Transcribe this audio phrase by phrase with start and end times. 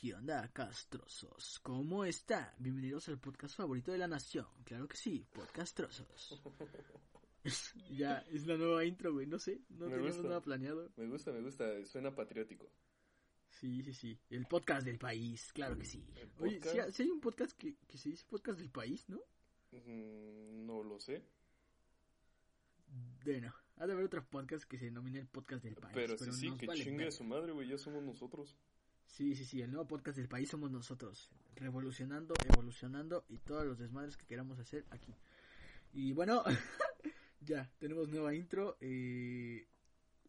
[0.00, 1.60] ¿Qué onda, castrosos?
[1.62, 2.54] ¿Cómo está?
[2.58, 4.46] Bienvenidos al podcast favorito de la nación.
[4.64, 6.40] Claro que sí, Podcast Trozos.
[7.90, 9.26] ya, es la nueva intro, güey.
[9.26, 10.22] No sé, no Me gusta.
[10.22, 10.90] nada planeado.
[10.96, 12.72] Me gusta, me gusta, suena patriótico.
[13.50, 14.18] Sí, sí, sí.
[14.30, 16.02] El podcast del país, claro que sí.
[16.16, 19.20] ¿El Oye, si, si hay un podcast que, que se dice podcast del país, ¿no?
[19.72, 21.22] Mm, no lo sé.
[23.22, 25.92] Bueno, ha de haber otro podcast que se denomine el podcast del país.
[25.92, 28.56] Pero, sí, sí, nos que vale chingue a su madre, güey, ya somos nosotros.
[29.10, 33.78] Sí, sí, sí, el nuevo podcast del país somos nosotros, revolucionando, evolucionando y todos los
[33.78, 35.14] desmadres que queramos hacer aquí.
[35.92, 36.42] Y bueno,
[37.40, 39.66] ya, tenemos nueva intro eh,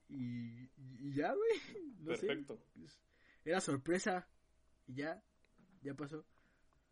[0.09, 1.51] y, y ya, güey,
[1.99, 2.59] no sé, Perfecto.
[2.75, 2.99] pues,
[3.45, 4.27] era sorpresa
[4.87, 5.23] y ya,
[5.81, 6.25] ya pasó.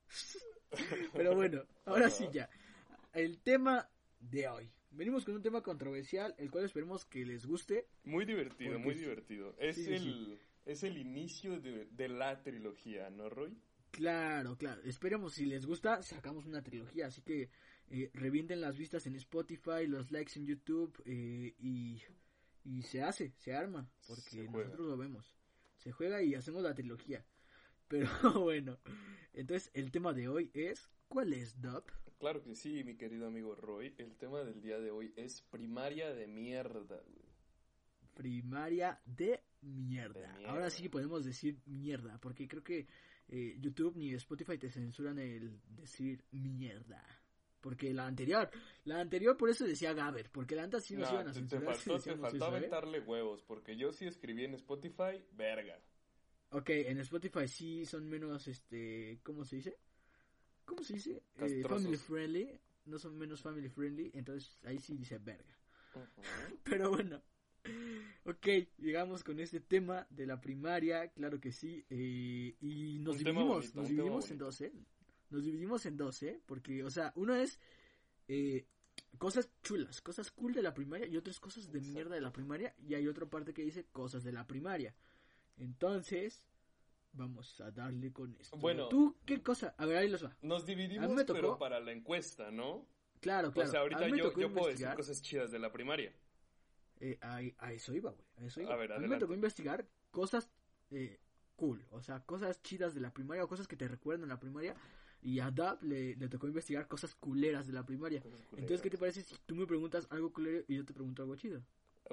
[1.13, 2.49] Pero bueno, ahora sí ya,
[3.13, 4.71] el tema de hoy.
[4.91, 7.87] Venimos con un tema controversial, el cual esperemos que les guste.
[8.03, 9.55] Muy divertido, Porque muy divertido.
[9.59, 10.39] Es sí, el sí.
[10.71, 13.57] Es el inicio de, de la trilogía, ¿no, Roy?
[13.91, 14.81] Claro, claro.
[14.83, 17.07] Esperemos si les gusta, sacamos una trilogía.
[17.07, 17.49] Así que
[17.89, 22.01] eh, revienten las vistas en Spotify, los likes en YouTube eh, y,
[22.63, 23.89] y se hace, se arma.
[24.07, 25.35] Porque Se nosotros lo vemos.
[25.77, 27.25] Se juega y hacemos la trilogía.
[27.87, 28.07] Pero
[28.39, 28.77] bueno,
[29.33, 31.83] entonces el tema de hoy es, ¿cuál es, Dub?
[32.19, 33.95] Claro que sí, mi querido amigo Roy.
[33.97, 37.29] El tema del día de hoy es primaria de mierda, güey.
[38.13, 40.37] Primaria de mierda.
[40.47, 42.87] Ahora sí podemos decir mierda, porque creo que
[43.27, 47.03] eh, YouTube ni Spotify te censuran el decir mierda.
[47.61, 48.49] Porque la anterior,
[48.85, 51.41] la anterior por eso decía Gaber, porque la antes sí nos No, iban a te,
[51.41, 51.75] te censurar.
[51.75, 55.77] si faltó, te faltó aventarle huevos, porque yo sí escribí en Spotify, verga.
[56.51, 59.77] Ok, en Spotify sí son menos, este, ¿cómo se dice?
[60.65, 61.21] ¿Cómo se dice?
[61.37, 65.57] Eh, family friendly, no son menos family friendly, entonces ahí sí dice verga.
[66.63, 67.21] Pero bueno,
[68.25, 68.47] ok,
[68.77, 73.47] llegamos con este tema de la primaria, claro que sí, eh, y nos Un dividimos,
[73.47, 74.73] bonito, nos dividimos en dos, ¿eh?
[75.29, 76.41] Nos dividimos en dos, ¿eh?
[76.45, 77.59] Porque, o sea, uno es
[78.27, 78.65] eh,
[79.17, 81.93] cosas chulas, cosas cool de la primaria y otras cosas de Exacto.
[81.93, 84.95] mierda de la primaria y hay otra parte que dice cosas de la primaria.
[85.57, 86.43] Entonces,
[87.13, 88.57] vamos a darle con esto.
[88.57, 88.87] Bueno.
[88.89, 89.75] ¿Tú qué cosa?
[89.77, 90.35] A ver, ahí los va.
[90.41, 92.87] Nos dividimos, me tocó- pero para la encuesta, ¿no?
[93.19, 93.67] Claro, claro.
[93.69, 96.13] o sea, ahorita yo, yo puedo decir cosas chidas de la primaria.
[96.99, 98.25] Eh, a, a eso iba, güey.
[98.37, 98.73] A eso iba.
[98.73, 100.49] A ver, mí me tocó investigar cosas
[100.91, 101.19] eh,
[101.55, 104.75] cool, o sea, cosas chidas de la primaria o cosas que te recuerdan la primaria.
[105.21, 108.23] Y a Dab le, le tocó investigar cosas culeras de la primaria.
[108.53, 111.35] Entonces, ¿qué te parece si tú me preguntas algo culero y yo te pregunto algo
[111.35, 111.61] chido?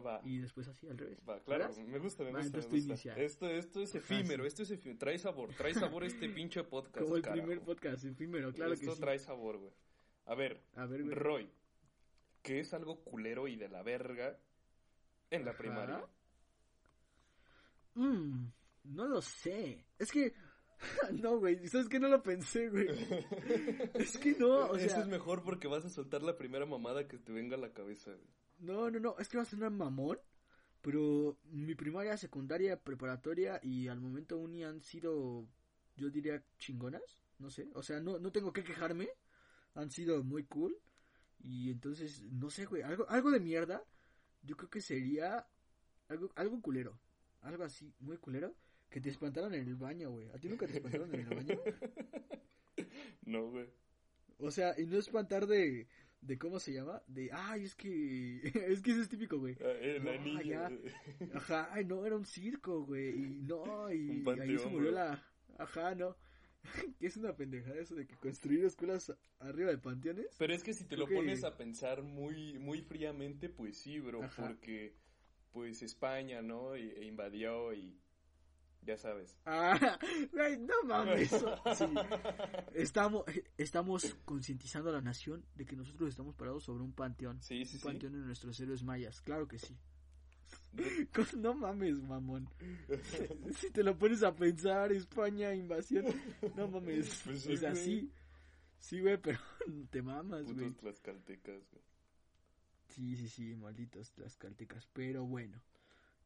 [0.04, 1.18] Va, Y después así, al revés.
[1.26, 1.84] va, claro, ¿Verdad?
[1.86, 3.16] me gusta, me Va, gusta, me gusta.
[3.16, 4.98] Esto, esto es efímero, esto es efímero.
[4.98, 7.42] Trae sabor, trae sabor este pinche podcast, Como el carajo.
[7.46, 9.00] primer podcast, el primero, claro esto que sí.
[9.00, 9.72] trae sabor, güey.
[10.26, 11.06] A ver, A ver.
[11.14, 11.48] Roy,
[12.42, 14.38] ¿qué es algo culero y de la verga
[15.30, 15.58] en la Ajá.
[15.58, 16.06] primaria?
[17.94, 18.46] Mm,
[18.84, 19.86] no lo sé.
[19.98, 20.34] Es que.
[21.12, 21.66] no, güey.
[21.68, 22.86] ¿Sabes que No lo pensé, güey.
[23.94, 27.18] es que no, o Eso es mejor porque vas a soltar la primera mamada que
[27.18, 28.28] te venga a la cabeza, güey.
[28.58, 30.18] No, no, no, es que va a sonar mamón,
[30.80, 35.46] pero mi primaria, secundaria, preparatoria y al momento uni han sido,
[35.94, 39.08] yo diría, chingonas, no sé, o sea, no, no tengo que quejarme,
[39.74, 40.74] han sido muy cool
[41.38, 43.84] y entonces, no sé, güey, algo, algo de mierda,
[44.46, 45.46] yo creo que sería
[46.08, 46.98] algo, algo culero,
[47.42, 48.54] algo así, muy culero,
[48.88, 51.60] que te espantaron en el baño, güey, ¿a ti nunca te espantaron en el baño?
[53.26, 53.66] No, güey.
[54.38, 55.88] O sea, y no espantar de,
[56.20, 57.02] de ¿cómo se llama?
[57.06, 58.40] De, ay, es que,
[58.72, 59.56] es que eso es típico, güey.
[59.60, 60.70] Ah, la niña.
[61.34, 63.10] Ajá, ay, no, era un circo, güey.
[63.10, 65.22] Y no, y ahí se murió la.
[65.58, 66.16] Ajá, no.
[66.98, 70.34] que es una pendejada eso de que construir escuelas arriba de panteones.
[70.38, 74.22] Pero es que si te lo pones a pensar muy, muy fríamente, pues sí, bro,
[74.22, 74.48] Ajá.
[74.48, 74.94] porque
[75.52, 76.74] pues España, ¿no?
[76.74, 77.98] E, e invadió y
[78.82, 79.36] ya sabes.
[79.46, 79.98] Ah,
[80.32, 81.30] no mames.
[81.76, 81.84] Sí.
[82.74, 83.24] Estamos,
[83.58, 87.42] estamos concientizando a la nación de que nosotros estamos parados sobre un panteón.
[87.42, 89.76] Sí, sí, un panteón de nuestros héroes mayas, claro que sí.
[91.36, 92.48] No mames, mamón.
[93.58, 96.04] Si te lo pones a pensar, España, invasión,
[96.56, 97.22] no mames.
[97.24, 97.82] Pues o sí, sea, güey.
[97.84, 98.12] sí,
[98.78, 99.38] Sí, güey, pero
[99.90, 100.68] te mamas, güey.
[100.68, 101.82] Putos tlaxcaltecas, güey.
[102.88, 104.86] Sí, sí, sí, malditos tlaxcaltecas.
[104.92, 105.60] Pero bueno,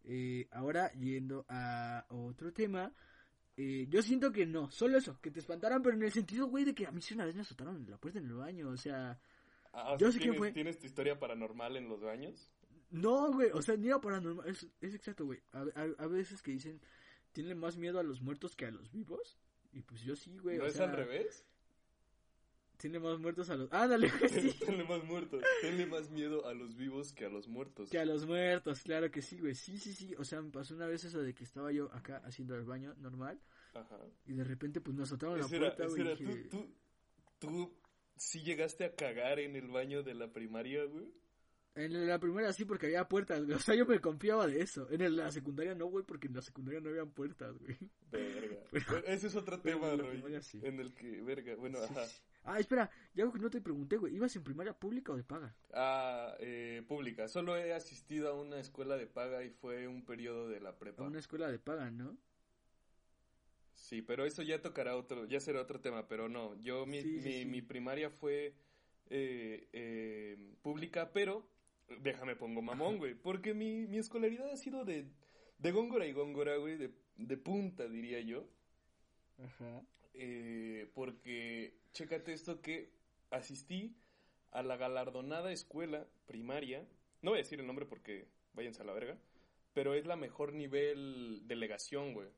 [0.04, 2.92] eh, ahora yendo a otro tema,
[3.56, 6.64] eh, yo siento que no, solo eso, que te espantaran, pero en el sentido, güey,
[6.64, 8.68] de que a mí sí una vez me azotaron en la puerta en el baño,
[8.68, 9.18] o sea,
[9.72, 12.50] Ah, Yo sé que ¿tienes, fue- ¿Tienes tu historia paranormal en los baños?
[12.90, 15.40] No, güey, o sea, ni era paranormal, es, es exacto, güey.
[15.52, 16.80] A, a- a veces que dicen,
[17.32, 19.38] tienen más miedo a los muertos que a los vivos,
[19.72, 21.44] y pues yo sí, güey, ¿No o es sea, al revés?
[22.76, 23.70] tiene más muertos a los...
[23.72, 24.58] Ándale, güey, sí.
[24.66, 25.42] Tenle más muertos.
[25.60, 27.90] Tenle más miedo a los vivos que a los muertos.
[27.90, 29.54] Que a los muertos, claro que sí, güey.
[29.54, 30.14] Sí, sí, sí.
[30.16, 32.94] O sea, me pasó una vez eso de que estaba yo acá haciendo el baño
[32.96, 33.38] normal
[33.74, 33.98] Ajá.
[34.24, 36.16] y de repente pues me azotaron la puerta, güey.
[36.16, 36.74] dije, ¿tú, tú,
[37.38, 37.74] tú
[38.16, 41.12] sí llegaste a cagar en el baño de la primaria, güey?
[41.76, 43.56] En la primera sí porque había puertas, güey.
[43.56, 44.88] O sea, yo me confiaba de eso.
[44.90, 47.76] En la secundaria no, güey, porque en la secundaria no habían puertas, güey.
[48.10, 48.56] Verga.
[48.70, 50.22] Pero- ese es otro tema, Roy.
[50.42, 50.60] sí.
[50.64, 52.06] En el que, verga, bueno, Sí, ajá.
[52.06, 52.22] sí.
[52.44, 54.16] Ah, espera, ya algo que no te pregunté, güey.
[54.16, 55.54] ¿Ibas en primaria pública o de paga?
[55.74, 57.28] Ah, eh, pública.
[57.28, 60.78] Solo he asistido a una escuela de paga y fue un periodo de la A
[60.78, 61.02] prepa.
[61.04, 62.16] una escuela de paga, ¿no?
[63.74, 67.44] Sí, pero eso ya tocará otro, ya será otro tema, pero no, yo mi, mi,
[67.44, 68.54] mi primaria fue
[69.08, 71.46] eh, eh, pública, pero
[72.00, 75.06] déjame pongo mamón, güey, porque mi, mi escolaridad ha sido de,
[75.58, 78.46] de góngora y góngora, güey, de, de punta, diría yo,
[79.38, 79.82] Ajá.
[80.14, 82.90] eh, porque, chécate esto que
[83.30, 83.96] asistí
[84.50, 86.86] a la galardonada escuela primaria,
[87.22, 89.18] no voy a decir el nombre porque váyanse a la verga,
[89.72, 92.28] pero es la mejor nivel delegación, güey.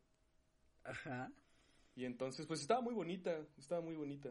[0.85, 1.33] Ajá.
[1.95, 4.31] Y entonces, pues estaba muy bonita, estaba muy bonita.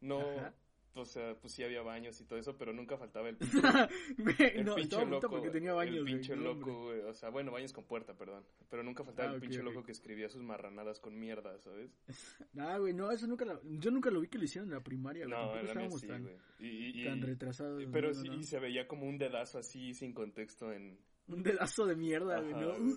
[0.00, 0.54] No, Ajá.
[1.02, 3.36] O sea, pues sí había baños y todo eso, pero nunca faltaba el,
[4.18, 5.28] Güey, el no, pinche loco.
[5.30, 6.48] porque tenía baños, el güey, pinche hombre.
[6.54, 7.00] loco, güey.
[7.00, 8.44] O sea, bueno, baños con puerta, perdón.
[8.70, 9.64] Pero nunca faltaba Ah, el ok, pinche ok.
[9.66, 11.90] loco que escribía sus marranadas con mierda, ¿sabes?
[12.52, 13.60] Nah, güey, no, eso nunca lo...
[13.64, 15.36] Yo nunca lo vi que lo hicieron en la primaria, güey.
[15.38, 16.36] No, en la mía estábamos sí, tan, güey.
[16.58, 17.84] Y, y- y- tan retrasados.
[17.92, 20.98] pero no, sí, no, y se veía como un dedazo así, sin contexto en...
[21.28, 22.78] Un dedazo de mierda, güey, Ajá, ¿no?
[22.78, 22.94] güey.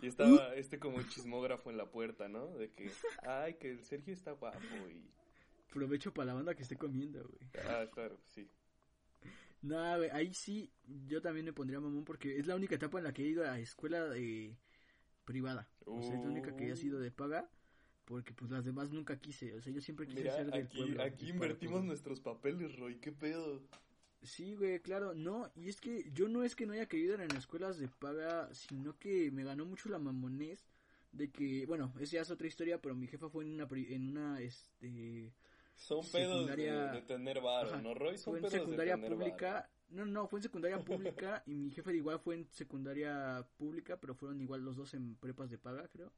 [0.00, 2.46] Y estaba este como chismógrafo en la puerta, ¿no?
[2.56, 2.88] De que,
[3.26, 4.58] ay, que el Sergio está guapo
[4.90, 5.10] y...
[5.72, 7.50] Provecho para la banda que esté comiendo, güey.
[7.66, 8.48] Ah, claro, sí.
[9.62, 10.72] Nah, güey, ahí sí,
[11.06, 13.48] yo también me pondría mamón porque es la única etapa en la que he ido
[13.48, 14.56] a escuela de
[15.24, 15.68] privada.
[15.84, 17.50] O sea, es la única que he sido de paga
[18.08, 19.54] porque pues las demás nunca quise.
[19.54, 21.02] O sea, yo siempre quise Mira, ser del aquí, pueblo.
[21.02, 23.60] aquí de invertimos nuestros papeles, Roy, ¿qué pedo?
[24.22, 27.20] Sí, güey, claro, no, y es que yo no es que no haya querido ir
[27.20, 30.66] en escuelas de paga, sino que me ganó mucho la mamonés
[31.12, 34.08] de que, bueno, esa ya es otra historia, pero mi jefa fue en una, en
[34.08, 35.34] una, este,
[35.78, 37.80] Son pedos de, Secundaria- de tener varo.
[37.80, 38.18] ¿no, Roy?
[38.18, 39.68] Son fue en pedos de secundaria tener pública, varo.
[39.90, 44.14] no, no, fue en secundaria pública y mi jefe igual fue en secundaria pública, pero
[44.14, 46.12] fueron igual los dos en prepas de paga, creo,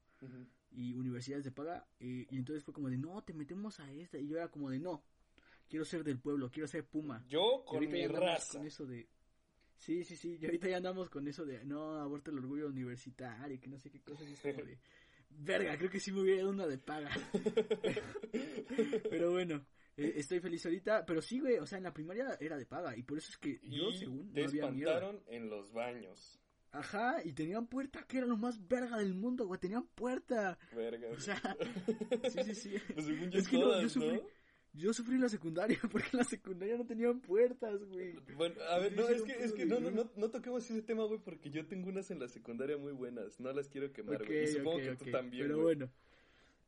[0.72, 4.18] y universidades de paga, eh, y entonces fue como de, no, te metemos a esta,
[4.18, 5.04] y yo era como de, no,
[5.68, 7.22] quiero ser del pueblo, quiero ser Puma.
[7.28, 8.58] Yo con mi raza.
[8.58, 9.08] con eso de...
[9.76, 13.58] Sí, sí, sí, y ahorita ya andamos con eso de, no, aborta el orgullo universitario,
[13.60, 14.78] que no sé qué cosas, y es como de...
[15.30, 17.10] Verga, creo que sí me hubiera dado una de paga.
[19.10, 19.64] pero bueno,
[19.96, 22.96] eh, estoy feliz ahorita, pero sí, güey, o sea, en la primaria era de paga,
[22.96, 26.40] y por eso es que yo, según, te no había espantaron en los baños.
[26.72, 30.56] Ajá, y tenían puerta, que era lo más verga del mundo, güey, tenían puerta.
[30.74, 31.08] Verga.
[31.10, 31.36] O sea,
[32.30, 32.74] sí, sí, sí.
[32.94, 34.22] Pues según yo Es que no, yo sufrí, ¿no?
[34.72, 38.14] Yo sufrí en la secundaria, porque en la secundaria no tenían puertas, güey.
[38.36, 41.04] Bueno, a ver, no, es que, es que no, no, no, no toquemos ese tema,
[41.04, 43.40] güey, porque yo tengo unas en la secundaria muy buenas.
[43.40, 44.44] No las quiero quemar, Ok, güey.
[44.44, 45.76] y supongo que tú también, Pero güey.
[45.76, 45.92] bueno,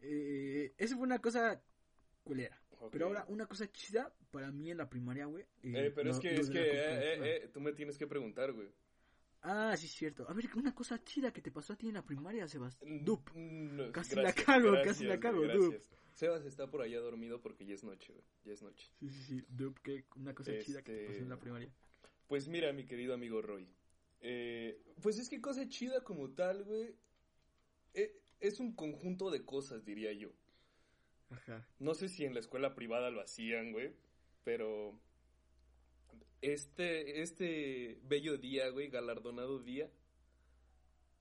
[0.00, 1.61] eh, esa fue una cosa
[2.25, 2.59] culera.
[2.90, 5.44] Pero ahora, una cosa chida para mí en la primaria, güey.
[5.62, 8.68] Eh, pero es que, es que, eh, eh, eh, tú me tienes que preguntar, güey.
[9.42, 10.28] Ah, sí, es cierto.
[10.28, 13.04] A ver, una cosa chida que te pasó a ti en la primaria, Sebastián.
[13.04, 13.30] Dup.
[13.35, 15.76] Mm, no, Casi la cago, casi la cago, Dup.
[16.14, 18.25] Sebas está por allá dormido porque ya es noche, güey.
[18.45, 18.87] Ya es noche.
[19.00, 19.45] Sí, sí, sí.
[19.49, 21.73] Dup, que una cosa chida que te pasó en la Este- primaria.
[22.28, 23.69] Pues mira, mi querido amigo Roy.
[24.21, 26.95] eh, pues es que cosa chida como tal, güey.
[27.95, 30.31] eh, es un conjunto de cosas, diría yo.
[31.31, 31.66] Ajá.
[31.78, 33.92] No sé si en la escuela privada lo hacían, güey.
[34.45, 34.99] Pero.
[36.40, 39.90] Este, este bello día, güey, galardonado día.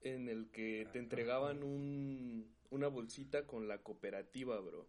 [0.01, 4.87] En el que te entregaban un, una bolsita con la cooperativa, bro.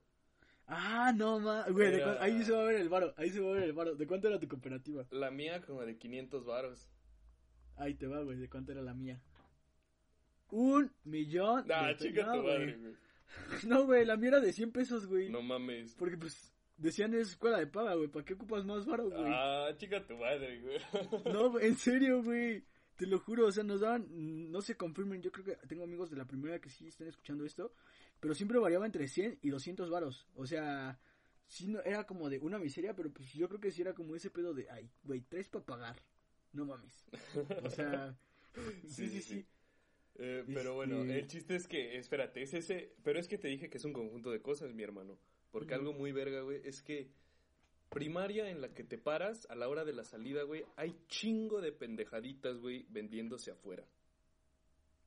[0.66, 1.66] Ah, no, ma.
[1.68, 3.12] Güey, Era- cu- ahí se va a ver el varo.
[3.16, 3.94] Ahí se va a ver el varo.
[3.94, 5.04] ¿De cuánto era tu cooperativa?
[5.10, 6.88] La mía como de 500 varos.
[7.76, 8.38] Ahí te va, güey.
[8.38, 9.20] ¿De cuánto era la mía?
[10.50, 11.64] Un millón.
[11.72, 12.94] Ah, de chica no, tu madre, güey.
[13.66, 15.30] No, güey, la mía era de 100 pesos, güey.
[15.30, 15.94] No mames.
[15.94, 18.08] Porque, pues, decían es escuela de paga, güey.
[18.08, 19.22] ¿Para qué ocupas más varo, güey?
[19.26, 20.78] Ah, chica tu madre, güey.
[21.32, 22.62] No, en serio, güey.
[23.02, 24.06] Te lo juro, o sea, nos daban,
[24.52, 27.44] no se confirmen, yo creo que tengo amigos de la primera que sí están escuchando
[27.44, 27.74] esto,
[28.20, 30.28] pero siempre variaba entre 100 y 200 varos.
[30.36, 31.00] O sea,
[31.48, 34.14] sí no, era como de una miseria, pero pues yo creo que sí era como
[34.14, 35.96] ese pedo de, ay, güey, tres para pagar.
[36.52, 37.04] No mames.
[37.64, 38.16] O sea,
[38.86, 39.46] sí, sí, sí.
[40.14, 43.48] Eh, pero bueno, Este- el chiste es que, espérate, es ese, pero es que te
[43.48, 45.18] dije que es un conjunto de cosas, mi hermano.
[45.50, 47.10] Porque algo muy verga, güey, es que
[47.92, 51.60] primaria en la que te paras a la hora de la salida, güey, hay chingo
[51.60, 53.86] de pendejaditas, güey, vendiéndose afuera.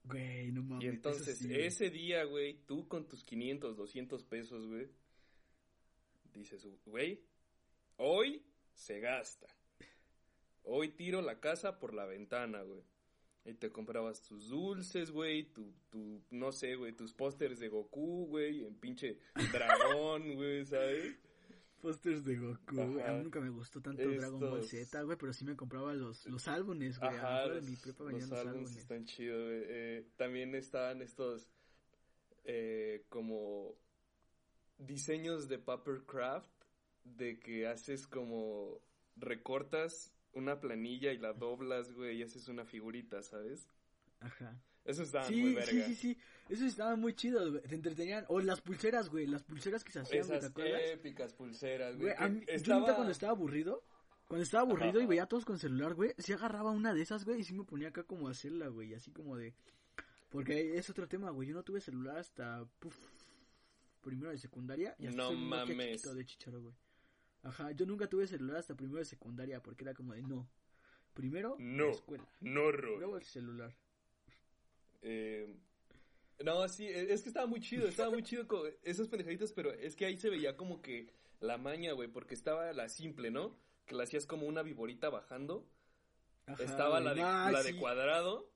[0.03, 0.83] Güey, no mames.
[0.83, 4.87] Y entonces, sí, ese día, güey, tú con tus 500, 200 pesos, güey,
[6.33, 7.19] dices, güey,
[7.97, 9.47] hoy se gasta.
[10.63, 12.83] Hoy tiro la casa por la ventana, güey.
[13.45, 18.25] Y te comprabas tus dulces, güey, tu, tu, no sé, güey, tus pósters de Goku,
[18.27, 19.19] güey, en pinche
[19.51, 21.15] dragón, güey, ¿sabes?
[21.85, 23.01] Pósters de Goku, güey.
[23.01, 26.25] A mí nunca me gustó tanto Dragon Ball Z, güey, pero sí me compraba los,
[26.25, 27.15] los álbumes, güey.
[27.15, 28.75] Ajá, los, de mi prepa los los álbumes álbumes.
[28.75, 29.63] están chidos, güey.
[29.67, 31.47] Eh, también estaban estos
[32.43, 33.75] eh, como
[34.79, 36.49] diseños de papercraft
[37.03, 38.81] de que haces como
[39.15, 43.69] recortas una planilla y la doblas, güey, y haces una figurita, ¿sabes?
[44.21, 44.59] Ajá.
[44.85, 45.71] Eso estaba muy Sí, verga.
[45.71, 46.17] sí, sí, sí.
[46.47, 47.61] Eso estaba muy chido, güey.
[47.63, 48.23] Te entretenían.
[48.27, 49.25] O las pulseras, güey.
[49.25, 50.81] Las pulseras que se hacían, güey, ¿te Esas acuerdas?
[50.85, 52.29] épicas pulseras, Güey, güey.
[52.31, 53.83] mí, yo estaba- cuando estaba aburrido,
[54.27, 57.25] cuando estaba aburrido y veía a todos con celular, güey, sí agarraba una de esas,
[57.25, 59.53] güey, y sí me ponía acá como a hacerla, güey, así como de...
[60.29, 62.95] Porque es otro tema, güey, yo no tuve celular hasta, puf,
[64.01, 66.03] primero de secundaria y hasta No mames.
[66.03, 66.75] de chicharo, güey.
[67.43, 70.47] Ajá, yo nunca tuve celular hasta primero de secundaria porque era como de, no,
[71.13, 71.85] primero No.
[71.87, 73.75] la escuela, No, luego el celular.
[75.07, 75.47] Eh,
[76.43, 79.71] no, sí, e- es que estaba muy chido, estaba muy chido con esas pendejaditas, pero
[79.71, 83.55] es que ahí se veía como que la maña, güey, porque estaba la simple, ¿no?
[83.85, 85.67] Que la hacías como una viborita bajando.
[86.47, 87.77] Ajá, estaba la de, Ah, la de sí.
[87.79, 88.51] cuadrado.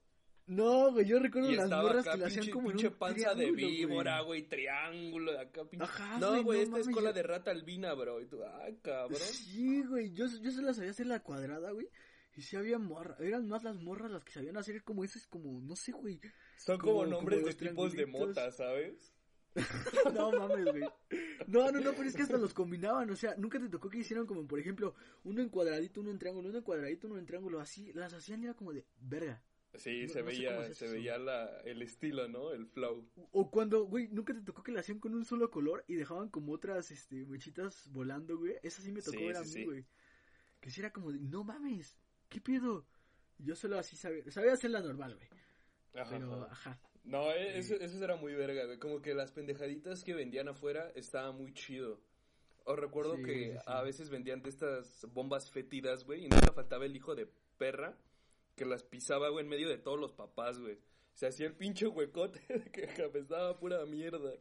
[0.48, 3.36] No, güey, yo recuerdo Y las acá que la hacían pinche, como en un panza
[3.36, 4.42] de víbora, güey.
[4.48, 5.84] triángulo, acá pinche...
[5.86, 8.20] Ajá, no, güey, no esta es mames, cola yo- de rata albina, bro.
[8.20, 9.20] Y tú, ay, cabrón.
[9.22, 11.88] Sí, güey, yo, yo se las sabía hacer la cuadrada, güey.
[12.36, 15.60] Y sí había morras, eran más las morras las que sabían hacer como ese, como,
[15.62, 16.22] no sé, güey.
[16.58, 19.14] Son como, como- nombres como de tipos de mota, ¿sabes?
[20.14, 20.84] No mames, güey.
[21.48, 23.98] No, no, no, pero es que hasta los combinaban, o sea, nunca te tocó que
[23.98, 24.94] hicieran como, por ejemplo,
[25.24, 28.42] uno en cuadradito, uno en triángulo, uno en cuadradito, uno en triángulo, así, las hacían
[28.42, 29.44] y era como de, verga.
[29.74, 32.52] Sí, No- se no veía, se hace se veía la, el estilo, ¿no?
[32.52, 33.10] El flow.
[33.32, 36.30] O cuando, güey, nunca te tocó que la hacían con un solo color y dejaban
[36.30, 38.56] como otras, este, mechitas volando, güey.
[38.64, 39.66] Esa sí me tocó Sí, ver a mí, sí.
[39.66, 39.86] güey.
[40.60, 41.98] Que sí era como de, no mames,
[42.30, 42.86] ¿qué pedo?
[43.38, 45.28] Yo solo así sabía, sabía hacerla normal, güey.
[45.96, 46.80] Ajá, Pero, ajá.
[47.04, 48.78] No, e- eso, eso era muy verga, güey.
[48.78, 52.00] Como que las pendejaditas que vendían afuera estaba muy chido.
[52.66, 53.64] Os recuerdo Sí, que sí, sí.
[53.66, 57.98] a veces vendían de estas bombas fétidas, güey, y nunca faltaba el hijo de perra
[58.56, 60.78] que las pisaba, güey, en medio de todos los papás, güey.
[61.20, 62.84] Se hacía el pinche huecote de que
[63.20, 64.32] estaba pura mierda.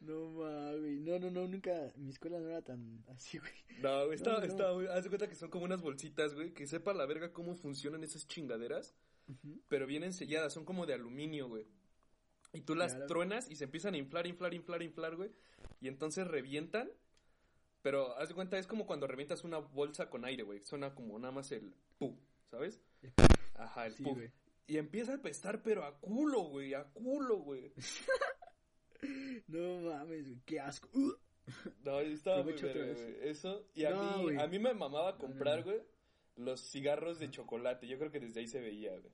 [0.00, 3.50] No mames, no, no, no, nunca, mi escuela no era tan así, güey.
[3.80, 4.46] No, güey, estaba, No, no.
[4.52, 4.94] estaba.
[4.94, 8.04] Haz de cuenta que son como unas bolsitas, güey, que sepa la verga cómo funcionan
[8.04, 8.94] esas chingaderas,
[9.68, 11.66] pero vienen selladas, son como de aluminio, güey.
[12.52, 13.06] Y tú las Claro.
[13.06, 15.30] truenas y se empiezan a inflar, inflar, inflar, inflar, güey.
[15.80, 16.90] Y entonces revientan.
[17.80, 20.60] Pero haz de cuenta, es como cuando revientas una bolsa con aire, güey.
[20.60, 22.18] Suena como nada más el pu,
[22.50, 22.82] ¿sabes?
[23.54, 24.14] Ajá, el Sí, pu.
[24.14, 24.30] güey.
[24.66, 27.72] Y empieza a apestar, pero a culo, güey, a culo, güey.
[29.48, 30.88] No mames, güey, qué asco.
[31.84, 33.16] No, y estaba muy verga, güey.
[33.28, 33.66] Eso.
[33.74, 34.38] Y a No, mí, güey.
[34.38, 35.80] a mí me mamaba comprar, güey,
[36.36, 37.88] los cigarros de chocolate.
[37.88, 39.12] Yo creo que desde ahí se veía, güey.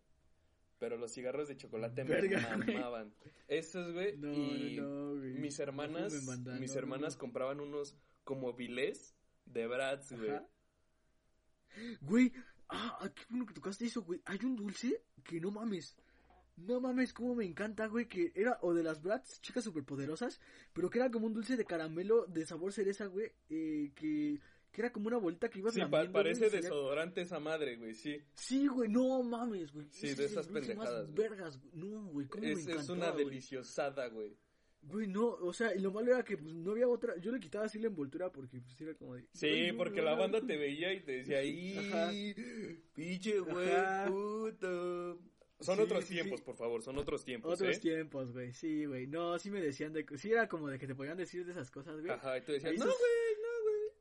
[0.78, 2.30] Pero los cigarros de chocolate me güey.
[2.74, 3.14] mamaban.
[3.48, 4.16] Esos, güey.
[4.18, 5.32] No, y no, güey.
[5.38, 6.12] mis hermanas,
[6.60, 10.38] mis hermanas compraban unos como vilés de Bratz, güey.
[12.02, 12.32] Güey,
[12.70, 14.20] ah, qué bueno que tocaste eso, güey.
[14.24, 15.96] Hay un dulce que no mames.
[16.56, 20.40] No mames, cómo me encanta, güey, que era o de las Bratz, chicas superpoderosas,
[20.72, 24.40] pero que era como un dulce de caramelo de sabor cereza, güey, eh, que,
[24.72, 27.38] que era como una bolita que ibas Sí, pa- güey, parece y salía- desodorante esa
[27.38, 28.20] madre, güey, sí.
[28.34, 29.86] Sí, güey, no mames, güey.
[29.92, 31.28] Sí, Ese de es esas más pendejadas, güey.
[31.28, 31.72] vergas, güey.
[31.76, 33.24] No, güey, cómo me Es, es encantaba, una güey.
[33.26, 34.36] deliciosada, güey.
[34.80, 37.16] Güey, no, o sea, y lo malo era que pues, no había otra.
[37.18, 39.26] Yo le quitaba así la envoltura porque pues era como de.
[39.32, 40.18] Sí, "Güey, no, porque la no".
[40.18, 41.38] banda te veía y te decía.
[41.38, 42.34] ¡ay,
[42.94, 43.68] pinche güey,
[44.06, 45.18] puto!
[45.60, 46.44] Son Sí, otros sí, tiempos, sí.
[46.46, 47.80] por favor, son otros tiempos, Otros ¿eh?
[47.80, 48.52] tiempos, güey.
[48.52, 49.08] Sí, güey.
[49.08, 50.06] No, sí me decían de.
[50.16, 52.12] Sí, era como de que te podían decir de esas cosas, güey.
[52.12, 53.92] Ajá, y tú decías, Ahí no, sos- güey, no, güey.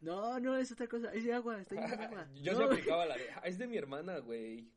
[0.00, 1.12] No, no, es otra cosa.
[1.14, 2.28] Es de agua, está lleno de agua.
[2.42, 4.70] Yo no, se aplicaba la de, "Ah, es de mi hermana, güey.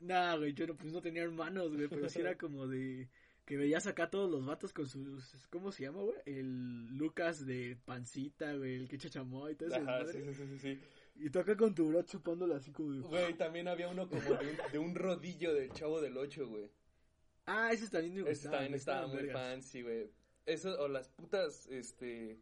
[0.00, 1.88] Nah, güey, yo no, pues no tenía hermanos, güey.
[1.88, 3.08] Pero sí era como de.
[3.46, 5.46] Que veías acá todos los vatos con sus.
[5.50, 6.16] ¿Cómo se llama, güey?
[6.26, 8.74] El Lucas de pancita, güey.
[8.74, 9.76] El que chachamó y todo eso.
[9.88, 10.80] Ajá, sí, sí, sí, sí, sí.
[11.14, 13.00] Y acá con tu bro chupándola así como de.
[13.00, 16.68] Güey, también había uno como de un, de un rodillo del chavo del 8, güey.
[17.46, 18.64] Ah, ese también me gustaba.
[18.66, 19.34] Ese estaba muy vergas.
[19.40, 20.10] fancy, güey.
[20.44, 22.40] Eso, o las putas, este...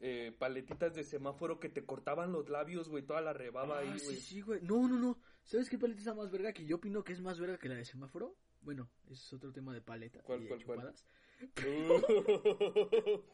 [0.00, 3.98] eh, paletitas de semáforo que te cortaban los labios, güey, toda la rebaba Ah, ahí,
[3.98, 4.16] sí, güey.
[4.20, 4.60] sí, güey.
[4.62, 5.18] No, no, no.
[5.42, 6.52] ¿Sabes qué paleta está más verga?
[6.52, 8.36] Que yo opino que es más verga que la de semáforo.
[8.60, 10.20] Bueno, ese es otro tema de paleta.
[10.22, 10.78] ¿Cuál, y de cuál, cuál?
[10.78, 11.06] chupadas.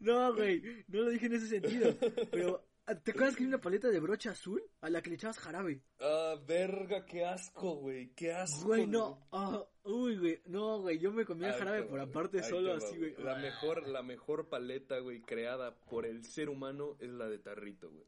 [0.00, 1.94] No, güey, no lo dije en ese sentido.
[2.30, 2.64] Pero,
[3.02, 5.82] ¿te acuerdas que hay una paleta de brocha azul a la que le echabas jarabe?
[6.00, 8.66] ah, verga, qué asco, güey, qué asco.
[8.66, 9.26] Güey, no.
[9.32, 10.42] ah, uy, güey.
[10.46, 13.14] No, güey, yo me comía Ahí jarabe por aparte solo va, así, güey.
[13.18, 17.90] La mejor, la mejor paleta, güey, creada por el ser humano es la de tarrito,
[17.90, 18.06] güey.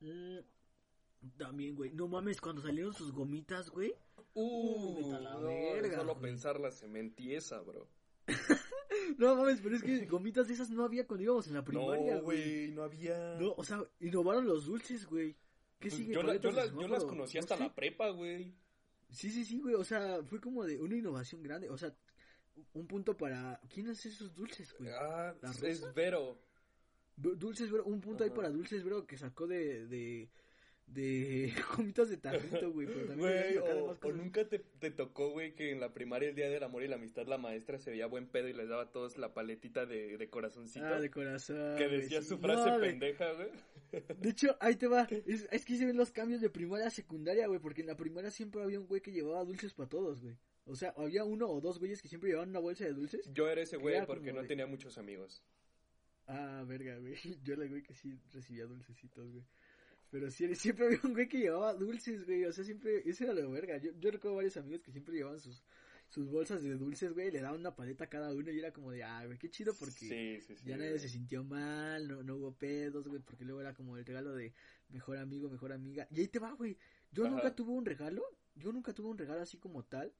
[0.00, 0.38] Mm,
[1.36, 1.92] también, güey.
[1.92, 3.94] No mames, cuando salieron sus gomitas, güey.
[4.34, 6.30] Uh, la no, verga, solo güey.
[6.30, 7.88] pensarla se me entiesa, bro.
[9.18, 12.16] No mames, pero es que gomitas de esas no había cuando íbamos en la primaria,
[12.16, 12.68] no, güey.
[12.72, 13.36] no había.
[13.38, 15.32] No, o sea, innovaron los dulces, güey.
[15.78, 16.14] ¿Qué Pues sigue?
[16.14, 17.62] yo, la- yo ¿Paletas de las- yo las conocí No hasta sé.
[17.62, 18.54] la prepa, güey.
[19.10, 19.74] Sí, sí, sí, güey.
[19.74, 21.68] O sea, fue como de una innovación grande.
[21.70, 21.94] O sea,
[22.74, 23.60] un punto para.
[23.72, 24.90] ¿Quién hace esos dulces, güey?
[24.92, 25.94] Ah, ¿La es?
[25.94, 26.38] Vero.
[27.16, 27.84] Du- Dulces, bro.
[27.84, 29.86] Un punto ahí para dulces, bro, que sacó de.
[29.86, 30.30] de.
[30.92, 32.86] De gomitas de tarrito, güey.
[32.86, 36.34] Pero también Güey, o, o nunca te, te tocó, güey, que en la primaria, el
[36.34, 38.84] Día del Amor y la Amistad, la maestra se veía buen pedo y les daba
[38.84, 40.86] a todos la paletita de, de corazoncito.
[40.86, 41.76] Ah, de corazón.
[41.76, 42.28] que decía sí.
[42.28, 43.48] su frase No, pendeja, güey.
[44.18, 45.06] De hecho, ahí te va.
[45.26, 47.60] Es, es que se ven los cambios de primaria a secundaria, güey.
[47.60, 50.36] Porque en la primaria siempre había un güey que llevaba dulces para todos, güey.
[50.64, 53.30] O sea, había uno o dos güeyes que siempre llevaban una bolsa de dulces.
[53.32, 55.42] Yo era ese güey Era porque no de- tenía muchos amigos.
[56.26, 57.14] Ah, verga, güey.
[57.42, 59.44] Yo era el güey que sí recibía dulcecitos, güey.
[60.10, 62.44] Pero sí, siempre había un güey que llevaba dulces, güey.
[62.44, 63.78] O sea, siempre, eso era lo verga.
[63.78, 65.62] Yo, yo recuerdo varios amigos que siempre llevaban sus,
[66.08, 67.30] sus bolsas de dulces, güey.
[67.30, 69.74] Le daban una paleta a cada uno y era como de, ah, güey, qué chido
[69.74, 70.62] porque sí, sí, sí.
[70.64, 71.00] ya nadie güey.
[71.00, 73.20] se sintió mal, no, no hubo pedos, güey.
[73.20, 74.52] Porque luego era como el regalo de
[74.88, 76.06] mejor amigo, mejor amiga.
[76.10, 76.76] Y ahí te va, güey.
[77.12, 77.34] Yo Ajá.
[77.34, 78.22] nunca tuve un regalo.
[78.54, 80.12] Yo nunca tuve un regalo así como tal.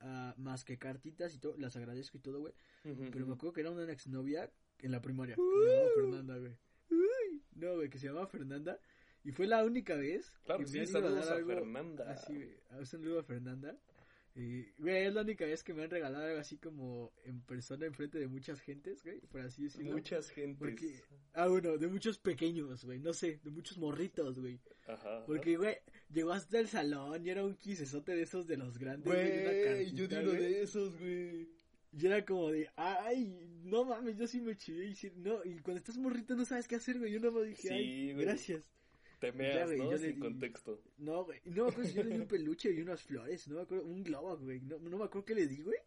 [0.00, 1.56] ah, más que cartitas y todo.
[1.58, 2.54] Las agradezco y todo, güey.
[2.82, 5.36] Pero me acuerdo que era una exnovia en la primaria.
[5.36, 6.56] Que se llamaba Fernanda, güey.
[7.54, 8.80] No, güey, que se llamaba Fernanda.
[9.24, 10.30] Y fue la única vez.
[10.44, 12.10] Claro, que sí, me han saludos a algo Fernanda.
[12.12, 12.48] Así.
[12.78, 13.76] Un saludo a Fernanda.
[14.34, 17.86] Y, güey, es la única vez que me han regalado algo así como en persona,
[17.86, 19.92] enfrente de muchas gentes, güey, por así decirlo.
[19.92, 20.58] Muchas gentes.
[20.60, 21.02] Porque,
[21.32, 24.60] ah, bueno, de muchos pequeños, güey, no sé, de muchos morritos, güey.
[24.86, 25.24] Ajá.
[25.26, 25.76] Porque, güey,
[26.12, 29.12] llegó hasta el salón y era un quisesote de esos de los grandes.
[29.12, 30.42] güey, Güey, yo di cartita, uno güey.
[30.42, 31.48] de esos, güey.
[31.90, 34.86] Y era como de, ay, no mames, yo sí me chivé.
[34.86, 37.10] Y no, y cuando estás morrito no sabes qué hacer, güey.
[37.10, 38.24] Yo no me dije, Sí, ay, güey.
[38.24, 38.62] gracias.
[39.18, 39.90] Te meas, güey, ¿no?
[39.90, 40.80] yo Sin di- contexto.
[40.98, 41.40] No, güey.
[41.46, 43.48] No me acuerdo si yo le di un peluche y unas flores.
[43.48, 44.60] No me acuerdo, un globo, güey.
[44.60, 45.78] No, no me acuerdo qué le di, güey.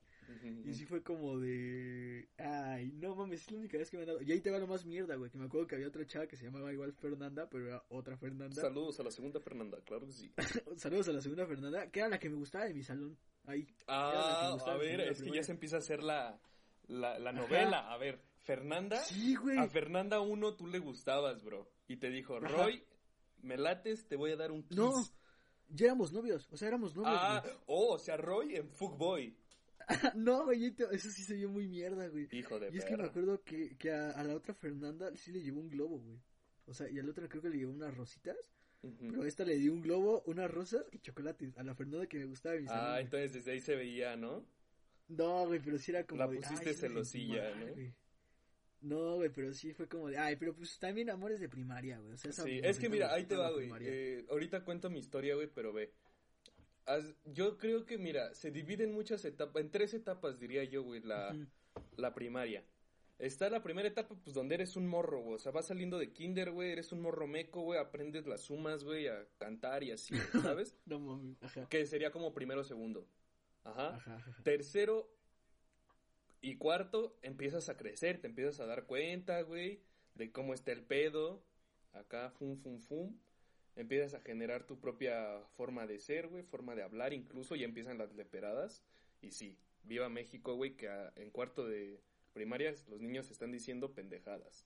[0.66, 4.08] Y sí fue como de, ay, no mames, es la única vez que me han
[4.08, 4.22] dado.
[4.22, 5.30] Y ahí te va lo más mierda, güey.
[5.30, 8.16] Que me acuerdo que había otra chava que se llamaba igual Fernanda, pero era otra
[8.16, 8.56] Fernanda.
[8.62, 10.32] Saludos a la segunda Fernanda, claro que sí.
[10.78, 13.18] Saludos a la segunda Fernanda, que era la que me gustaba de mi salón.
[13.46, 13.68] Ahí.
[13.88, 16.40] Ah, a ver, es que ya se empieza a hacer la,
[16.88, 17.42] la, la Ajá.
[17.42, 17.92] novela.
[17.92, 19.58] A ver, Fernanda, Sí, güey.
[19.58, 21.70] a Fernanda 1 tú le gustabas, bro.
[21.90, 22.48] Y te dijo, Ajá.
[23.44, 24.78] Me lates, te voy a dar un kiss.
[24.78, 24.94] No,
[25.70, 26.48] ya éramos novios.
[26.52, 27.14] O sea, éramos novios.
[27.16, 27.56] Ah, güey.
[27.68, 29.36] oh, o sea, Roy en Fuckboy.
[30.16, 32.28] no, güey, eso sí se vio muy mierda, güey.
[32.32, 35.32] Hijo de Y es que me acuerdo que, que a, a la otra Fernanda sí
[35.32, 36.20] le llevó un globo, güey.
[36.66, 38.38] O sea, y a la otra creo que le llevó unas rositas.
[38.82, 41.56] Pero a esta le di un globo, unas rosas y chocolates.
[41.58, 44.44] A la Fernanda que me gustaba Ah, entonces desde ahí se veía, ¿no?
[45.08, 47.74] No, güey, pero sí era como La pusiste celosilla, ¿no?
[47.74, 47.94] güey.
[48.82, 52.14] No, güey, pero sí fue como de, ay, pero pues también amores de primaria, güey.
[52.14, 53.72] O sea, Sí, es que mira, ahí te va, güey.
[53.82, 55.94] Eh, ahorita cuento mi historia, güey, pero ve.
[57.26, 61.02] Yo creo que, mira, se divide en muchas etapas, en tres etapas diría yo, güey,
[61.02, 61.36] la,
[61.96, 62.66] la primaria.
[63.20, 65.36] Está la primera etapa, pues, donde eres un morro, güey.
[65.36, 68.84] O sea, vas saliendo de kinder, güey, eres un morro meco, güey, aprendes las sumas,
[68.84, 70.16] güey, a cantar y así,
[70.58, 70.76] ¿sabes?
[70.86, 71.68] No mames, ajá.
[71.70, 73.08] que sería como primero, segundo.
[73.64, 73.96] Ajá.
[73.96, 74.44] Ajá, ajá.
[74.44, 75.14] Tercero
[76.42, 79.82] y cuarto, empiezas a crecer, te empiezas a dar cuenta, güey,
[80.16, 81.44] de cómo está el pedo.
[81.94, 83.18] Acá, fum, fum, fum.
[83.76, 87.98] Empiezas a generar tu propia forma de ser, güey, forma de hablar incluso, y empiezan
[87.98, 88.84] las leperadas.
[89.22, 92.02] Y sí, viva México, güey, que a- en cuarto de
[92.34, 94.66] primaria los niños están diciendo pendejadas.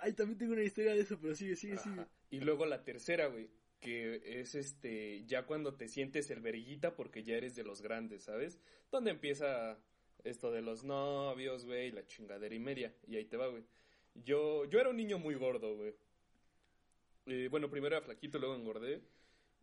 [0.00, 2.00] Ay, también tengo una historia de eso, pero sigue, sigue, sigue.
[2.02, 2.08] Ajá.
[2.30, 3.48] Y luego la tercera, güey,
[3.80, 8.24] que es este, ya cuando te sientes el verguita porque ya eres de los grandes,
[8.24, 8.58] ¿sabes?
[8.90, 9.78] Donde empieza
[10.24, 12.94] esto de los novios, güey, la chingadera y media.
[13.06, 13.62] Y ahí te va, güey.
[14.14, 15.94] Yo, yo era un niño muy gordo, güey.
[17.26, 19.02] Eh, bueno, primero era flaquito, luego engordé.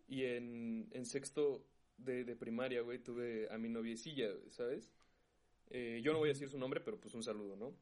[0.08, 1.65] Y en, en sexto
[1.97, 4.91] de, de primaria, güey, tuve a mi noviecilla, ¿sabes?
[5.69, 7.74] Eh, yo no voy a decir su nombre, pero pues un saludo, ¿no?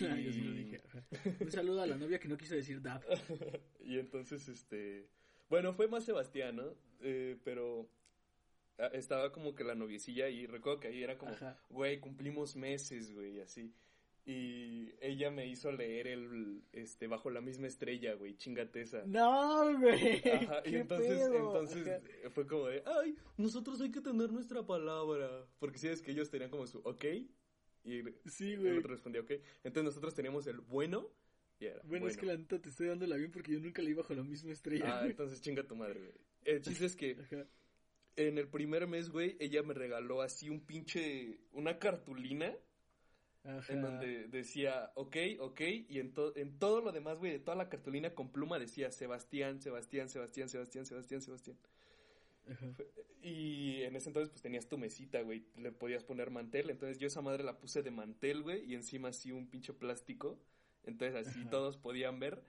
[0.00, 0.80] Ah, yo sí lo dije.
[1.40, 3.02] Un saludo a la novia que no quiso decir dab.
[3.80, 5.08] y entonces, este...
[5.48, 6.74] Bueno, fue más Sebastián, ¿no?
[7.00, 7.88] Eh, pero
[8.92, 11.58] estaba como que la noviecilla y recuerdo que ahí era como, Ajá.
[11.70, 13.72] güey, cumplimos meses, güey, así.
[14.28, 19.04] Y ella me hizo leer el, este, Bajo la misma estrella, güey, chingate esa.
[19.06, 20.20] No, güey.
[20.28, 21.36] Ajá, y entonces, pedo.
[21.36, 22.30] entonces Ajá.
[22.30, 25.46] fue como de, ay, nosotros hay que tener nuestra palabra.
[25.60, 27.04] Porque sabes que ellos tenían como su ok
[27.84, 28.78] y el Sí, el güey.
[28.78, 29.30] otro respondía ok.
[29.62, 31.08] Entonces nosotros teníamos el bueno
[31.60, 33.80] y era Bueno, es que la neta te estoy dando la bien porque yo nunca
[33.80, 34.86] leí bajo la misma estrella.
[34.88, 35.12] Ah, güey.
[35.12, 36.12] entonces chinga tu madre, güey.
[36.44, 37.46] El chiste es que Ajá.
[38.16, 42.56] En el primer mes, güey, ella me regaló así un pinche, una cartulina
[43.44, 43.72] Ajá.
[43.72, 47.56] en donde decía, ok, ok, y en, to- en todo lo demás, güey, de toda
[47.56, 51.56] la cartulina con pluma decía Sebastián, Sebastián, Sebastián, Sebastián, Sebastián, Sebastián.
[52.48, 52.74] Ajá.
[53.22, 56.70] Y en ese entonces, pues tenías tu mesita, güey, le podías poner mantel.
[56.70, 60.38] Entonces yo esa madre la puse de mantel, güey, y encima así un pinche plástico.
[60.84, 61.50] Entonces así Ajá.
[61.50, 62.44] todos podían ver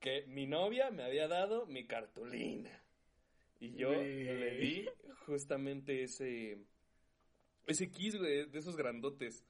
[0.00, 2.70] que mi novia me había dado mi cartulina.
[3.60, 4.88] Y yo le di
[5.26, 6.58] justamente ese.
[7.66, 9.44] Ese kiss, güey, de esos grandotes.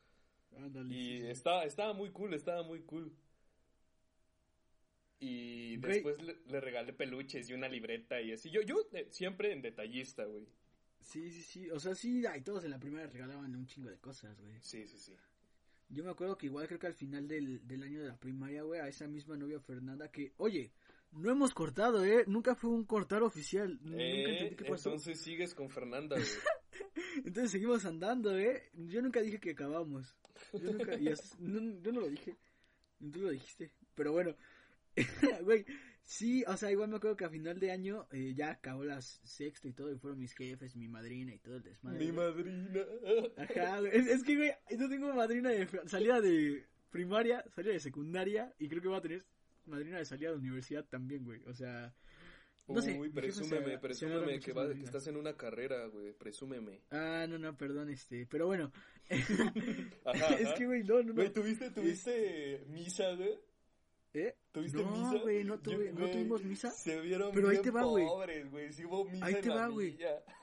[0.57, 3.13] Ándale, Y estaba, estaba muy cool, estaba muy cool.
[5.21, 8.51] Y después le, le regalé peluches y una libreta y así.
[8.51, 10.47] Yo, yo eh, siempre en detallista, güey.
[11.01, 11.71] Sí, sí, sí.
[11.71, 14.55] O sea, sí, ay, todos en la primera regalaban un chingo de cosas, güey.
[14.63, 15.17] Sí, sí, sí.
[15.89, 18.63] Yo me acuerdo que igual creo que al final del, del año de la primaria,
[18.63, 20.71] güey, a esa misma novia Fernanda que, oye,
[21.13, 22.25] no hemos cortado, ¿eh?
[22.27, 23.79] Nunca fue un cortar oficial.
[23.83, 24.91] Nunca Eh, entendí qué pasó.
[24.91, 26.29] entonces sigues con Fernanda, güey.
[27.25, 28.71] Entonces seguimos andando, ¿eh?
[28.75, 30.17] Yo nunca dije que acabamos.
[30.53, 32.37] Yo nunca, y as- no, yo no lo dije.
[33.01, 33.73] Tú lo dijiste.
[33.95, 34.37] Pero bueno,
[35.43, 35.65] güey,
[36.03, 39.01] sí, o sea, igual me acuerdo que a final de año eh, ya acabó la
[39.01, 41.99] sexta y todo, y fueron mis jefes, mi madrina y todo el desmadre.
[42.05, 42.81] Mi madrina.
[43.37, 43.97] Ajá, güey.
[43.97, 48.69] Es, es que, güey, yo tengo madrina de salida de primaria, salida de secundaria, y
[48.69, 49.25] creo que voy a tener
[49.69, 51.41] madrina de salida de universidad también, güey.
[51.47, 51.95] O sea,
[52.67, 52.99] no sé.
[52.99, 56.13] Uy, se- presúmeme, se presúmeme que, vas- que estás en una carrera, güey.
[56.13, 56.81] Presúmeme.
[56.91, 58.73] Ah, no, no, perdón, este, pero bueno.
[60.05, 61.15] Ajá, es que, güey, no, no, no.
[61.15, 63.39] Güey, ¿tuviste, tuviste misa, güey?
[64.15, 64.35] ¿Eh?
[64.53, 65.23] ¿Tuviste No, misa?
[65.23, 66.71] güey, no Yo, tuve- no tuvimos misa.
[66.71, 68.07] Se vieron Pero ahí te va, güey.
[68.07, 68.73] pobres, güey.
[68.73, 69.99] Sí hubo misa Ahí en te la va, güey.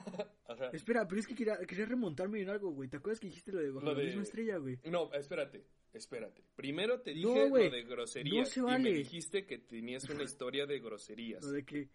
[0.74, 2.88] Espera, pero es que quería, quería remontarme en algo, güey.
[2.90, 4.80] ¿Te acuerdas que dijiste lo de bajo Lo la de- misma estrella, güey?
[4.86, 6.44] No, espérate, espérate.
[6.56, 8.36] Primero te No, dije lo de groserías.
[8.36, 8.84] no se Y vale.
[8.92, 11.44] me dijiste que tenías una historia de groserías.
[11.44, 11.90] Lo de que...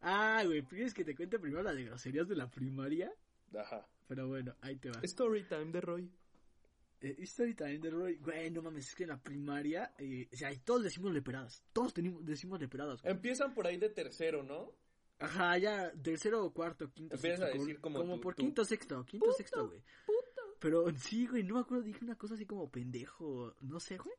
[0.00, 3.12] Ah, güey, ¿quieres que te cuente primero la de groserías de la primaria?
[3.56, 3.86] Ajá.
[4.08, 4.98] Pero bueno, ahí te va.
[5.02, 6.10] Story time de Roy.
[7.02, 8.16] Eh, Story time de Roy.
[8.16, 9.92] Güey, no mames, es que en la primaria...
[9.98, 11.62] Eh, o sea, todos decimos leperadas.
[11.72, 13.12] Todos tenemos, decimos leperadas, güey.
[13.12, 14.72] Empiezan por ahí de tercero, ¿no?
[15.18, 17.56] Ajá, ya, tercero o cuarto, quinto, Empiezas sexto.
[17.56, 19.80] a decir como por tu- quinto, sexto, quinto, sexto, güey.
[20.58, 24.14] Pero sí, güey, no me acuerdo, dije una cosa así como pendejo, no sé, güey.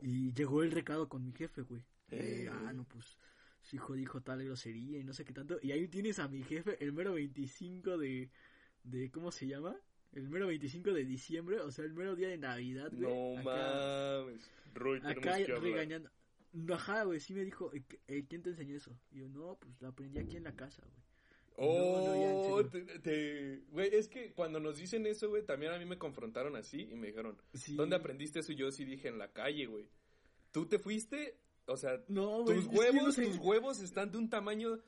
[0.00, 1.82] Y llegó el recado con mi jefe, güey.
[2.10, 2.48] Eh, Eh.
[2.50, 3.18] ah, no, pues,
[3.60, 5.58] su hijo dijo tal grosería y no sé qué tanto.
[5.62, 8.30] Y ahí tienes a mi jefe, el mero 25 de,
[8.84, 9.76] de ¿cómo se llama?
[10.12, 13.02] El mero 25 de diciembre, o sea, el mero día de Navidad, güey.
[13.34, 14.50] No acá- mames.
[14.74, 16.10] Roy, Acá que regañando.
[16.52, 18.90] No, Ajá, güey, sí me dijo, eh, eh, ¿quién te enseñó eso?
[19.12, 21.00] Y yo, no, pues lo aprendí aquí en la casa, güey.
[21.58, 22.64] No, no, ya, Oh,
[23.02, 26.88] te, güey, es que cuando nos dicen eso, güey, también a mí me confrontaron así
[26.90, 27.76] y me dijeron, Sí.
[27.76, 28.52] ¿dónde aprendiste eso?
[28.52, 29.86] Y yo sí dije en la calle, güey.
[30.52, 31.36] ¿Tú te fuiste?
[31.66, 34.78] O sea, No, tus huevos, tus huevos están de un tamaño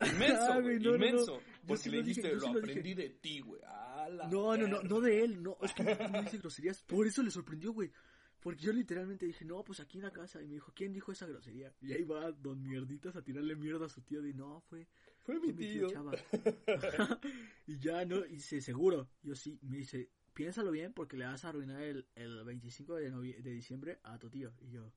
[0.00, 1.40] inmenso, Ah, inmenso.
[1.66, 3.60] Porque le dijiste, lo aprendí de ti, güey.
[3.64, 3.89] A
[4.28, 7.30] No, no, no, no de él, no, es que no dice groserías, por eso le
[7.30, 7.90] sorprendió, güey.
[8.40, 10.42] Porque yo literalmente dije, no, pues aquí en la casa.
[10.42, 11.74] Y me dijo, ¿quién dijo esa grosería?
[11.82, 14.22] Y ahí va Don Mierditas a tirarle mierda a su tío.
[14.22, 14.88] De no, fue,
[15.22, 15.90] Fue mi fue mi tío tío.
[15.90, 16.12] Chava.
[17.66, 18.24] y ya, ¿no?
[18.24, 19.10] Y dice, seguro.
[19.22, 23.10] Yo sí, me dice, piénsalo bien porque le vas a arruinar el, el 25 de,
[23.10, 24.54] de diciembre a tu tío.
[24.62, 24.90] Y yo,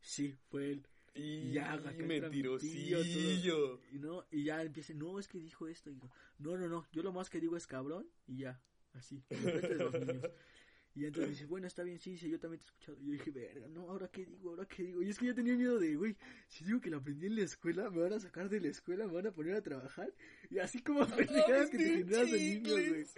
[0.00, 0.86] sí, fue él.
[1.14, 3.80] Y ya, mi mentirosillo.
[3.92, 5.90] Y, no, y ya empieza, no, es que dijo esto.
[5.90, 8.06] Y digo, no, no, no, yo lo más que digo es cabrón.
[8.26, 8.60] Y ya,
[8.94, 10.30] así, enfrente de los niños.
[10.94, 12.98] Y entonces dice, bueno, está bien, sí, sí, yo también te he escuchado.
[13.00, 15.00] Y yo dije, verga, no, ahora qué digo, ahora qué digo.
[15.00, 16.16] Y es que yo tenía miedo de, güey,
[16.48, 19.06] si digo que lo aprendí en la escuela, me van a sacar de la escuela,
[19.06, 20.12] me van a poner a trabajar.
[20.50, 23.04] Y así como pendejadas que te generas de niño, güey.
[23.04, 23.14] chicles.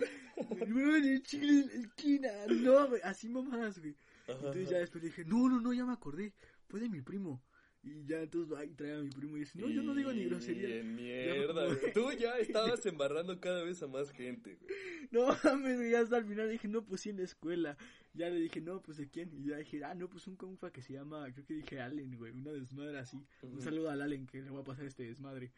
[0.68, 2.28] No, de chile en la esquina.
[2.48, 3.96] No, güey, así mamadas, güey.
[4.28, 6.34] Entonces ya después dije, no, no, no, ya me acordé,
[6.68, 7.42] fue de mi primo.
[7.82, 10.12] Y ya entonces va y trae a mi primo y dice, no, yo no digo
[10.12, 10.82] ni grosería.
[10.84, 11.92] mierda, güey.
[11.94, 14.74] Tú ya estabas embarrando cada vez a más gente, güey.
[15.10, 17.78] No mames, ya hasta al final dije, no, pues sí en la escuela.
[18.12, 19.30] Ya le dije, no, pues de quién.
[19.32, 22.16] Y ya dije, ah, no, pues un compa que se llama, creo que dije Allen,
[22.18, 23.24] güey, una desmadre así.
[23.42, 25.50] Un saludo al Allen que le voy a pasar este desmadre.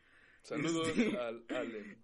[0.43, 1.97] Saludos Este- al Allen.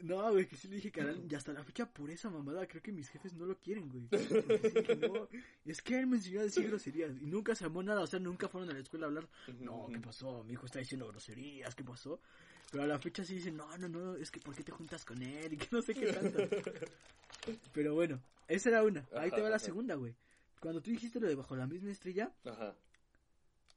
[0.00, 2.66] No, güey, que sí le dije que Allen, y hasta la fecha por esa mamada,
[2.66, 4.08] creo que mis jefes no lo quieren, güey.
[4.10, 5.28] Dije, no,
[5.64, 8.18] es que él me enseñó a decir groserías y nunca se armó nada, o sea,
[8.18, 9.28] nunca fueron a la escuela a hablar.
[9.60, 10.44] No, ¿qué pasó?
[10.44, 12.20] Mi hijo está diciendo groserías, ¿qué pasó?
[12.70, 15.04] Pero a la fecha sí dicen, no, no, no, es que ¿por qué te juntas
[15.04, 15.52] con él?
[15.52, 16.38] Y que no sé qué tanto.
[17.72, 19.06] Pero bueno, esa era una.
[19.16, 19.64] Ahí te va la ajá.
[19.66, 20.14] segunda, güey.
[20.60, 22.74] cuando tú dijiste lo de bajo la misma estrella, Ajá.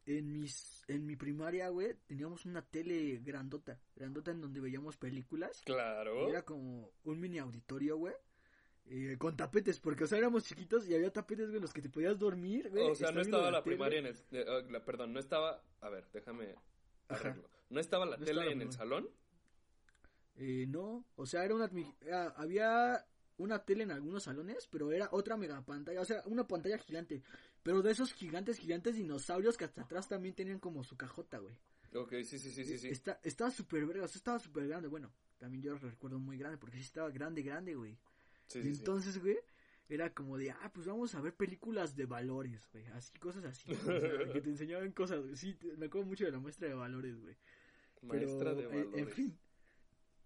[0.08, 5.62] En mis en mi primaria, güey, teníamos una tele grandota, grandota en donde veíamos películas.
[5.66, 6.28] Claro.
[6.30, 8.16] Era como un mini auditorio, güey.
[8.90, 11.82] eh, con tapetes, porque, o sea, éramos chiquitos y había tapetes, güey, en los que
[11.82, 12.90] te podías dormir, güey.
[12.90, 14.16] O sea, no estaba la primaria en el...
[14.32, 15.62] eh, ah, la- perdón, no estaba...
[15.82, 16.56] A ver, déjame
[17.10, 17.50] arreglo.
[17.70, 19.10] ¿No estaba la No tele estaba, en el salón?
[20.38, 21.70] Eh, no, o sea, era una...
[22.02, 23.06] era- había
[23.40, 27.22] una tele en algunos salones, pero era otra mega pantalla, o sea, una pantalla gigante.
[27.68, 31.54] Pero de esos gigantes, gigantes dinosaurios que hasta atrás también tenían como su cajota, güey.
[31.94, 32.78] Ok, sí, sí, sí, sí.
[32.78, 32.88] sí.
[32.88, 34.88] Está, estaba súper verga, o sea, estaba súper grande.
[34.88, 37.98] Bueno, también yo lo recuerdo muy grande, porque sí estaba grande, grande, güey.
[38.46, 39.38] Sí, y sí, entonces, güey,
[39.90, 42.86] era como de, ah, pues vamos a ver películas de valores, güey.
[42.88, 43.70] Así, cosas así.
[43.74, 45.36] o sea, que te enseñaban cosas, güey.
[45.36, 47.36] Sí, te- me acuerdo mucho de la muestra de valores, güey.
[48.02, 48.90] Maestra de eh.
[48.94, 49.38] En fin,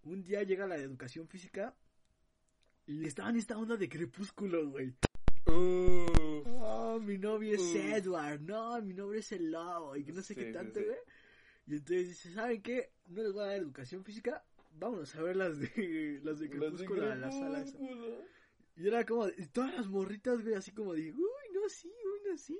[0.04, 1.74] un día llega la de educación física
[2.86, 4.94] y estaban esta onda de crepúsculo, güey.
[5.46, 6.01] Uf.
[7.00, 7.76] Mi novio es Uf.
[7.76, 10.84] Edward, no, mi novio es el lobo, y que no sé Sí, qué tanto, sí.
[10.86, 10.98] güey.
[11.66, 12.92] Y entonces dice, ¿saben qué?
[13.06, 14.44] No les voy a dar educación física,
[14.78, 17.78] vámonos a ver las de, las de crepúsculo a la sala esa.
[18.76, 22.30] Y era como, y todas las morritas, güey, así como de, uy, no, sí, uy,
[22.30, 22.58] no, sí.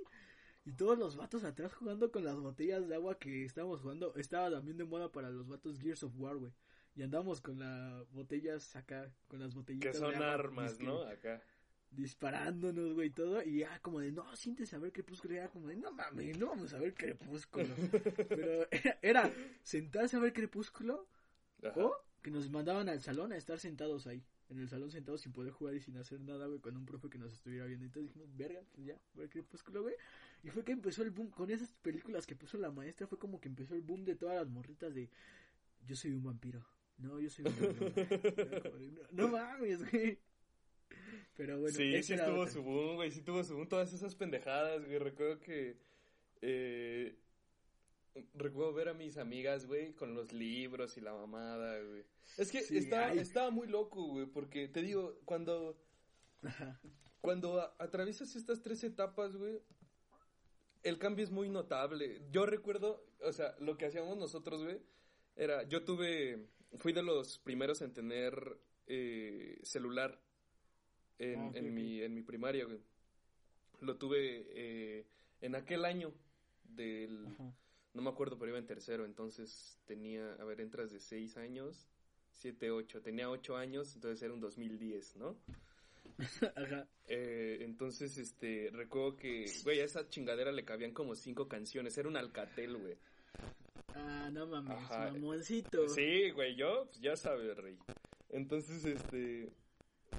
[0.64, 4.14] Y todos los vatos atrás jugando con las botellas de agua que estábamos jugando.
[4.14, 6.52] Estaba también de moda para los vatos Gears of War, güey.
[6.94, 11.02] Y andamos con las botellas acá, con las Que botellitas son de agua, armas, ¿no?
[11.02, 11.42] Acá.
[11.92, 13.42] Disparándonos, güey, todo.
[13.42, 15.34] Y ya como de, no, siéntese a ver crepúsculo.
[15.34, 17.74] Y era como de, no mames, no vamos a ver crepúsculo.
[18.28, 21.06] Pero era, era sentarse a ver crepúsculo
[21.62, 21.72] Ajá.
[21.78, 24.24] o que nos mandaban al salón a estar sentados ahí.
[24.48, 27.08] En el salón sentados sin poder jugar y sin hacer nada, güey, con un profe
[27.08, 27.84] que nos estuviera viendo.
[27.84, 29.94] Entonces dijimos, verga, pues ya, ver crepúsculo, güey.
[30.42, 31.30] Y fue que empezó el boom.
[31.30, 34.36] Con esas películas que puso la maestra, fue como que empezó el boom de todas
[34.36, 35.10] las morritas de,
[35.86, 36.66] yo soy un vampiro.
[36.98, 37.92] No, yo soy un vampiro.
[39.12, 40.18] No, no mames, güey.
[41.36, 42.52] Pero bueno, sí, sí estuvo otra.
[42.52, 45.78] su boom, güey, sí tuvo su boom, todas esas pendejadas, güey, recuerdo que,
[46.40, 47.16] eh,
[48.34, 52.04] recuerdo ver a mis amigas, güey, con los libros y la mamada, güey.
[52.36, 53.18] Es que Sí, estaba, ay.
[53.18, 55.78] estaba muy loco, güey, porque te digo, cuando,
[56.42, 56.80] Ajá.
[57.20, 59.60] cuando a- atraviesas estas tres etapas, güey,
[60.82, 62.22] el cambio es muy notable.
[62.30, 64.80] Yo recuerdo, o sea, lo que hacíamos nosotros, güey,
[65.36, 66.48] era, yo tuve,
[66.78, 70.20] fui de los primeros en tener eh, celular
[71.18, 72.80] en, Ah, en mi, en mi primaria, güey.
[73.80, 75.06] Lo tuve eh,
[75.40, 76.12] en aquel año
[76.64, 77.52] del, Ajá.
[77.94, 81.88] no me acuerdo, pero iba en tercero, entonces tenía, a ver, entras de seis años,
[82.30, 85.36] siete, ocho, tenía ocho años, entonces era un 2010, ¿no?
[86.56, 86.86] Ajá.
[87.08, 92.08] Eh, entonces, este, recuerdo que, güey, a esa chingadera le cabían como cinco canciones, era
[92.08, 92.96] un alcatel, güey.
[93.94, 95.88] Ah, no mames, mamoncito.
[95.88, 97.76] Sí, güey, yo, pues, ya sabes, rey.
[98.30, 99.50] Entonces, este,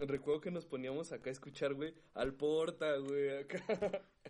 [0.02, 3.64] recuerdo que nos poníamos acá a escuchar, güey, al porta, güey, acá.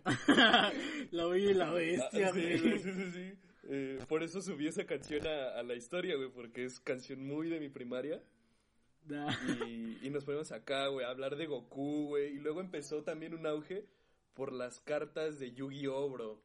[1.10, 2.58] la bella y la bestia, Ah, sí, güey.
[2.60, 3.32] güey, sí, sí, sí.
[3.64, 7.48] Eh, por eso subí esa canción a, a la historia, güey, porque es canción muy
[7.48, 8.22] de mi primaria.
[9.06, 9.26] Da.
[9.66, 12.34] Y, y nos ponemos acá, güey, a hablar de Goku, güey.
[12.36, 13.86] Y luego empezó también un auge
[14.34, 16.40] por las cartas de Yu-Gi-Oh, bro.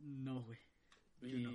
[0.00, 0.58] No, güey.
[1.22, 1.52] Y, no.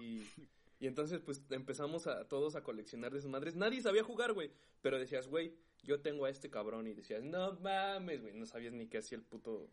[0.79, 3.55] Y entonces, pues, empezamos a todos a coleccionar de esas madres.
[3.55, 4.51] Nadie sabía jugar, güey.
[4.81, 6.87] Pero decías, güey, yo tengo a este cabrón.
[6.87, 8.33] Y decías, no mames, güey.
[8.33, 9.69] No sabías ni qué hacía el puto,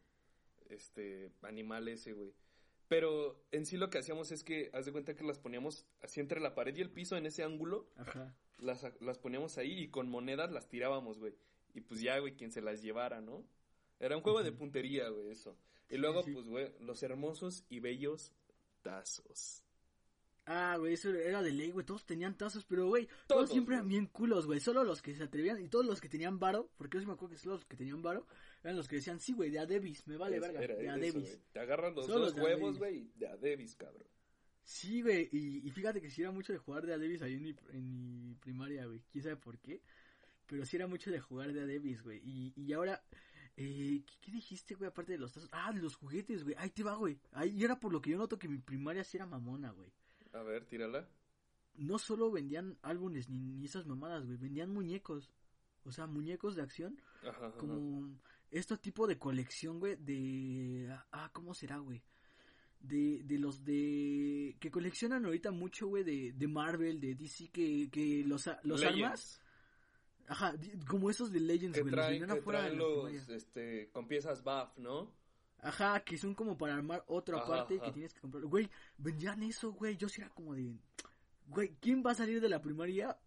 [0.70, 2.32] este, animal ese, güey.
[2.88, 6.20] Pero en sí lo que hacíamos es que, haz de cuenta que las poníamos así
[6.20, 7.88] entre la pared y el piso, en ese ángulo.
[7.96, 8.34] Ajá.
[8.58, 11.34] Las, las poníamos ahí y con monedas las tirábamos, güey.
[11.74, 13.44] Y pues ya, güey, quien se las llevara, ¿no?
[13.98, 15.56] Era un juego de puntería, güey, eso.
[15.88, 16.32] Y Sí, luego, sí.
[16.32, 18.32] pues, güey, los hermosos y bellos
[18.82, 19.63] tazos.
[20.46, 21.86] Ah, güey, eso era de ley, güey.
[21.86, 24.60] Todos tenían tazos, pero, güey, todos, Todos, siempre eran bien culos, güey.
[24.60, 27.14] Solo los que se atrevían y todos los que tenían varo, porque yo sí me
[27.14, 28.26] acuerdo que solo los que tenían varo
[28.62, 31.40] eran los que decían, sí, güey, de a Davis, me vale verga, de a Davis.
[31.52, 34.06] Te agarran los Solo dos huevos, güey, y de a Davis, cabrón.
[34.64, 37.34] Sí, güey, y, y fíjate que sí era mucho de jugar de a Davis ahí
[37.34, 39.02] en mi, en mi primaria, güey.
[39.10, 39.82] ¿Quién sabe por qué?
[40.46, 42.20] Pero sí era mucho de jugar de a Davis, güey.
[42.24, 43.02] Y, y ahora,
[43.56, 45.48] eh, ¿qué, qué dijiste, güey, aparte de los tazos?
[45.52, 46.54] Ah, de los juguetes, güey.
[46.58, 47.18] Ahí te va, güey.
[47.32, 49.92] Ahí era por lo que yo noto que mi primaria sí era mamona, güey.
[50.34, 51.08] A ver, tírala.
[51.76, 55.32] no solo vendían álbumes ni, ni esas mamadas, güey, vendían muñecos.
[55.86, 57.56] O sea, muñecos de acción, Ajá, ajá.
[57.58, 58.08] como
[58.50, 60.88] este tipo de colección, güey, de...
[61.12, 62.02] Ah, ¿cómo será, güey?
[62.80, 64.56] De, de los de...
[64.60, 69.02] Que coleccionan ahorita mucho, güey, de, de Marvel, de DC, que, que los, los Legends,
[69.02, 69.40] armas...
[70.26, 70.54] Ajá,
[70.88, 73.36] como esos de Legends, Que güey, los traen, que afuera traen los, primaria.
[73.36, 75.12] este, con piezas buff, ¿no?
[75.64, 77.86] Ajá, que son como para armar otra Ajá, parte ajá.
[77.86, 78.44] que tienes que comprar.
[78.44, 79.96] Güey, vendían eso, güey.
[79.96, 80.76] Yo sí era como de.
[81.46, 83.18] Güey, ¿quién va a salir de la primaria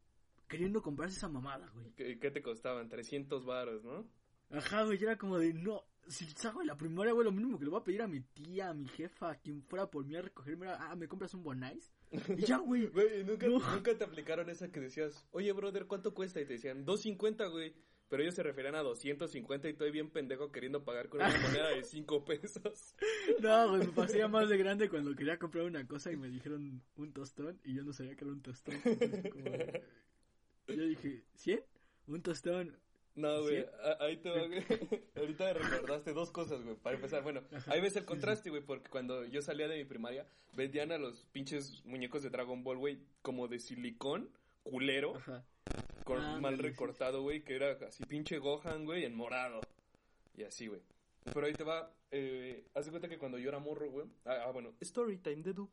[0.48, 1.92] queriendo comprarse esa mamada, güey?
[1.96, 2.90] ¿Qué, qué te costaban?
[2.90, 4.06] 300 varos, ¿no?
[4.52, 5.54] Ajá, güey, yo era como de.
[5.54, 8.08] No, si salgo de la primaria, güey, lo mínimo que le voy a pedir a
[8.08, 11.08] mi tía, a mi jefa, a quien fuera por mí a recogerme era, ah, ¿me
[11.08, 11.92] compras un Bonais?
[12.12, 12.88] Y ya, güey.
[12.94, 13.60] Güey, ¿nunca, No.
[13.74, 16.40] nunca te aplicaron esa que decías, oye, brother, ¿cuánto cuesta?
[16.40, 17.74] Y te decían, 250, güey.
[18.10, 21.70] Pero ellos se referían a 250 y estoy bien pendejo queriendo pagar con una moneda
[21.70, 22.96] de 5 pesos.
[23.40, 26.82] No, güey, me pasé más de grande cuando quería comprar una cosa y me dijeron
[26.96, 28.80] un tostón y yo no sabía que era un tostón.
[28.82, 29.46] Como
[30.68, 31.64] Yo dije, ¿100?
[32.08, 32.78] Un tostón.
[33.16, 33.66] No, güey,
[34.00, 34.64] ahí te va, güey.
[35.16, 37.24] Ahorita me recordaste dos cosas, güey, para empezar.
[37.24, 41.00] Bueno, ahí ves el contraste, güey, porque cuando yo salía de mi primaria, vendían a
[41.00, 44.30] los pinches muñecos de Dragon Ball, güey, como de silicón,
[44.62, 45.44] culero, Ajá.
[46.16, 49.62] Ah, mal recortado, güey, que era así pinche Gohan, güey, en morado.
[50.36, 50.82] Y así, güey.
[51.34, 54.08] Pero ahí te va, eh, haz de cuenta que cuando yo era morro, güey.
[54.26, 55.70] Ah, ah, bueno, story time de Du.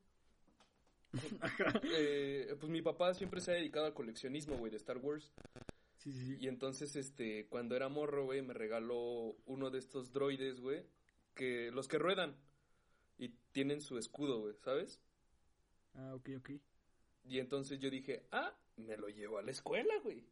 [1.96, 5.32] Eh, pues mi papá siempre se ha dedicado al coleccionismo, güey, de Star Wars.
[5.96, 6.36] Sí, sí, sí.
[6.40, 10.84] Y entonces, este, cuando era morro, güey, me regaló uno de estos droides, güey,
[11.34, 12.36] que los que ruedan
[13.16, 15.00] y tienen su escudo, güey, ¿sabes?
[15.94, 16.50] Ah, ok, ok.
[17.26, 20.24] Y entonces yo dije, ah, me lo llevo a la escuela, güey.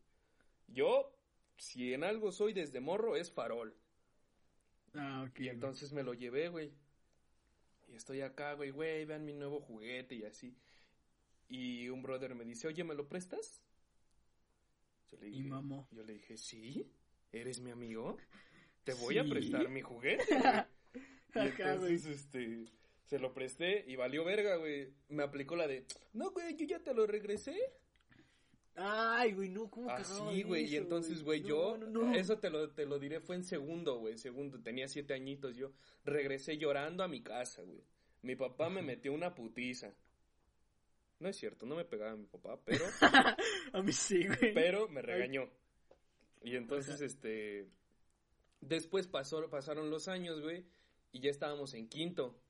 [0.69, 1.15] Yo,
[1.57, 3.75] si en algo soy desde morro, es farol.
[4.95, 5.41] Ah, ok.
[5.41, 6.73] Y entonces me lo llevé, güey.
[7.89, 10.57] Y estoy acá, güey, güey, vean mi nuevo juguete y así.
[11.49, 13.63] Y un brother me dice, oye, ¿me lo prestas?
[15.11, 15.89] Yo le Y mamó.
[15.91, 16.91] Yo le dije, ¿sí?
[17.31, 18.17] ¿Eres mi amigo?
[18.85, 20.25] Te voy a prestar mi juguete.
[21.35, 21.47] güey".
[21.47, 22.65] Y entonces, este,
[23.05, 24.95] se lo presté y valió verga, güey.
[25.09, 27.55] Me aplicó la de, no, güey, yo ya te lo regresé.
[28.75, 30.65] Ay, güey, no, ¿cómo Así, güey.
[30.65, 32.15] Y entonces, güey, No, yo, no, no.
[32.15, 34.17] eso te lo, te lo diré, fue en segundo, güey.
[34.17, 35.73] Segundo, tenía siete añitos yo.
[36.05, 37.83] Regresé llorando a mi casa, güey.
[38.23, 39.93] Mi papá me metió una putiza.
[41.19, 42.85] No es cierto, no me pegaba mi papá, pero,
[43.73, 44.55] A mí sí, güey.
[44.55, 45.49] pero me regañó.
[46.43, 47.69] Y entonces, este,
[48.61, 50.65] después pasó, pasaron los años, güey,
[51.13, 52.41] y ya estábamos en quinto.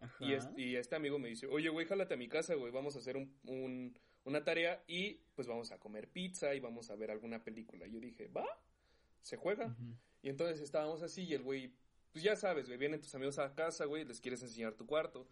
[0.00, 0.16] Ajá.
[0.24, 2.94] Y, es- y este amigo me dice, oye, güey, jálate a mi casa, güey, vamos
[2.96, 6.96] a hacer un, un- una tarea y pues vamos a comer pizza y vamos a
[6.96, 7.86] ver alguna película.
[7.86, 8.46] Y yo dije, va,
[9.22, 9.74] se juega.
[10.20, 11.72] Y entonces estábamos así y el güey,
[12.12, 15.28] pues ya sabes, güey, vienen tus amigos a casa, güey, les quieres enseñar tu cuarto.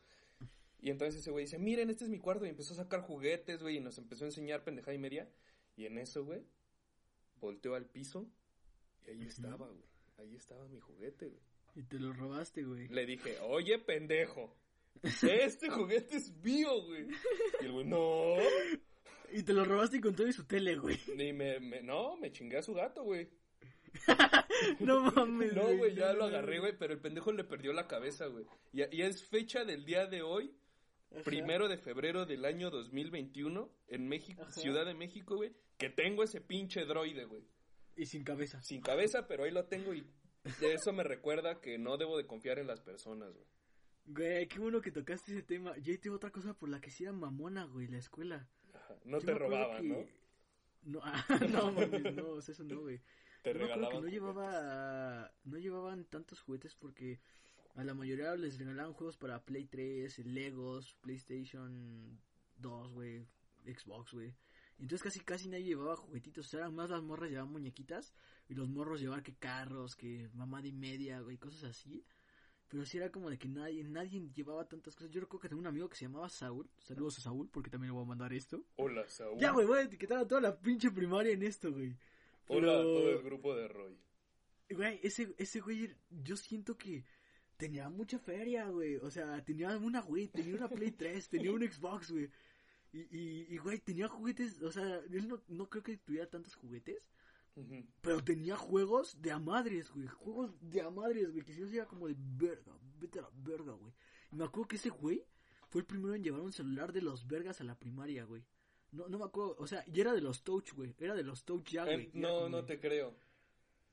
[0.81, 3.63] Y entonces ese güey dice, miren, este es mi cuarto y empezó a sacar juguetes,
[3.63, 5.29] güey, y nos empezó a enseñar pendejada y media.
[5.77, 6.43] Y en eso, güey,
[7.41, 8.31] volteó al piso
[9.07, 9.89] y ahí estaba, güey.
[10.19, 11.43] Ahí estaba mi juguete, güey.
[11.75, 12.87] Y te lo robaste, güey.
[12.89, 14.55] Le dije, oye, pendejo,
[15.03, 17.07] este juguete es mío, güey.
[17.61, 18.37] Y el güey, no.
[19.33, 20.99] Y te lo robaste con todo y su tele, güey.
[21.09, 23.29] Y me, me- no, me chingué a su gato, güey.
[24.81, 27.87] No mames, No, güey, ya no, lo agarré, güey, pero el pendejo le perdió la
[27.87, 28.45] cabeza, güey.
[28.73, 30.55] Y, y es fecha del día de hoy,
[31.13, 31.23] Ajá.
[31.23, 34.53] primero de febrero del año 2021, en México, Ajá.
[34.53, 37.45] Ciudad de México, güey, que tengo ese pinche droide, güey.
[37.97, 38.63] Y sin cabeza.
[38.63, 40.05] Sin cabeza, pero ahí lo tengo y
[40.61, 43.47] de eso me recuerda que no debo de confiar en las personas, güey.
[44.07, 45.77] Güey, qué bueno que tocaste ese tema.
[45.79, 48.47] Yo ahí tengo otra cosa por la que sí era mamona, güey, la escuela.
[48.75, 50.07] Ajá, No Yo te robaban, que- ¿no?
[50.83, 53.01] No, ah, no, mames, no, o sea, eso no, güey.
[53.43, 54.03] Te Yo regalaban.
[54.03, 57.21] no llevaba, no llevaban tantos juguetes porque
[57.75, 62.21] a la mayoría les regalaban juegos para Play 3, Legos, PlayStation
[62.59, 63.27] 2, güey,
[63.65, 64.35] Xbox, güey.
[64.79, 68.13] Entonces casi casi nadie llevaba juguetitos, o sea, eran más las morras llevaban muñequitas
[68.49, 72.05] y los morros llevaban que carros, que mamada y media, güey, cosas así.
[72.75, 75.13] Pero sí era como de que nadie, nadie llevaba tantas cosas.
[75.13, 76.69] Yo recuerdo que tengo un amigo que se llamaba Saúl.
[76.81, 78.65] Saludos a Saúl porque también le voy a mandar esto.
[78.75, 79.39] Hola, Saúl.
[79.39, 81.97] Ya, güey, voy a etiquetar a toda la pinche primaria en esto, güey.
[82.49, 83.97] Hola a todo el grupo de Roy.
[84.71, 87.05] Güey, ese, ese güey, yo siento que
[87.57, 88.97] tenía mucha feria, güey.
[88.97, 92.29] O sea, tenía una Wii, tenía una Play 3, tenía un Xbox, güey.
[92.93, 96.57] Y, y, y, güey, tenía juguetes, o sea, él no, no creo que tuviera tantos
[96.57, 97.09] juguetes,
[98.01, 100.07] Pero tenía juegos de a madres, güey.
[100.09, 103.31] Juegos de a madres, güey, que si no sería como de verga, vete a la
[103.35, 103.93] verga, güey.
[104.33, 105.25] Y me acuerdo que ese güey
[105.69, 108.45] fue el primero en llevar un celular de los vergas a la primaria, güey.
[108.93, 110.95] No, no me acuerdo, o sea, y era de los touch, güey.
[110.99, 112.11] Era de los touch ya, Eh, güey.
[112.13, 113.15] ya no, no te creo.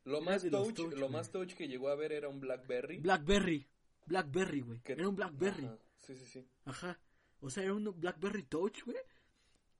[0.06, 1.12] Lo Era más touch, touch, lo güey.
[1.12, 2.98] más touch que llegó a ver era un Blackberry.
[3.00, 3.68] Blackberry.
[4.08, 4.82] Blackberry, güey.
[4.86, 5.66] Era un Blackberry.
[5.66, 6.48] Ajá, Sí, sí, sí.
[6.66, 7.00] Ajá.
[7.42, 8.98] O sea, era un Blackberry Touch, güey.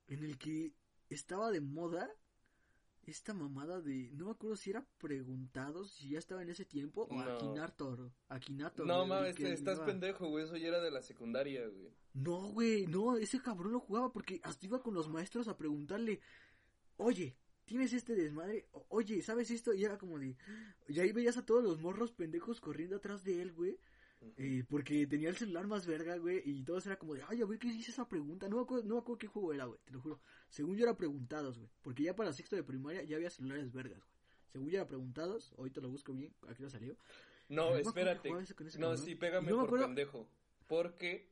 [0.08, 0.74] En el que
[1.10, 2.08] estaba de moda
[3.04, 4.12] esta mamada de.
[4.14, 7.32] No me acuerdo si era preguntados, si ya estaba en ese tiempo, o No.
[7.36, 8.12] Akinator.
[8.30, 8.86] Akinator.
[8.86, 10.46] No mames, estás iba- pendejo, güey.
[10.46, 11.90] Eso ya era de la secundaria, güey.
[12.14, 16.20] No, güey, no, ese cabrón lo jugaba porque hasta iba con los maestros a preguntarle,
[16.98, 17.36] oye,
[17.66, 18.68] ¿tienes este desmadre?
[18.72, 19.74] O- Oye, ¿sabes esto?
[19.74, 20.36] Y era como de...
[20.88, 23.78] Y ahí veías a todos los morros pendejos corriendo atrás de él, güey.
[24.38, 26.42] Eh, porque tenía el celular más verga, güey.
[26.46, 28.48] Y todos era como de, ay, a ver qué dice esa pregunta.
[28.48, 30.20] No me acuerdo, no me acuerdo qué juego era, güey, te lo juro.
[30.50, 31.70] Según yo era preguntados, güey.
[31.82, 34.22] Porque ya para sexto de primaria ya había celulares vergas, güey.
[34.52, 36.98] Según yo era preguntados, ahorita lo busco bien, aquí lo salió.
[37.50, 38.30] no No, espérate.
[38.78, 40.28] No, sí, Y pégame no por pendejo.
[40.68, 41.30] Porque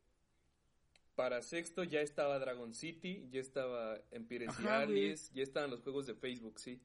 [1.15, 4.99] para sexto ya estaba Dragon City, ya estaba Empires y Ajá, güey.
[4.99, 6.81] Allies, ya estaban los juegos de Facebook, sí.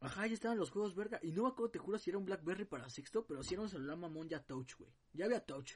[0.00, 1.18] Ajá, ya estaban los juegos verga.
[1.22, 3.62] Y no me acuerdo, te juro, si era un Blackberry para sexto, pero si era
[3.62, 4.90] un celular mamón ya touch, güey.
[5.14, 5.72] Ya había touch.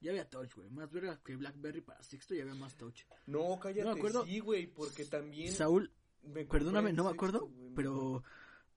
[0.00, 0.68] Ya había touch, güey.
[0.70, 3.02] Más verga que Blackberry para sexto y había más touch.
[3.26, 4.24] No, cállate, No me acuerdo.
[4.26, 5.52] sí, güey, porque también...
[5.52, 5.90] Saúl,
[6.50, 8.22] perdóname, no me sexto, acuerdo, güey, pero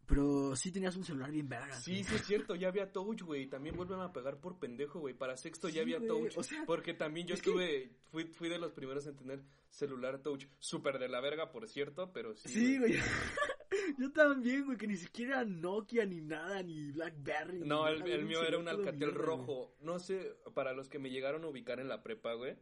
[0.06, 1.76] pero sí tenías un celular bien verga.
[1.76, 2.04] Sí, güey.
[2.04, 3.46] sí es cierto, ya había touch, güey.
[3.48, 5.14] También vuelven a pegar por pendejo, güey.
[5.14, 6.38] Para sexto Sí, ya había güey, touch.
[6.38, 9.44] o sea, porque también yo es que- estuve, fui, fui de los primeros en tener
[9.70, 10.46] celular touch.
[10.58, 12.50] Súper de la verga, por cierto, pero sí.
[12.50, 12.94] Sí, güey.
[13.98, 17.60] Yo también, güey, que ni siquiera Nokia ni nada, ni Blackberry.
[17.62, 19.26] ni No, el, nada, el mío era un Alcatel mierda, güey.
[19.26, 19.76] rojo.
[19.82, 22.58] No sé, para los que me llegaron a ubicar en la prepa, güey.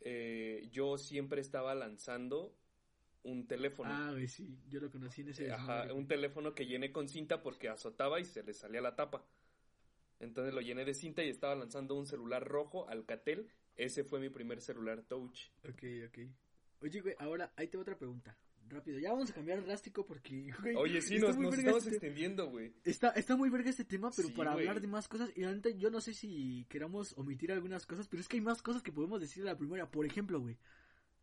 [0.00, 2.54] eh, yo siempre estaba lanzando
[3.22, 3.90] un teléfono.
[3.92, 5.50] Ah, güey, sí, yo lo conocí en ese.
[5.50, 8.94] Ajá, desmadre, un teléfono que llené con cinta porque azotaba y se le salía la
[8.94, 9.24] tapa.
[10.20, 13.48] Entonces lo llené de cinta y estaba lanzando un celular rojo, Alcatel.
[13.76, 15.48] Ese fue mi primer celular touch.
[15.68, 16.18] Ok, ok.
[16.82, 18.36] Oye, güey, ahora ahí te va otra pregunta.
[18.68, 22.72] Rápido, ya vamos a cambiar drástico porque, güey, Oye, sí, nos, estamos este- extendiendo, güey.
[22.84, 24.66] Está, está muy verga este tema, pero Sí, para güey.
[24.66, 28.20] hablar de más cosas, y ahorita yo no sé si queramos omitir algunas cosas, pero
[28.20, 29.88] es que hay más cosas que podemos decir de la primaria.
[29.90, 30.58] Por ejemplo, güey,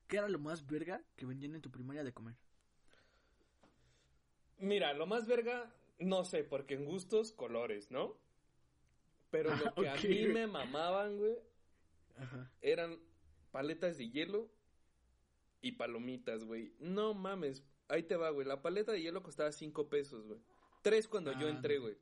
[0.08, 2.36] ¿qué era lo más verga que vendían en tu primaria de comer?
[4.60, 8.18] Mira, lo más verga, no sé, porque en gustos, colores, ¿no?
[9.32, 11.36] Pero lo Ah, que a mí me mamaban, güey,
[12.18, 12.50] Ajá.
[12.62, 13.00] eran
[13.52, 14.50] paletas de hielo
[15.64, 16.76] y palomitas, güey.
[16.80, 18.46] No mames, ahí te va, güey.
[18.46, 20.40] La paleta de hielo costaba cinco pesos, güey.
[20.84, 21.98] Tres cuando yo Ah, entré, güey.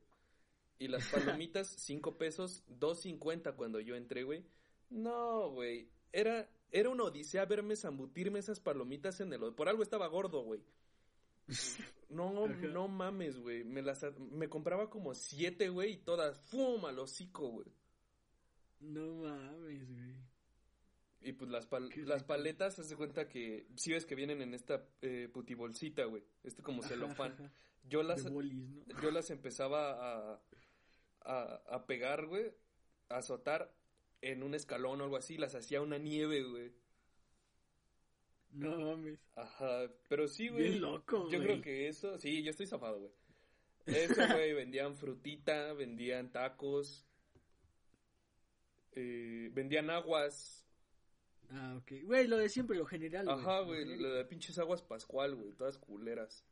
[0.78, 4.44] Y las palomitas, cinco pesos, dos cincuenta cuando yo entré, güey.
[4.90, 5.88] No, güey.
[6.12, 9.54] Era, era una odisea verme zambutirme esas palomitas en el...
[9.54, 10.60] Por algo estaba gordo, güey.
[12.10, 13.64] No, no mames, güey.
[13.64, 16.84] Me las me compraba como siete, güey, y todas, ¡fum!
[16.84, 17.68] al hocico, güey.
[18.80, 20.31] No mames, güey.
[21.24, 24.54] Y pues las, pal- las paletas, haz de cuenta que si ves que vienen en
[24.54, 26.22] esta eh, putibolsita, güey.
[26.42, 27.52] Este como celofán.
[27.88, 29.00] Yo las, De bolis, ¿no?
[29.02, 30.40] yo las empezaba a,
[31.22, 32.52] a, a pegar, güey,
[33.08, 33.72] a azotar
[34.20, 35.36] en un escalón o algo así.
[35.36, 36.72] Las hacía una nieve, güey.
[38.52, 39.18] No mames.
[39.34, 40.64] Ajá, pero sí, güey.
[40.70, 43.12] Bien loco, Yo creo que eso, sí, yo estoy zafado, güey.
[43.86, 47.04] Eso, güey, vendían frutita, vendían tacos,
[48.92, 50.61] eh, vendían aguas.
[51.54, 51.92] Ah, ok.
[52.04, 53.28] Güey, lo de siempre, lo general.
[53.28, 56.44] Ajá, güey, lo de pinches aguas pascual, güey, todas culeras.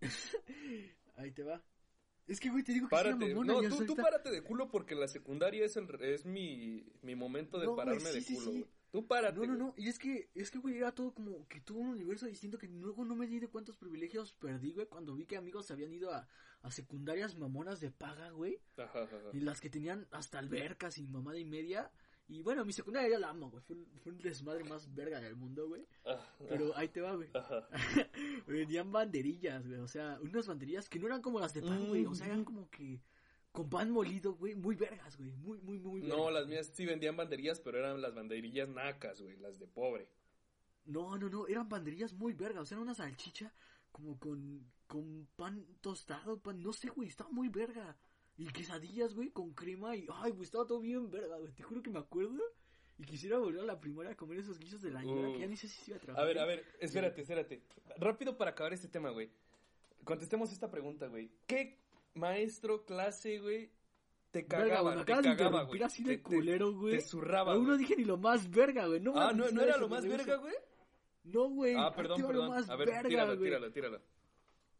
[1.16, 1.62] Ahí te va.
[2.26, 4.68] Es que, güey, te digo que Párate, una mamona no, tú, tú párate de culo
[4.68, 8.34] porque la secundaria es, el, es mi, mi momento de No, pararme sí, de sí,
[8.34, 8.58] culo, sí.
[8.58, 8.70] güey.
[8.90, 9.38] Tú párate.
[9.38, 11.88] No, no, no, y es que, es que, güey, era todo como que tuvo un
[11.88, 15.36] universo distinto que luego no me di de cuántos privilegios perdí, güey, cuando vi que
[15.36, 16.28] amigos se habían ido a,
[16.62, 19.28] a secundarias mamonas de paga, güey, Ajá, ajá, ajá.
[19.32, 21.90] y las que tenían hasta albercas y mamada y media,
[22.28, 25.20] y bueno, mi secundaria ya la amo, güey, fue, un- fue un desmadre más verga
[25.20, 27.68] del mundo, güey, Ah, pero ahí te va, güey, Ajá.
[28.46, 32.04] vendían banderillas, güey, o sea, unas banderillas que no eran como las de pan, güey,
[32.06, 33.00] o sea, eran como que
[33.52, 36.32] con pan molido, güey, muy vergas, güey, muy, muy, muy No, vergas.
[36.34, 40.08] las mías sí vendían banderillas, pero eran las banderillas nacas, güey, las de pobre.
[40.84, 43.52] No, no, no, eran banderillas muy vergas, o sea, era una salchicha
[43.90, 47.96] como con, con pan tostado, pan, no sé, güey, estaba muy verga.
[48.38, 51.82] Y quesadillas, güey, con crema y, ay, güey, estaba todo bien verga, güey, te juro
[51.82, 52.40] que me acuerdo.
[52.96, 55.46] Y quisiera volver a la primaria a comer esos guisos de la ñora, que ya
[55.46, 56.24] ni sé si se iba a trabajar.
[56.24, 57.62] A ver, a ver, espérate, espérate.
[57.96, 59.30] Rápido para acabar este tema, güey.
[60.04, 61.30] Contestemos esta pregunta, güey.
[61.46, 61.78] ¿Qué
[62.14, 63.70] maestro, clase, güey,
[64.32, 64.80] te Verga, cagaba?
[64.82, 65.82] güey, me te cagaba, güey.
[65.82, 66.96] así Te- de te- culero, güey.
[66.96, 69.76] Te zurraba, Aún no dije ni lo más verga, güey, no Ah, ¿no, no era
[69.76, 70.54] lo más verga, güey?
[71.24, 71.74] No, güey.
[71.76, 72.50] Ah, perdón, te va lo perdón.
[72.56, 73.48] más A ver, verga, tíralo, güey.
[73.50, 74.02] tíralo, tíralo.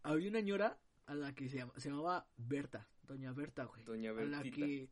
[0.03, 3.85] Había una ñora a la que se llamaba Berta, doña Berta, güey.
[3.85, 4.67] Doña a la Bertita.
[4.67, 4.91] que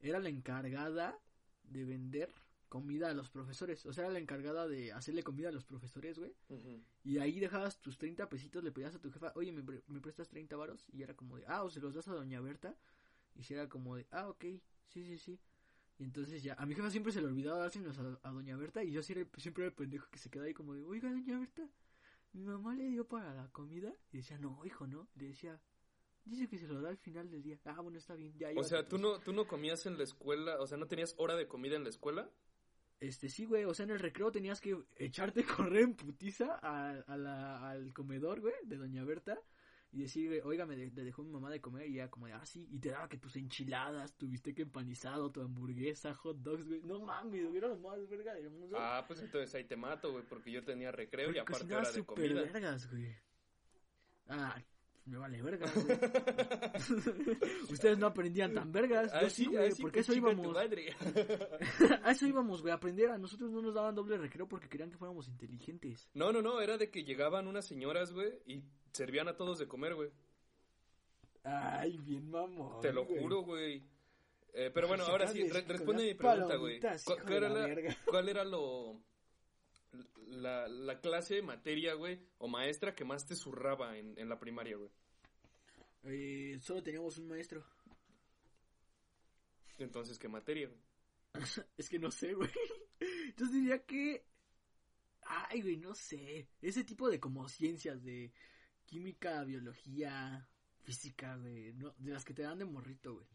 [0.00, 1.18] era la encargada
[1.64, 2.32] de vender
[2.68, 3.84] comida a los profesores.
[3.86, 6.34] O sea, era la encargada de hacerle comida a los profesores, güey.
[7.02, 10.00] Y ahí dejabas tus 30 pesitos, le pedías a tu jefa, oye, ¿me, pre- me
[10.00, 10.86] prestas 30 varos?
[10.92, 12.76] Y era como de, ah, o se los das a doña Berta.
[13.34, 14.44] Y si era como de, ah, ok,
[14.86, 15.38] sí, sí, sí.
[15.98, 18.84] Y entonces ya, a mi jefa siempre se le olvidaba dárselos a, a doña Berta.
[18.84, 21.68] Y yo siempre era el pendejo que se quedaba ahí como de, oiga, doña Berta,
[22.32, 23.92] mi mamá le dio para la comida.
[24.12, 25.08] Y decía, no, hijo, no.
[25.16, 25.58] Le decía,
[26.28, 27.58] dice que se lo da al final del día.
[27.64, 28.50] Ah, bueno, está bien, ya.
[28.56, 29.18] O sea, ¿tú llévatelos".
[29.18, 30.60] no, ¿tú no comías en la escuela?
[30.60, 32.30] O sea, ¿no tenías hora de comida en la escuela?
[33.00, 36.58] Este sí, güey, o sea, en el recreo tenías que echarte a correr en putiza
[36.60, 39.38] a, a la- al comedor, güey, de Doña Berta.
[39.90, 42.44] Y decir, oiga, me de- dejó mi mamá de comer y ya como de, ah,
[42.44, 46.82] sí, y te daba que tus enchiladas, tu bistec empanizado, tu hamburguesa, hot dogs, güey.
[46.82, 48.76] No mames, güey, era lo más verga del mundo.
[48.78, 51.80] Ah, pues entonces ahí te mato, güey, porque yo tenía recreo y Porque aparte cocinaba
[51.82, 52.42] hora de comida.
[52.42, 53.16] vergas, güey.
[54.26, 54.62] Ah,
[55.08, 55.86] me vale verga, güey.
[57.70, 59.12] Ustedes no aprendían tan vergas.
[59.20, 60.56] Yo sí, güey, porque eso íbamos.
[62.02, 63.10] A eso íbamos, güey, a aprender.
[63.10, 66.08] A nosotros no nos daban doble recreo porque querían que fuéramos inteligentes.
[66.14, 69.66] No, no, no, era de que llegaban unas señoras, güey, y servían a todos de
[69.68, 70.10] comer, güey.
[71.44, 72.80] Ay, bien mamón.
[72.80, 73.20] Te lo güey.
[73.22, 73.84] juro, güey.
[74.54, 76.80] Eh, pero bueno, ahora sí, re- responde mi pregunta, güey.
[76.80, 77.22] ¿Cuál,
[78.06, 79.00] cuál era lo...
[80.26, 84.76] La, la clase, materia, güey, o maestra que más te zurraba en, en la primaria,
[84.76, 84.90] güey?
[86.04, 87.64] Eh, solo teníamos un maestro.
[89.78, 90.70] Entonces, ¿qué materia?
[91.76, 92.50] Es que no sé, güey.
[93.26, 94.24] Entonces diría que.
[95.22, 96.48] Ay, güey, no sé.
[96.60, 98.32] Ese tipo de como ciencias de
[98.86, 100.48] química, biología,
[100.82, 101.72] física, güey.
[101.74, 103.26] No, de las que te dan de morrito, güey.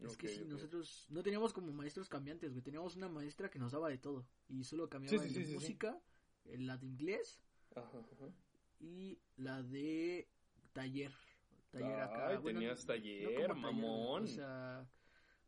[0.00, 0.46] Es que ok.
[0.48, 2.62] nosotros no teníamos como maestros cambiantes, güey.
[2.62, 4.26] Teníamos una maestra que nos daba de todo.
[4.48, 5.98] Y solo cambiaba Sí, de sí, música,
[6.44, 7.40] el- la de inglés
[7.74, 8.28] Ajá, ajá.
[8.80, 10.28] y la de
[10.72, 11.12] taller.
[11.70, 12.38] Taller acá.
[12.40, 14.24] Bueno, tenías no- taller, mamón.
[14.24, 14.86] O sea,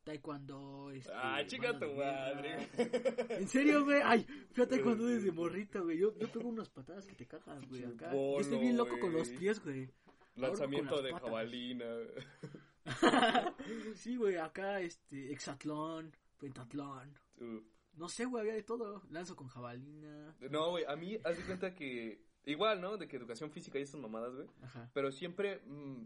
[0.04, 0.90] taekwondo.
[0.92, 2.68] Este, Ah, chica tu madre.
[3.42, 4.00] ¿En serio, güey?
[4.04, 5.98] Ay, fíjate cuando desde morrito, güey.
[5.98, 7.84] Yo, yo pego unas patadas que te cagas, güey.
[7.84, 8.12] Acá.
[8.12, 9.90] Bolo, Yo estoy bien loco con los pies, güey.
[10.36, 11.28] Lanzamiento de patas.
[11.28, 11.84] jabalina.
[13.96, 17.18] sí, güey, acá, este, hexatlón, pentatlón.
[17.40, 17.60] Uh.
[17.94, 19.02] No sé, güey, había de todo.
[19.10, 20.36] Lanzo con jabalina.
[20.50, 22.24] No, güey, a mí, haz de cuenta que...
[22.44, 22.96] Igual, ¿no?
[22.96, 24.46] De que educación física y esas mamadas, güey.
[24.62, 24.90] Ajá.
[24.92, 25.60] Pero siempre...
[25.64, 26.04] mm,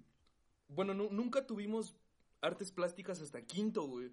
[0.68, 1.96] bueno, nu- nunca tuvimos
[2.40, 4.12] artes plásticas hasta quinto, güey.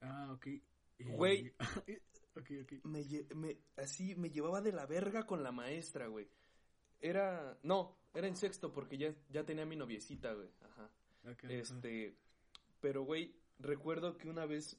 [0.00, 0.46] Ah, ok.
[0.46, 0.62] Eh,
[0.98, 1.52] Güey.
[2.36, 2.72] ok, ok.
[2.84, 6.28] Me, me- así, me llevaba de la verga con la maestra, güey.
[7.00, 7.58] Era...
[7.62, 10.48] No, era en sexto porque ya, ya tenía mi noviecita, güey.
[10.62, 10.90] Ajá.
[11.48, 12.16] Este...
[12.80, 14.76] Pero, güey, recuerdo que una vez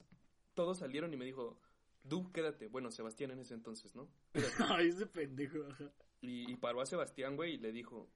[0.54, 1.60] todos salieron y me dijo...
[2.04, 2.68] Du, quédate.
[2.68, 4.10] Bueno, Sebastián en ese entonces, ¿no?
[4.70, 5.60] Ay, ese pendejo.
[6.22, 8.10] Y, y paró a Sebastián, güey, y le dijo,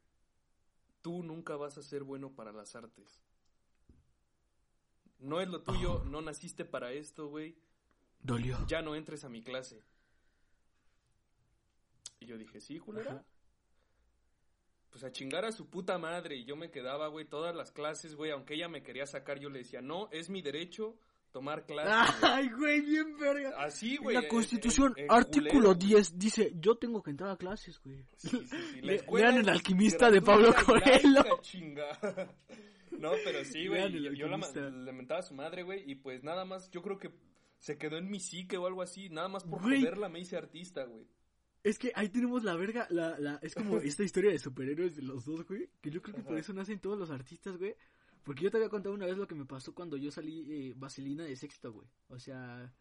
[1.02, 3.22] tú nunca vas a ser bueno para las artes.
[5.20, 7.56] No es lo tuyo, no naciste para esto, güey.
[8.22, 8.66] Dolió.
[8.68, 9.84] Ya no entres a mi clase.
[12.20, 13.12] Y yo dije, sí, culera.
[13.12, 13.26] Ajá.
[14.94, 16.36] Pues a chingar a su puta madre.
[16.38, 18.30] Y yo me quedaba, güey, todas las clases, güey.
[18.32, 20.96] Aunque ella me quería sacar, yo le decía, no, es mi derecho
[21.32, 22.20] tomar clases.
[22.22, 22.32] güey".
[22.32, 23.56] Ay, güey, bien verga.
[23.58, 24.16] Así, güey.
[24.16, 28.06] la Constitución, en- en artículo culero, 10, dice, yo tengo que entrar a clases, güey.
[28.18, 28.82] Sí, sí, sí.
[28.82, 31.24] La Le- escuela lean es El alquimista de Pablo Coelho.
[31.42, 31.88] chinga.
[32.92, 33.92] No, pero sí, güey.
[34.16, 34.60] Yo Alquimista.
[34.70, 35.84] lamentaba a su madre, güey.
[35.90, 37.10] Y pues nada más, yo creo que
[37.58, 39.10] se quedó en mi psique o algo así.
[39.10, 39.80] Nada más por Güey.
[39.82, 41.08] joderla me hice artista, güey.
[41.64, 45.02] Es que ahí tenemos la verga, la, la, es como esta historia de superhéroes de
[45.02, 47.76] los dos, güey, que yo creo que por eso nacen todos los artistas, güey.
[48.24, 50.74] Porque yo te había contado una vez lo que me pasó cuando yo salí eh,
[50.76, 51.88] vaselina de sexto, güey.
[52.08, 52.74] O sea,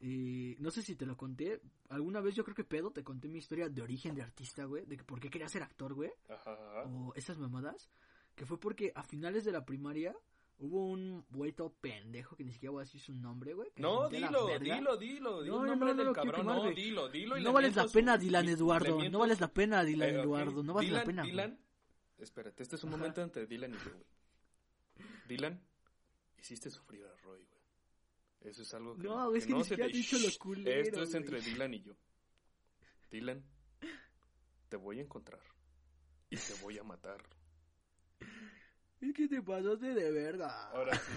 [0.00, 1.60] eh, no sé si te lo conté.
[1.88, 4.84] Alguna vez yo creo que pedo te conté mi historia de origen de artista, güey.
[4.84, 6.10] De que por qué quería ser actor, güey.
[6.28, 6.56] Ajá.
[6.86, 7.88] O esas mamadas.
[8.34, 10.16] Que fue porque a finales de la primaria
[10.58, 11.24] hubo un
[11.56, 13.70] todo pendejo que ni siquiera voy a decir su nombre, güey.
[13.76, 15.42] No, dilo, dilo, dilo.
[15.42, 16.34] Di No, el nombre no, no del cabrón.
[16.36, 17.36] quemar, no, dilo, dilo.
[17.38, 19.08] Y No le vales la pena, Dylan Eduardo.
[19.10, 20.08] No vales la pena, Dylan.
[20.10, 20.62] Eduardo.
[20.62, 21.22] No vales la pena.
[21.22, 21.30] güey.
[21.32, 21.58] Dylan,
[22.18, 25.08] espérate, este es un momento entre Dylan y yo, güey.
[25.28, 25.60] Dylan,
[26.38, 27.58] hiciste sufrir a Roy, güey.
[28.40, 31.02] Eso es algo que No, es que no ni se te- dicho lo culero, Esto
[31.02, 31.92] es entre Dylan y yo.
[33.10, 33.44] Dylan,
[34.68, 35.40] te voy a encontrar
[36.30, 37.22] y te voy a matar.
[39.00, 40.68] Es que te pasaste de verga.
[40.70, 41.12] Ahora sí.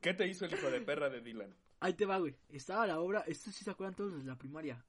[0.00, 1.54] ¿Qué te hizo el hijo de perra de Dylan?
[1.80, 2.36] Ahí te va, güey.
[2.48, 3.20] Estaba la obra.
[3.26, 4.84] Esto sí se acuerdan todos los de la primaria.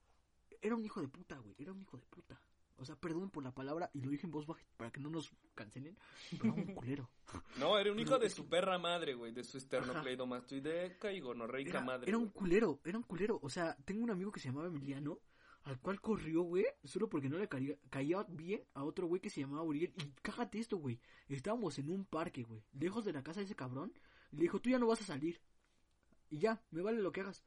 [0.62, 1.56] Era un hijo de puta, güey.
[1.58, 2.40] Era un hijo de puta.
[2.78, 5.10] O sea, perdón por la palabra y lo dije en voz baja para que no
[5.10, 5.98] nos cancelen.
[6.32, 7.10] Pero era un culero.
[7.58, 9.64] No, era un hijo de su perra madre, güey, de su Ajá.
[9.66, 12.08] esternocleidomastoideca y gonorreica madre.
[12.08, 12.80] era un culero.
[12.86, 13.40] Era un culero.
[13.42, 15.20] O sea, tengo un amigo que se llamaba Emiliano.
[15.64, 16.66] Al cual corrió, güey.
[16.84, 19.94] Solo porque no le caía, caía bien a otro güey que se llamaba Uriel.
[19.98, 21.00] Y cágate esto, güey.
[21.28, 22.64] Estábamos en un parque, güey.
[22.74, 23.94] Lejos de la casa de ese cabrón.
[24.32, 25.40] Y le dijo, tú ya no vas a salir.
[26.30, 27.44] Y ya, me vale lo que hagas.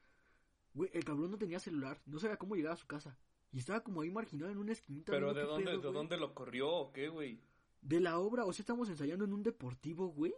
[0.75, 2.01] Güey, el cabrón no tenía celular.
[2.07, 3.19] No sabía cómo llegar a su casa.
[3.53, 5.13] Y estaba como ahí marginado en una esquinita.
[5.13, 7.41] Pero ¿de dónde, pedo, ¿de dónde lo corrió o qué, güey?
[7.83, 10.33] De la obra, o sea, estamos ensayando en un deportivo, güey.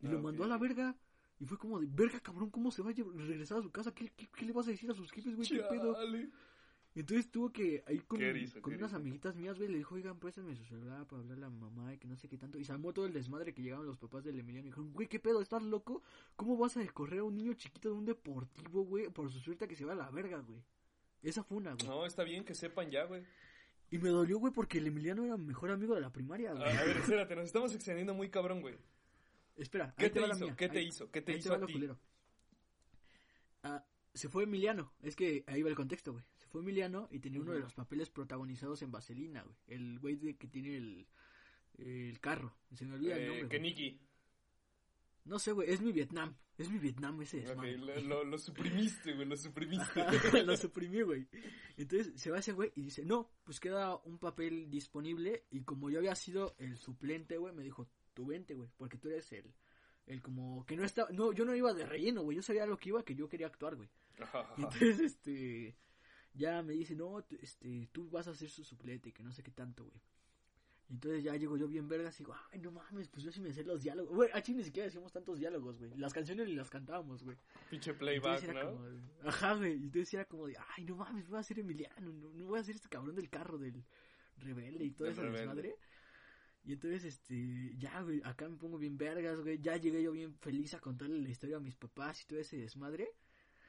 [0.00, 0.96] Y Ah, lo mandó a la verga.
[1.40, 3.94] Y fue como de, verga, cabrón, ¿cómo se va a regresar a su casa?
[3.94, 5.48] ¿Qué, qué, qué le vas a decir a sus jefes, güey?
[5.48, 5.96] ¿Qué pedo?
[7.00, 9.94] Entonces tuvo que, ahí con, Qué erizo, con qué unas amiguitas mías, güey, le dijo,
[9.94, 12.58] oigan, préstame su celular para hablarle a mamá y que no sé qué tanto.
[12.58, 15.06] Y se armó todo el desmadre que llegaban los papás del Emiliano y dijeron, güey,
[15.06, 15.40] ¿qué pedo?
[15.40, 16.02] ¿Estás loco?
[16.34, 19.08] ¿Cómo vas a correr a un niño chiquito de un deportivo, güey?
[19.10, 20.60] Por su suerte que se va a la verga, güey.
[21.22, 21.86] Esa fue una, güey.
[21.86, 23.22] No, está bien que sepan ya, güey.
[23.90, 26.54] Y me dolió, güey, porque el Emiliano era mi mejor amigo de la primaria, A,
[26.54, 26.76] güey.
[26.76, 28.74] a ver, espérate, nos estamos extendiendo muy cabrón, güey.
[29.56, 30.56] Espera, ¿Qué te la hizo?
[30.56, 31.10] ¿Qué te Ahí- hizo?
[31.12, 31.72] ¿Qué te ahí hizo va a lo ti?
[31.74, 31.98] culero.
[33.62, 33.84] Ah,
[34.14, 34.92] se fue Emiliano.
[35.02, 36.24] Es que ahí va el contexto, güey.
[36.48, 39.56] Fue Emiliano y tenía uno de los papeles protagonizados en Vaselina, güey.
[39.66, 41.06] El güey de que tiene el.
[41.78, 42.54] el carro.
[42.74, 43.46] Se me olvida el Eh, nombre.
[43.46, 43.50] güey.
[43.50, 44.00] Keniki.
[45.24, 46.34] No sé, güey, es mi Vietnam.
[46.56, 47.76] Es mi Vietnam ese desmadre.
[47.78, 49.84] lo, lo- lo suprimiste, güey, lo suprimiste.
[50.44, 51.28] lo suprimí, güey.
[51.76, 55.90] Entonces se va ese güey y dice, no, pues queda un papel disponible y como
[55.90, 59.54] yo había sido el suplente, güey, me dijo, tú vente, güey, porque tú eres el,
[60.06, 62.76] el como que no estaba, no, yo no iba de relleno, güey, yo sabía lo
[62.78, 63.88] que iba, que yo quería actuar, güey.
[64.56, 65.76] Entonces, este,
[66.38, 69.50] ya me dice, no, este, tú vas a ser su suplente, que no sé qué
[69.50, 70.00] tanto, güey.
[70.90, 73.52] Entonces ya llego yo bien vergas y digo, ay, no mames, pues yo sí me
[73.52, 74.14] sé los diálogos.
[74.14, 75.90] Güey, aquí ni siquiera decíamos tantos diálogos, güey.
[75.96, 77.36] Las canciones ni las cantábamos, güey.
[77.68, 78.74] Pinche playback, ¿no?
[78.74, 78.86] como
[79.24, 79.74] Ajá, güey.
[79.74, 82.64] Entonces era como de, ay, no mames, voy a ser Emiliano, no, no voy a
[82.64, 83.84] ser este cabrón del carro del
[84.38, 85.76] rebelde y todo eso desmadre.
[86.64, 89.58] Y entonces, este, ya, güey, acá me pongo bien vergas, güey.
[89.60, 92.56] Ya llegué yo bien feliz a contarle la historia a mis papás y todo ese
[92.56, 93.10] desmadre.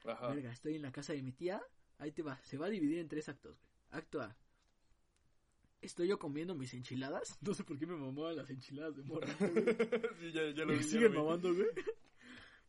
[0.06, 0.30] Ajá.
[0.30, 1.62] Verga, estoy en la casa de mi tía.
[2.00, 2.40] Ahí te va.
[2.44, 3.70] Se va a dividir en tres actos, güey.
[3.92, 4.36] Acto A.
[5.82, 7.38] Estoy yo comiendo mis enchiladas.
[7.42, 9.28] No sé por qué me mamaban las enchiladas de morro.
[10.20, 10.84] sí, ya, ya lo Me vi.
[10.84, 11.18] ya siguen lo vi.
[11.18, 11.68] mamando, güey.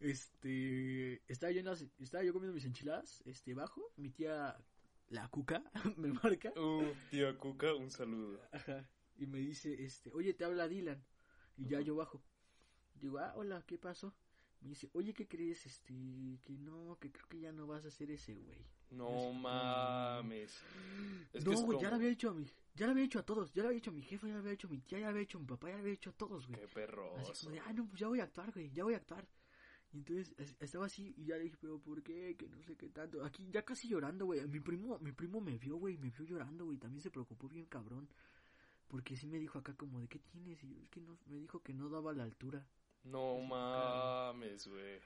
[0.01, 4.57] Este, estaba yo, en las- estaba yo comiendo mis enchiladas, este, bajo, mi tía,
[5.09, 5.62] la cuca,
[5.99, 8.41] me marca, Uh, tía Cuca, un saludo.
[8.51, 11.05] ajá, y me dice, este, oye, te habla Dylan,
[11.59, 12.22] y ya yo bajo,
[12.95, 14.14] digo, ah, hola, ¿qué pasó?
[14.63, 15.65] Me dice, oye, ¿qué crees?
[15.65, 15.95] Este,
[16.45, 18.59] que no, que creo que ya no vas a ser ese güey.
[18.91, 20.63] No mames.
[21.33, 22.45] Es no, güey, ya lo había dicho a mi,
[22.75, 24.41] ya lo había hecho a todos, ya lo había hecho a mi jefe, ya lo
[24.41, 25.95] había hecho a mi tía, ya lo había hecho a mi papá, ya lo había
[25.95, 26.61] hecho a todos, güey.
[26.61, 27.33] Qué perroso.
[27.33, 29.27] Así como de, ah, no, pues ya voy a actuar, güey, ya voy a actuar.
[29.93, 32.37] Y entonces es- estaba así y ya le dije, pero ¿por qué?
[32.37, 33.25] Que no sé qué tanto.
[33.25, 34.47] Aquí ya casi llorando, güey.
[34.47, 36.79] Mi primo, mi primo me vio, güey, me vio llorando, güey.
[36.79, 38.09] También se preocupó bien cabrón.
[38.87, 40.63] Porque sí me dijo acá como de, ¿qué tienes?
[40.65, 42.67] Y yo, es que no, me dijo que no daba la altura.
[43.05, 45.01] No mames, güey.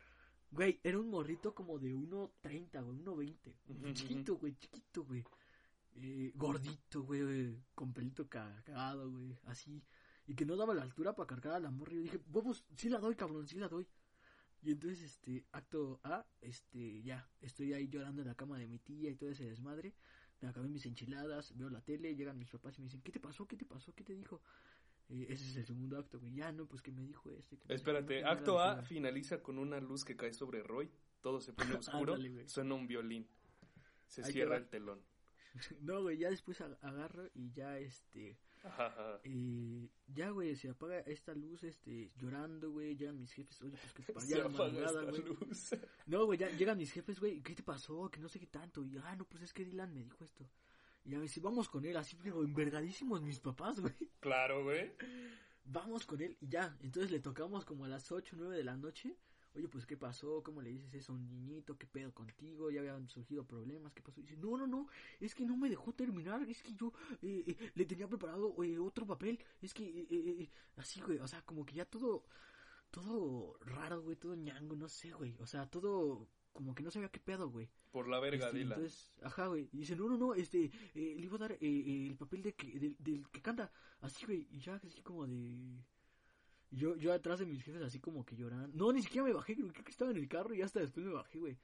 [0.51, 3.55] Güey, era un morrito como de 1.30, güey, 1.20.
[3.69, 5.25] Ujú, Chiquito, güey, chiquito, güey.
[5.97, 9.83] Eh, gordito, güey, con pelito ca- cagado, güey, así.
[10.27, 11.93] Y que no daba la altura para cargar a la morra.
[11.93, 13.87] Y yo dije, vamos, sí la doy, cabrón, sí la doy.
[14.63, 18.79] Y entonces, este, acto A, este, ya, estoy ahí llorando en la cama de mi
[18.79, 19.95] tía y todo ese desmadre.
[20.41, 23.21] Me acabé mis enchiladas, veo la tele, llegan mis papás y me dicen, ¿qué te
[23.21, 23.47] pasó?
[23.47, 23.95] ¿Qué te pasó?
[23.95, 24.41] ¿Qué te dijo?
[25.11, 26.35] Eh, ese es el segundo acto, güey.
[26.35, 27.57] Ya, no, pues que me dijo este.
[27.59, 28.87] que no Espérate, acto A altura".
[28.87, 30.91] finaliza con una luz que cae sobre Roy.
[31.21, 32.15] Todo se pone oscuro.
[32.15, 33.27] Ándale, suena un violín.
[34.09, 35.01] Se Ahí cierra el telón.
[35.83, 39.21] No, güey, ya después ag- agarro y ya, este, Ajá, ajá.
[39.23, 43.93] Eh, ya, güey, se apaga esta luz, este, llorando, güey, llegan mis jefes, oye, pues
[43.93, 45.23] que Se allá la apaga madrugada, güey.
[45.23, 45.71] luz.
[46.07, 48.11] No, güey, ya llegan mis jefes, güey, ¿qué te pasó?
[48.11, 48.85] Que no sé qué tanto.
[48.85, 50.45] Y, ah, no, pues es que Dylan me dijo esto.
[51.05, 53.95] Y ya me dice, vamos con él, así, pero envergadísimos mis papás, güey.
[54.21, 54.93] Claro, güey.
[55.65, 56.77] Vamos con él, y ya.
[56.81, 59.17] Entonces le tocamos como a las 8, 9 de la noche.
[59.55, 60.43] Oye, pues, ¿qué pasó?
[60.43, 61.79] ¿Cómo le dices eso a un niñito?
[61.79, 62.71] ¿Qué pedo contigo?
[62.73, 64.19] Ya habían surgido problemas, ¿qué pasó?
[64.19, 64.89] Y dice, no, no, no,
[65.21, 66.93] es que no me dejó terminar, es que yo
[67.23, 71.19] eh, eh, le tenía preparado eh, otro papel, es que, eh, eh, eh, así, güey,
[71.19, 72.25] o sea, como que ya todo,
[72.91, 77.11] todo raro, güey, todo ñango, no sé, güey, o sea, todo como que no sabía
[77.11, 77.69] qué pedo, güey.
[77.91, 78.79] Por la verga, Este, Dylan.
[78.79, 79.69] Entonces, ajá, güey.
[79.73, 82.43] Y dice, no, no, no, este, eh, le iba a dar eh, eh, el papel
[82.43, 83.71] de que, del, del que canta.
[84.01, 84.47] Así, güey.
[84.51, 85.85] Y ya, así como de...
[86.71, 88.71] Yo, yo atrás de mis jefes así como que lloraban.
[88.75, 91.13] No, ni siquiera me bajé, creo que estaba en el carro y hasta después me
[91.13, 91.59] bajé, güey.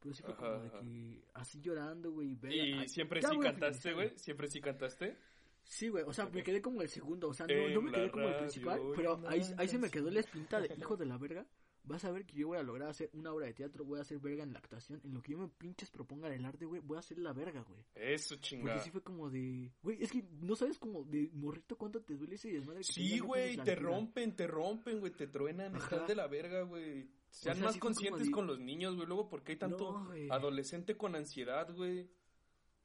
[0.00, 0.80] Pero sí fue Ajá, como de ajá.
[0.80, 2.38] que así llorando, güey.
[2.42, 4.12] Y ay, siempre ya sí cantaste, güey.
[4.18, 5.16] Siempre sí cantaste.
[5.62, 8.10] Sí, güey, o sea, me quedé como el segundo, o sea, no, no me quedé
[8.10, 11.18] como el principal, pero ahí, ahí se me quedó la espinta de hijo de la
[11.18, 11.44] verga.
[11.88, 14.02] Vas a ver que yo voy a lograr hacer una obra de teatro, voy a
[14.02, 15.00] hacer verga en la actuación.
[15.04, 17.62] En lo que yo me pinches proponga del arte, güey, voy a hacer la verga,
[17.62, 17.78] güey.
[17.94, 18.80] Eso, Porque chingada.
[18.80, 22.34] sí fue como de, güey, es que no sabes como de morrito cuánto te duele
[22.34, 22.80] ese desmadre.
[22.80, 25.84] que te Sí, güey, te rompen, te rompen, güey, te truenan, Ajá.
[25.84, 27.08] están de la verga, güey.
[27.30, 30.34] Sean sea, más sí conscientes de- con los niños, güey, luego porque hay tanto No,
[30.34, 32.10] adolescente con ansiedad, güey.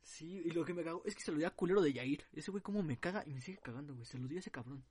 [0.03, 2.23] Sí, y lo que me cagó es que se lo di a culero de Yair.
[2.33, 4.05] Ese güey como me caga y me sigue cagando, güey.
[4.05, 4.83] Se lo di a ese cabrón.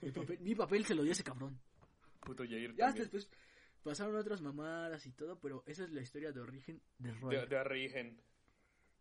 [0.00, 1.58] El papel- mi papel se lo di a ese cabrón.
[2.24, 3.04] Puto Yair Ya también.
[3.04, 3.28] después
[3.82, 7.36] pasaron otras mamadas y todo, pero esa es la historia de origen de Roy.
[7.36, 8.20] De, de origen.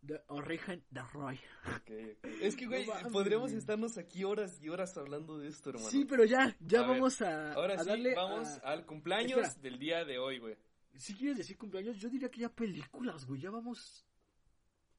[0.01, 1.39] De origen de Roy.
[1.65, 2.23] Ok, ok.
[2.41, 5.89] Es que, güey, No podríamos estarnos aquí horas y horas hablando de esto, hermano.
[5.89, 8.85] Sí, pero ya, ya A ver, vamos a, Ahora a sí, darle vamos a- al
[8.85, 9.61] cumpleaños Espera.
[9.61, 10.57] del día de hoy, güey.
[10.97, 13.39] Si quieres decir cumpleaños, yo diría que ya películas, güey.
[13.41, 14.05] Ya vamos...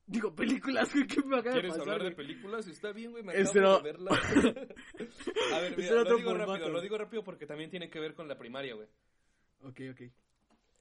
[0.06, 2.66] Digo, películas, güey, ¿qué me acaba de ¿Quieres pasar, hablar de películas?
[2.68, 3.82] Está bien, güey, me Este acabo no.
[3.82, 4.10] de verla.
[4.10, 6.52] A ver, Este mira, lo digo formato.
[6.52, 8.88] rápido, lo digo rápido porque también tiene que ver con la primaria, güey.
[9.62, 10.02] Ok, ok.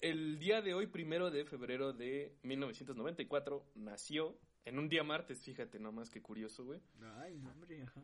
[0.02, 5.80] El día de hoy, primero de febrero de 1994, nació, en un día martes, fíjate
[5.80, 6.82] nomás qué curioso, güey,
[7.20, 8.02] Ay, no, hombre, ajá.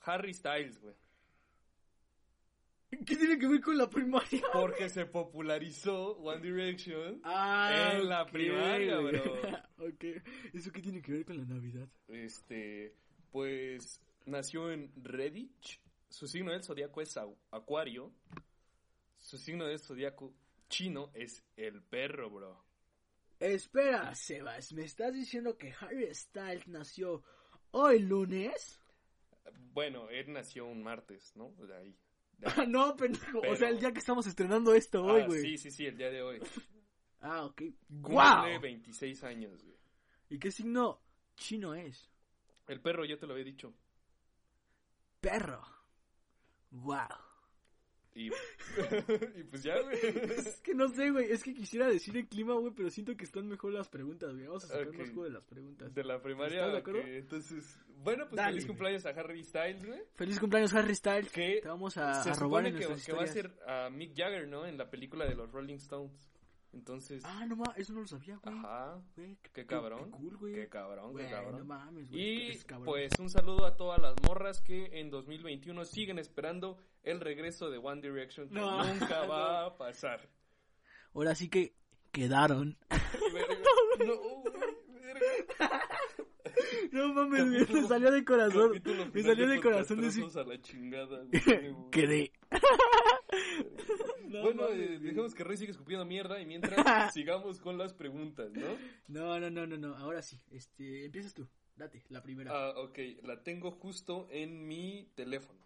[0.00, 0.94] Harry Styles, güey.
[3.06, 4.42] ¿Qué tiene que ver con la primaria?
[4.52, 7.20] Porque se popularizó One Direction.
[7.24, 9.22] Ah, En la primaria, bro.
[9.78, 10.04] ok.
[10.52, 11.88] ¿Eso qué tiene que ver con la Navidad?
[12.08, 12.94] Este,
[13.30, 17.18] pues, nació en Redditch, su signo del zodiaco es
[17.50, 18.12] Acuario.
[19.18, 20.32] Su signo del zodiaco
[20.68, 22.64] chino es el perro, bro.
[23.40, 27.22] Espera, Sebas, ¿me estás diciendo que Harry Styles nació
[27.72, 28.80] hoy lunes?
[29.72, 31.50] Bueno, él nació un martes, ¿no?
[31.66, 31.96] De ahí.
[32.44, 33.38] Ah, no, pendejo.
[33.38, 35.40] O Pero- sea, el día que estamos estrenando esto hoy, Ah, güey.
[35.40, 36.40] sí, sí, sí, el día de hoy.
[37.26, 37.62] Ah, ok.
[37.88, 38.60] ¡Guau!
[38.60, 39.78] 26 años, güey.
[40.28, 41.00] ¿Y qué signo
[41.36, 42.10] chino es?
[42.68, 43.72] El perro, ya te lo había dicho.
[45.22, 45.62] Perro.
[46.70, 46.98] Wow.
[48.14, 48.28] Y,
[49.40, 49.96] y pues ya, güey.
[50.36, 51.30] Es que no sé, güey.
[51.30, 54.46] Es que quisiera decir el clima, güey, pero siento que están mejor las preguntas, güey.
[54.46, 54.98] Vamos a sacar Ok.
[54.98, 55.94] más juego de las preguntas.
[55.94, 56.58] De la primaria.
[56.60, 57.00] ¿Estás de acuerdo?
[57.00, 60.00] ok, Entonces, bueno, pues Dale, feliz cumpleaños a Harry Styles, güey.
[60.14, 61.32] Feliz cumpleaños, Harry Styles.
[61.32, 63.90] Que Te vamos a, se a robar supone en que, que va a ser a
[63.90, 64.66] Mick Jagger, ¿no?
[64.66, 66.12] En la película de los Rolling Stones.
[66.74, 68.58] Entonces, Ah, no mames, eso no lo sabía, güey.
[68.58, 69.00] ajá.
[69.16, 70.04] Güey, Qué cabrón.
[70.04, 70.54] Qué cool, güey.
[70.54, 71.58] Qué cabrón, Güey, qué cabrón.
[71.60, 72.50] no mames, güey.
[72.52, 72.84] Y cabrón.
[72.86, 77.78] pues un saludo a todas las morras que en 2021 siguen esperando el regreso de
[77.78, 78.84] One Direction que No.
[78.84, 80.28] nunca va a pasar.
[81.14, 81.74] Ahora sí que
[82.12, 82.76] quedaron.
[84.04, 84.42] No.
[86.92, 88.82] No mames, me salió de corazón.
[89.12, 91.24] Me salió de corazón decir a la chingada.
[91.24, 91.74] güey.
[91.90, 92.32] quedé.
[94.28, 96.74] No bueno, eh, dejemos que Rey siga escupiendo mierda y mientras
[97.14, 98.66] sigamos con las preguntas, ¿no?
[99.06, 99.96] No, no, no, no, no.
[99.96, 100.40] Ahora sí.
[100.50, 101.46] Este, empiezas tú.
[101.76, 102.50] Date, la primera.
[102.52, 105.60] Ah, ok, la tengo justo en mi teléfono.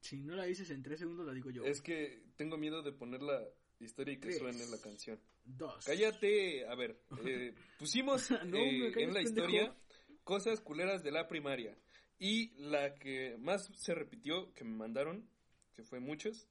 [0.00, 1.64] Si no la dices en tres segundos, la digo yo.
[1.64, 3.42] Es que tengo miedo de poner la
[3.80, 4.38] historia y que Tres.
[4.38, 5.18] suene la canción.
[5.44, 5.84] Dos.
[5.84, 9.20] Cállate, a ver, eh, pusimos No, eh, en la pendejo.
[9.20, 9.76] historia
[10.24, 11.76] cosas culeras de la primaria.
[12.18, 15.28] Y la que más se repitió, que me mandaron,
[15.74, 16.48] que fue muchas,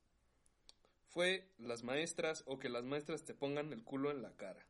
[1.16, 4.68] fue las maestras o que las maestras te pongan el culo en la cara.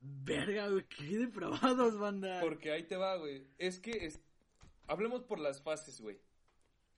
[0.00, 2.40] Verga, güey, qué depravados, banda.
[2.40, 3.46] Porque ahí te va, güey.
[3.58, 4.20] Es que es...
[4.88, 6.18] hablemos por las fases, güey.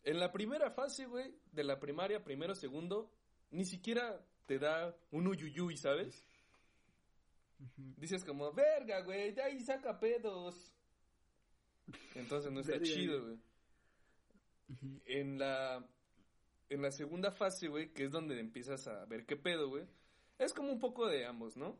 [0.02, 3.12] En la primera fase, güey, de la primaria, primero, segundo,
[3.50, 6.26] ni siquiera te da un uyuyuy, ¿sabes?
[7.76, 10.74] Dices como, verga, güey, de ahí saca pedos.
[12.14, 13.38] Entonces no está Verga, chido, güey.
[15.04, 15.86] En la,
[16.70, 19.84] en la segunda fase, güey, que es donde empiezas a ver qué pedo, güey,
[20.38, 21.78] es como un poco de ambos, ¿no?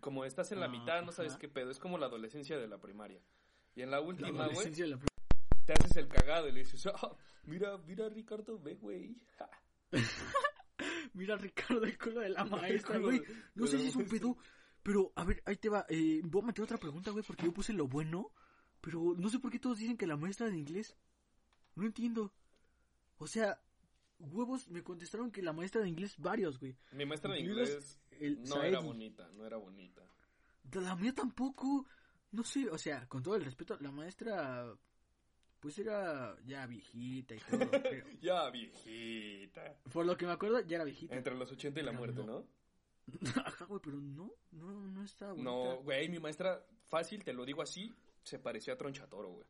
[0.00, 1.40] Como estás en la Ah, mitad, no sabes ajá.
[1.40, 3.20] qué pedo, es como la adolescencia de la primaria.
[3.74, 4.98] Y en la última, güey, la
[5.66, 9.16] te haces el cagado y le dices, "Ah, mira, mira, Ricardo, ve, güey.
[9.38, 9.48] ja".
[11.14, 13.20] Mira, Ricardo, el culo de la maestra, güey.
[13.54, 14.36] No sé si es un pedo,
[14.82, 15.84] pero a ver, ahí te va.
[15.88, 18.30] Eh, voy a meter otra pregunta, güey, porque yo puse lo bueno,
[18.80, 20.96] pero no sé por qué todos dicen que la maestra de inglés.
[21.74, 22.32] No entiendo.
[23.18, 23.60] O sea,
[24.18, 26.76] huevos me contestaron que la maestra de inglés varios, güey.
[26.92, 30.02] Mi maestra de inglés el no era bonita, no era bonita.
[30.72, 31.86] La mía tampoco.
[32.30, 34.76] No sé, o sea, con todo el respeto, la maestra
[35.60, 37.58] pues era ya viejita y todo.
[38.20, 39.78] Ya, viejita.
[39.92, 41.16] Por lo que me acuerdo, ya era viejita.
[41.16, 42.46] Entre los 80 y la Pero muerte, no.
[43.44, 45.50] Ajá, güey, pero no, no, no está bonita.
[45.50, 47.92] No, güey, mi maestra, fácil, te lo digo así,
[48.22, 49.46] se parecía a Tronchatoro, güey.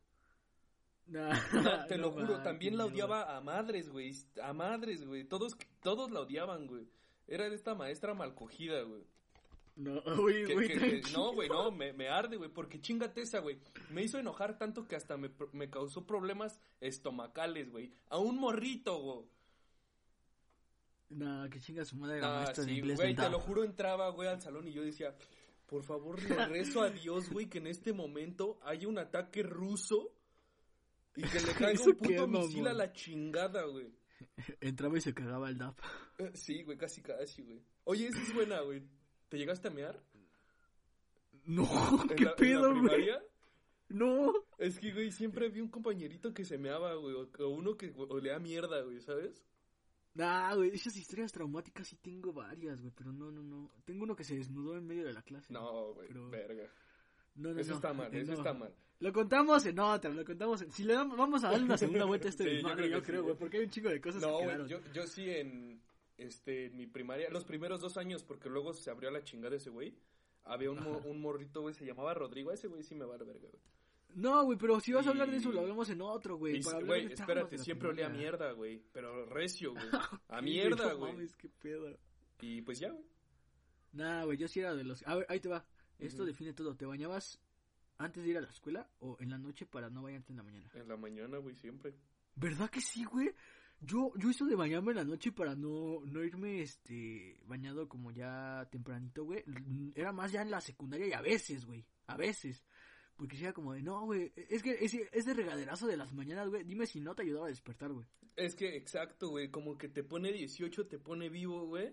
[1.08, 1.28] No,
[1.88, 2.90] te no lo juro, mames, también la no.
[2.90, 4.14] odiaba a madres, güey.
[4.42, 5.24] A madres, güey.
[5.24, 6.86] Todos, todos la odiaban, güey.
[7.26, 9.02] Era esta maestra malcogida, güey.
[9.76, 13.58] No, güey, güey, no, güey, no, me, me arde, güey, porque chingate esa, güey.
[13.90, 17.92] Me hizo enojar tanto que hasta me, me causó problemas estomacales, güey.
[18.08, 19.26] A un morrito, güey.
[21.10, 23.64] Nah, que chinga su madre la Ah, maestra de sí, inglés güey, te lo juro,
[23.64, 25.14] entraba, güey, al salón y yo decía,
[25.66, 30.10] por favor, le rezo a Dios, güey, que en este momento haya un ataque ruso
[31.16, 33.92] y que le caiga ¿Eso un puto misil a la chingada, güey.
[34.60, 35.78] Entraba y se cagaba el DAP.
[36.18, 37.62] Eh, Sí, güey, casi, casi, güey.
[37.84, 38.82] Oye, esa es buena, güey.
[39.28, 40.00] ¿Te llegaste a mear?
[41.44, 41.64] No,
[42.02, 43.08] ¿En qué la- pedo, güey.
[43.88, 44.32] No.
[44.58, 47.92] Es que, güey, siempre vi un compañerito que se meaba, güey, o o uno que
[47.96, 49.42] olea mierda, güey, ¿sabes?
[50.14, 53.70] Nah, güey, esas historias traumáticas sí tengo varias, güey, pero no, no, no.
[53.84, 55.52] Tengo uno que se desnudó en medio de la clase.
[55.52, 56.70] No, güey, Pero- verga.
[57.38, 57.60] No, no.
[57.60, 58.38] Eso no, está mal, eso no.
[58.38, 58.74] está mal.
[59.00, 60.72] Lo contamos en otra, lo contamos en...
[60.72, 62.98] Si le damos, vamos a darle una segunda vuelta a este Sí, yo desmadre, creo
[62.98, 63.24] yo creo, sí.
[63.26, 64.68] güey, porque hay un chingo de cosas No, que quedaron.
[64.68, 65.80] yo, yo sí en,
[66.16, 69.70] este, en mi primaria, los primeros dos años, porque luego se abrió la chingada ese
[69.70, 69.94] güey,
[70.44, 73.18] había un, mo- un morrito, güey, se llamaba Rodrigo, ese güey sí me va a
[73.18, 73.62] verga, güey.
[74.14, 76.60] No, güey, pero si vas a hablar de eso, lo hablamos en otro, güey.
[76.84, 79.84] Güey, espérate, siempre olía a mierda, güey, pero recio, güey,
[80.28, 81.12] a mierda, no güey.
[81.12, 81.96] mames, qué pedo.
[82.40, 83.04] Y pues ya, güey.
[83.92, 85.06] Nah, güey, yo sí era de los...
[85.06, 85.64] A ver, ahí te va.
[85.98, 86.76] Esto define todo.
[86.76, 87.40] ¿Te bañabas
[87.98, 90.42] antes de ir a la escuela o en la noche para no bañarte en la
[90.42, 90.70] mañana?
[90.74, 91.94] En la mañana, güey, siempre.
[92.36, 93.32] ¿Verdad que sí, güey?
[93.80, 98.10] Yo, yo hizo de bañarme en la noche para no, no irme, este, bañado como
[98.10, 99.44] ya tempranito, güey.
[99.94, 102.64] Era más ya en la secundaria y a veces, güey, a veces.
[103.16, 106.48] Porque era como de, no, güey, es que es, es de regaderazo de las mañanas,
[106.48, 106.64] güey.
[106.64, 108.06] Dime si no te ayudaba a despertar, güey.
[108.36, 111.92] Es que, exacto, güey, como que te pone 18, te pone vivo, güey.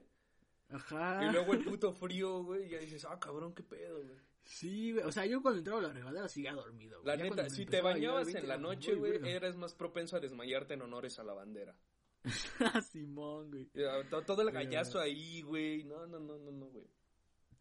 [0.69, 1.25] Ajá.
[1.25, 4.17] Y luego el puto frío, güey, y ya dices, ah, cabrón, qué pedo, güey.
[4.43, 5.03] Sí, güey.
[5.05, 7.01] O sea, yo cuando entraba a la regadera seguía dormido.
[7.01, 7.07] güey.
[7.07, 9.29] La Ya neta, si te bañabas 20, en la noche, "Uy, güey, verga".
[9.29, 11.75] eras más propenso a desmayarte en honores a la bandera.
[12.91, 13.65] Simón, güey.
[13.67, 15.83] Todo el Pero- gallazo ahí, güey.
[15.83, 16.85] No, no, no, no, no, güey.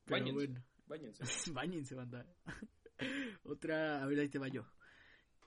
[0.05, 0.33] Pero Báñense.
[0.35, 0.65] bueno.
[0.87, 1.23] Báñense.
[1.53, 2.27] Báñense, banda.
[3.45, 4.67] Otra, a ver, ahí te va yo.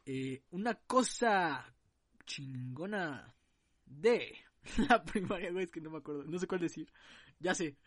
[0.06, 1.74] Eh, una cosa
[2.26, 3.36] chingona
[3.86, 4.36] de
[4.90, 6.92] la primaria, güey, es que no me acuerdo, no sé cuál decir.
[7.40, 7.78] Ya sé.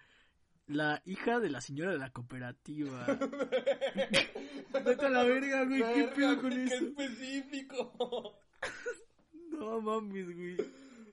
[0.67, 3.05] La hija de la señora de la cooperativa.
[4.85, 6.75] Vete a la verga, güey, qué pedo con eso.
[6.75, 8.39] específico.
[9.51, 10.57] No mames, güey.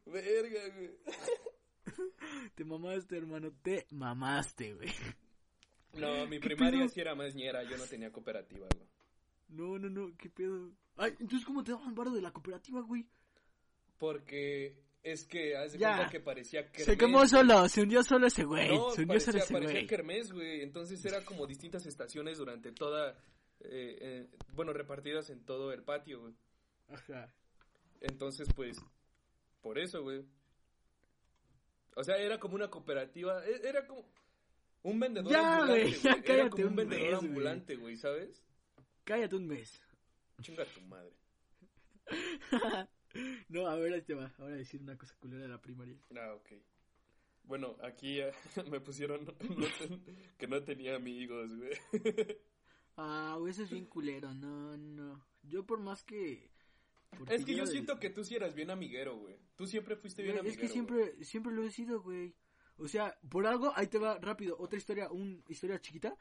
[0.05, 0.91] Verga, güey.
[2.55, 4.89] Te mamaste, hermano, te mamaste, güey.
[5.93, 6.89] No, mi ¿Qué primaria pedo?
[6.89, 8.87] sí era más ñera, yo no tenía cooperativa, güey.
[9.49, 10.71] No, no, no, qué pedo.
[10.95, 13.05] Ay, entonces, ¿cómo te daban varo de la cooperativa, güey?
[13.97, 14.77] Porque
[15.11, 15.95] es que, Ya.
[15.95, 18.69] cuenta que parecía que Se quemó solo, se hundió solo ese güey.
[18.69, 19.87] No, se hundió solo parecía, ese parecía güey.
[19.87, 20.61] kermés, güey.
[20.61, 23.11] Entonces era como distintas estaciones durante toda...
[23.61, 26.33] eh, eh, bueno, repartidas en todo el patio, güey.
[26.89, 27.31] Ajá.
[28.01, 28.77] Entonces, pues,
[29.61, 30.23] por eso, güey.
[31.95, 33.43] O sea, era como una cooperativa.
[33.45, 34.05] e- Era como
[34.83, 35.81] un vendedor Ya, ambulante.
[35.83, 36.13] güey, ya güey.
[36.13, 38.43] Era cállate como un vendedor mes, ambulante, güey, ¿sabes?
[39.03, 39.81] Cállate un mes.
[40.41, 41.11] Chinga tu madre.
[43.49, 44.33] no, a ver, ahí te va.
[44.37, 45.97] Ahora decir una cosa culera de la primaria.
[46.15, 46.51] Ah, ok.
[47.43, 48.31] Bueno, aquí eh,
[48.71, 50.03] me pusieron no ten-
[50.37, 51.71] que no tenía amigos, güey.
[52.99, 54.33] Ah, güey, eso es bien culero.
[54.33, 55.23] No, no.
[55.43, 56.49] Yo por más que...
[57.15, 59.37] porque Es que yo siento que tú sí eras bien amiguero, güey.
[59.55, 60.63] Tú siempre fuiste bien Güey, amiguero.
[60.63, 62.33] Es que siempre, siempre lo he sido, güey.
[62.77, 64.55] O sea, por algo, ahí te va rápido.
[64.59, 66.17] Otra historia, una historia chiquita.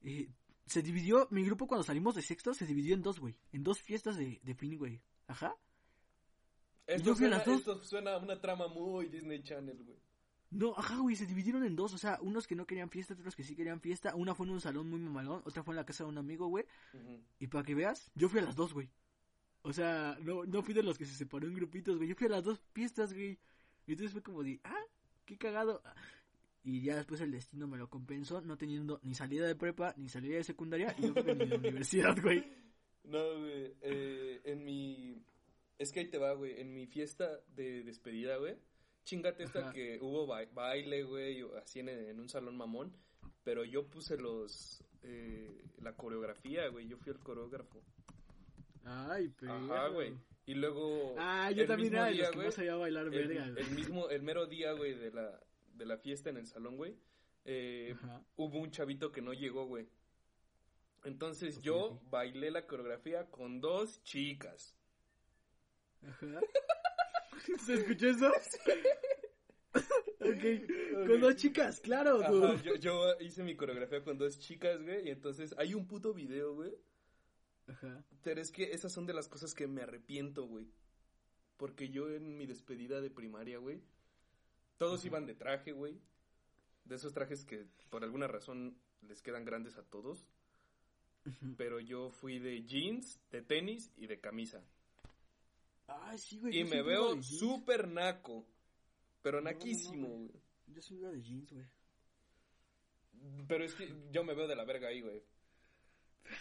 [0.00, 0.30] Eh,
[0.64, 3.38] se dividió, mi grupo cuando salimos de sexto se dividió en dos, güey.
[3.52, 5.02] En dos fiestas de, de fin, güey.
[5.26, 5.54] Ajá.
[6.88, 7.58] Esto, yo fui a suena, las dos.
[7.58, 9.98] esto suena a una trama muy Disney Channel, güey.
[10.50, 11.92] No, ajá, güey, se dividieron en dos.
[11.92, 14.14] O sea, unos que no querían fiesta, otros que sí querían fiesta.
[14.14, 16.48] Una fue en un salón muy mamalón, otra fue en la casa de un amigo,
[16.48, 16.64] güey.
[17.38, 18.88] Y para que veas, yo fui a las dos, güey.
[19.62, 22.08] O sea, no, no fui de los que se separó en grupitos, güey.
[22.08, 23.38] Yo fui a las dos fiestas, güey.
[23.86, 24.82] Y entonces fue como de, ah,
[25.26, 25.82] qué cagado.
[26.64, 30.08] Y ya después el destino me lo compensó, no teniendo ni salida de prepa, ni
[30.08, 32.44] salida de secundaria, y creo que ni de universidad, güey.
[33.04, 33.74] No, güey.
[33.82, 35.22] eh, en mi.
[35.78, 36.60] Es que ahí te va, güey.
[36.60, 38.56] En mi fiesta de despedida, güey.
[39.04, 39.72] Chingate esta Ajá.
[39.72, 41.42] que hubo ba- baile, güey.
[41.62, 42.92] Así en, en un salón mamón.
[43.44, 44.82] Pero yo puse los.
[45.02, 46.88] eh, la coreografía, güey.
[46.88, 47.82] Yo fui el coreógrafo.
[48.84, 49.52] Ay, pero.
[49.52, 50.12] Ajá, güey.
[50.46, 51.14] Y luego.
[51.18, 53.44] Ah, yo el también mismo era los día, que güey, no sabía bailar el, verga,
[53.44, 55.40] el mismo, el mero día, güey, de la,
[55.74, 56.96] de la fiesta en el salón, güey.
[57.44, 57.94] eh,
[58.36, 59.86] hubo un chavito que no llegó, güey.
[61.04, 64.74] Entonces yo bailé la coreografía con dos chicas.
[66.06, 66.40] Ajá.
[67.66, 68.32] ¿Se escuchó eso?
[70.20, 71.06] ok.
[71.06, 75.54] Con dos chicas, claro, Ajá, yo hice mi coreografía con dos chicas, güey, y entonces
[75.58, 76.74] hay un puto video, güey.
[77.66, 78.04] Ajá.
[78.22, 80.70] Pero es que esas son de las cosas que me arrepiento, güey.
[81.56, 83.82] Porque yo en mi despedida de primaria, güey,
[84.78, 86.00] todos iban de traje, güey.
[86.84, 90.26] De esos trajes que por alguna razón les quedan grandes a todos.
[91.56, 94.64] Pero yo fui de jeans, de tenis y de camisa.
[95.88, 96.60] Ay, sí, güey.
[96.60, 98.46] Y me veo súper naco.
[99.22, 100.40] Pero No, naquísimo, güey.
[100.66, 101.66] Yo sí iba de jeans, güey.
[103.48, 105.22] Pero es que yo me veo de la verga ahí, güey.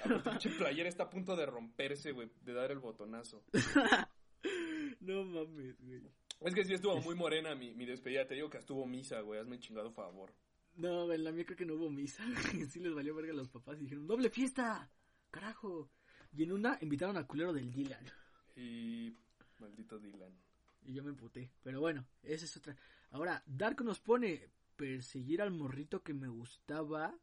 [0.04, 3.44] A mi pinche playera está a punto de romperse, güey, de dar el botonazo.
[5.00, 6.02] No mames, güey.
[6.42, 8.28] Es que sí estuvo muy morena mi, mi despedida.
[8.28, 9.40] Te digo que estuvo misa, güey.
[9.40, 10.34] Hazme chingado favor.
[10.76, 12.24] No, en la mía creo que no hubo misa.
[12.70, 14.90] Sí les valió verga a los papás y dijeron, ¡doble fiesta!
[15.32, 15.90] ¡Carajo!
[16.34, 18.06] Y en una invitaron al culero del Dylan.
[18.56, 19.16] Y.
[19.60, 20.34] Maldito Dylan.
[20.86, 21.52] Y yo me emputé.
[21.64, 22.76] Pero bueno, esa es otra.
[23.12, 27.14] Ahora, Darko nos pone perseguir al morrito que me gustaba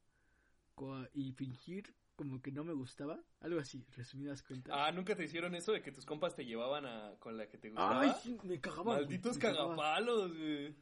[1.13, 3.21] y fingir como que no me gustaba.
[3.41, 4.75] Algo así, resumidas cuentas.
[4.77, 7.59] Ah, ¿nunca te hicieron eso de que tus compas te llevaban a, con la que
[7.59, 8.01] te gustaba?
[8.01, 8.95] Ay, sí, me cagaba.
[8.97, 9.65] Malditos me cagaba.
[9.77, 10.75] cagapalos, güey.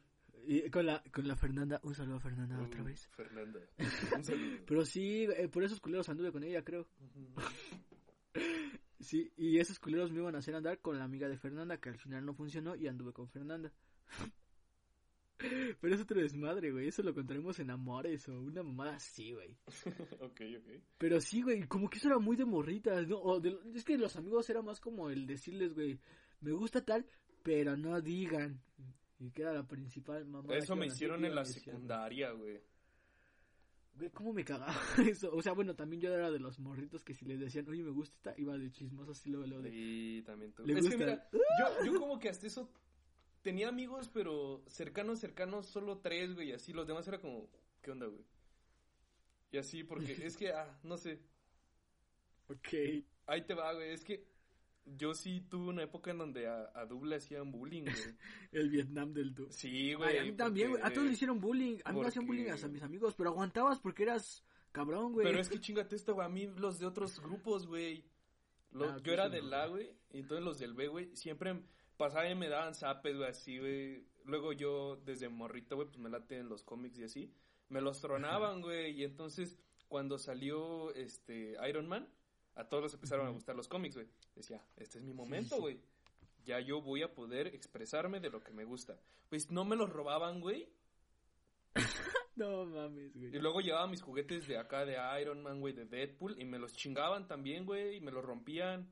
[0.45, 3.07] Y con la, con la Fernanda, un saludo a Fernanda otra Uh, vez.
[3.15, 3.59] Fernanda.
[4.17, 4.57] Un saludo.
[4.65, 6.85] Pero sí, eh, por esos culeros anduve con ella, creo.
[6.99, 7.33] Ujú.
[9.03, 11.89] Sí, y esos culeros me iban a hacer andar con la amiga de Fernanda, que
[11.89, 13.71] al final no funcionó y anduve con Fernanda.
[15.81, 16.87] Pero es otro desmadre, güey.
[16.87, 19.57] Eso lo contaremos en Amores o una mamada así, güey.
[20.21, 20.81] ok, ok.
[20.97, 23.17] Pero sí, güey, como que eso era muy de morritas, ¿no?
[23.19, 25.99] O de- es que los amigos era más como el decirles, güey,
[26.39, 27.05] me gusta tal,
[27.41, 28.61] pero no digan.
[29.19, 30.55] Y que era la principal mamá.
[30.55, 32.61] Eso me hicieron en la secundaria, güey.
[33.95, 34.73] Güey, ¿cómo me cagaba
[35.07, 35.33] eso?
[35.33, 37.91] O sea, bueno, también yo era de los morritos que si les decían, oye, me
[37.91, 39.69] gusta esta, iba de chismoso así luego, luego de...
[39.69, 40.63] Sí, también tú.
[40.63, 40.97] Es que gusta.
[40.97, 42.71] mira, yo, yo como que hasta eso
[43.43, 46.73] tenía amigos, pero cercanos, cercanos, solo tres, güey, y así.
[46.73, 47.49] Los demás era como,
[47.81, 48.23] ¿qué onda, güey?
[49.51, 51.19] Y así, porque es que, ah, no sé.
[52.47, 53.03] Ok.
[53.27, 53.91] Ahí te va, güey.
[53.91, 54.32] Es que
[54.85, 57.95] yo sí tuve una época en donde a, a Dub le hacían bullying, güey.
[58.51, 59.47] El Vietnam del Du.
[59.49, 60.17] Sí, Ay, güey.
[60.17, 60.81] a mí también, güey.
[60.83, 61.79] A todos le hicieron bullying.
[61.85, 65.25] A mí me hacían bullying hasta mis amigos, pero aguantabas porque eras cabrón, güey.
[65.25, 66.25] Pero es que chingate esto, güey.
[66.25, 68.03] A mí los de otros grupos, güey.
[68.71, 69.91] Lo- Ah, yo era sí, del no, A, güey.
[70.11, 71.59] Y entonces los del B, güey, siempre
[71.97, 74.05] pasaban y me daban zapes, güey, así, güey.
[74.25, 77.31] Luego yo, desde morrito, güey, pues me late en los cómics y así.
[77.69, 78.91] Me los tronaban, güey.
[78.99, 79.57] Y entonces,
[79.87, 82.07] cuando salió este Iron Man,
[82.55, 84.07] a todos les empezaron a gustar los cómics, güey.
[84.35, 85.79] Decía, este es mi momento, güey.
[86.45, 88.99] Ya yo voy a poder expresarme de lo que me gusta.
[89.29, 90.69] Pues no me los robaban, güey.
[92.35, 93.27] No mames, güey.
[93.35, 96.57] Y luego llevaba mis juguetes de acá, de Iron Man, güey, de Deadpool, y me
[96.57, 98.91] los chingaban también, güey, y me los rompían.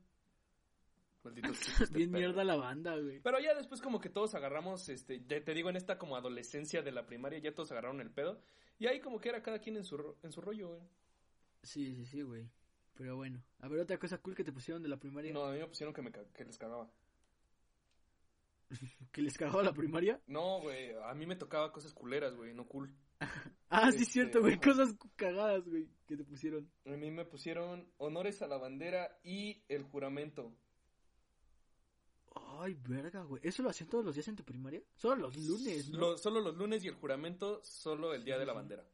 [1.24, 1.58] Malditos
[1.92, 3.20] Bien mierda la banda, güey.
[3.20, 6.82] Pero ya después como que todos agarramos, este, ya te digo, en esta como adolescencia
[6.82, 8.40] de la primaria, ya todos agarraron el pedo.
[8.78, 10.80] Y ahí como que era cada quien en su, ro- en su rollo, güey.
[11.64, 12.48] Sí, sí, sí, güey.
[12.94, 13.42] Pero bueno.
[13.60, 15.32] A ver, otra cosa cool que te pusieron de la primaria.
[15.32, 16.90] No, a mí me pusieron que, me, que les cagaba.
[19.12, 20.20] ¿Que les cagaba la primaria?
[20.26, 22.94] No, güey, a mí me tocaba cosas culeras, güey, no cool.
[23.74, 24.60] Ah, sí, Este, cierto, güey.
[24.60, 26.70] Cosas cagadas, güey, que te pusieron.
[26.84, 30.54] A mí me pusieron honores a la bandera y el juramento.
[32.60, 33.40] Ay, verga, güey.
[33.44, 34.82] ¿Eso lo hacían todos los días en tu primaria?
[34.94, 35.98] Solo los lunes, ¿no?
[35.98, 38.56] Lo- solo los lunes y el juramento, solo el día Sí, de la sí.
[38.56, 38.84] bandera.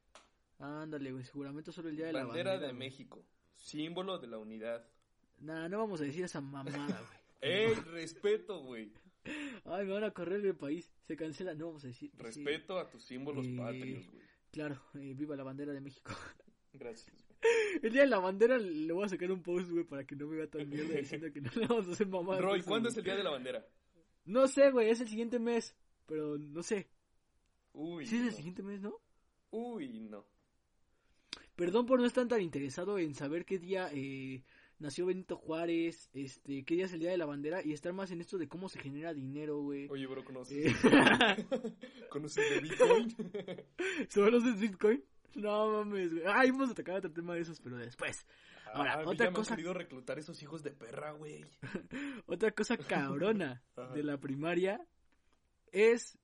[0.60, 1.24] Ándale, güey.
[1.24, 2.68] Seguramente solo el día de la bandera bandera.
[2.68, 2.88] de güey.
[2.88, 3.24] México,
[3.58, 4.86] símbolo de la unidad.
[5.40, 7.18] Nah, no vamos a decir esa mamada, güey.
[7.40, 8.92] ¡Ey, respeto, güey!
[9.64, 10.90] Ay, me van a correr del país.
[11.06, 12.10] Se cancela, no vamos a decir.
[12.10, 14.22] sí, Respeto a tus símbolos Eh, patrios, güey.
[14.50, 16.12] claro, eh, viva la bandera de México.
[16.72, 17.28] Gracias, güey.
[17.82, 20.26] El día de la bandera le voy a sacar un post, güey, para que no
[20.26, 22.40] me vea tan mierda diciendo que no le vamos a hacer mamada.
[22.40, 23.64] Roy, ¿cuándo es el día de la bandera?
[24.24, 25.76] No sé, güey, es el siguiente mes.
[26.06, 26.88] Pero no sé.
[27.74, 28.98] Uy, Sí, es el siguiente mes, ¿no?
[29.50, 30.24] Uy, no.
[31.58, 34.44] Perdón por no estar tan interesado en saber qué día eh,
[34.78, 38.12] nació Benito Juárez, este, qué día es el día de la bandera y estar más
[38.12, 39.88] en esto de cómo se genera dinero, güey.
[39.90, 41.46] Oye, bro, ¿conoces, Eh,
[42.10, 43.16] ¿conoces de Bitcoin?
[44.08, 45.02] ¿Solo es Bitcoin?
[45.34, 46.24] No mames, güey.
[46.28, 48.24] Ay, vamos a tocar otro tema de esos, pero después.
[48.72, 51.10] Ahora, Ah, a mí otra ya me cosa- han querido reclutar esos hijos de perra,
[51.12, 51.44] güey.
[52.26, 53.62] Otra cosa cabrona
[53.94, 54.86] de la primaria
[55.72, 56.16] es.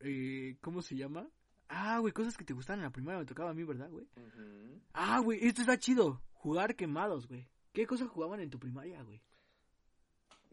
[0.00, 1.30] Eh, ¿Cómo se llama?
[1.76, 4.06] Ah, güey, cosas que te gustaban en la primaria me tocaba a mí, ¿verdad, güey?
[4.92, 6.22] Ah, güey, esto está chido.
[6.34, 7.48] Jugar quemados, güey.
[7.72, 9.20] ¿Qué cosas jugaban en tu primaria, güey?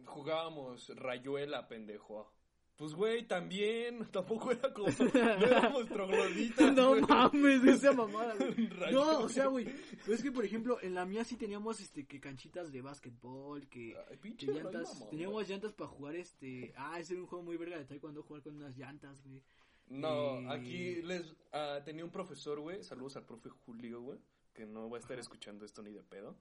[0.06, 2.34] Jugábamos rayuela, pendejo.
[2.76, 4.08] Pues, güey, también.
[4.12, 4.88] Tampoco era como.
[4.88, 6.74] No éramos trogloditas.
[6.76, 7.02] No güey.
[7.02, 8.70] mames, esa mamada, güey.
[8.92, 9.66] No, o sea, güey.
[10.04, 13.68] Pero es que, por ejemplo, en la mía sí teníamos, este, que canchitas de básquetbol,
[13.68, 15.08] que, Ay, pinche llantas.
[15.12, 16.74] Teníamos llantas para jugar, este.
[16.76, 19.44] Ah, ese era un juego muy verga de taekwondo, jugar con unas llantas, güey.
[19.92, 22.84] No, aquí les ah, tenía un profesor, güey.
[22.84, 24.20] Saludos al profe Julio, güey.
[24.54, 26.36] Que no va a estar escuchando esto ni de pedo.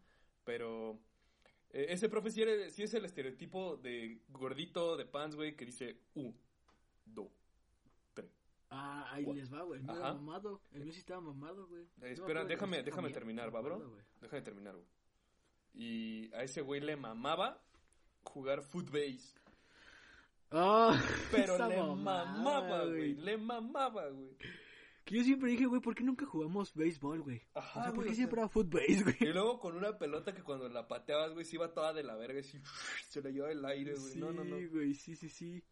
[0.44, 0.98] Pero
[1.70, 5.66] eh, ese profe sí, era- sí es el estereotipo de gordito de pants, güey, que
[5.66, 6.32] dice U,
[7.04, 7.30] do,
[8.14, 8.30] tres.
[8.70, 9.80] Ah, ahí les va, güey.
[9.80, 10.60] El mío era mamado.
[10.72, 11.82] El mío sí estaba mamado, güey.
[12.02, 13.96] Eh, espera, déjame, déjame terminar, ¿va, bro?
[14.20, 14.86] Déjame terminar, güey.
[15.74, 17.62] Y a ese güey le mamaba
[18.22, 19.39] jugar footbase.
[20.50, 23.14] Ah, Pero le mamada, mamaba, güey.
[23.14, 24.36] Le mamaba, güey.
[25.04, 27.42] Que yo siempre dije, güey, ¿por qué nunca jugamos béisbol, güey?
[27.54, 29.16] Ajá, o sea, ¿por qué o siempre era footbase, güey?
[29.20, 32.14] Y luego con una pelota que cuando la pateabas, güey, se iba toda de la
[32.16, 32.58] verga, así,
[33.08, 34.12] se le llevaba el aire, güey.
[34.12, 34.56] Sí, no, no, no.
[34.70, 35.64] güey, sí, sí, sí.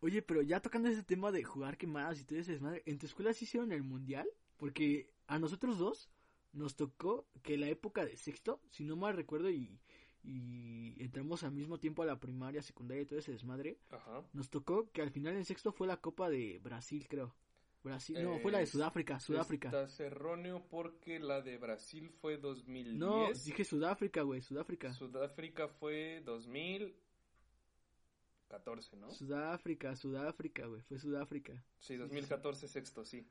[0.00, 3.06] Oye, pero ya tocando ese tema de jugar quemadas y todo ese desmadre, ¿en tu
[3.06, 4.28] escuela sí hicieron el mundial?
[4.56, 6.08] Porque a nosotros dos
[6.52, 9.80] nos tocó que la época de sexto, si no mal recuerdo, y,
[10.22, 14.24] y entramos al mismo tiempo a la primaria, secundaria y todo ese desmadre, Ajá.
[14.32, 17.34] nos tocó que al final en sexto fue la Copa de Brasil, creo.
[17.82, 19.68] Brasil, no, fue la de Sudáfrica, Sudáfrica.
[19.68, 22.98] Estás erróneo porque la de Brasil fue 2010.
[22.98, 24.92] No, dije Sudáfrica, güey, Sudáfrica.
[24.92, 29.10] Sudáfrica fue 2014, ¿no?
[29.10, 31.64] Sudáfrica, Sudáfrica, güey, fue Sudáfrica.
[31.78, 33.24] Sí, 2014 sexto, sí.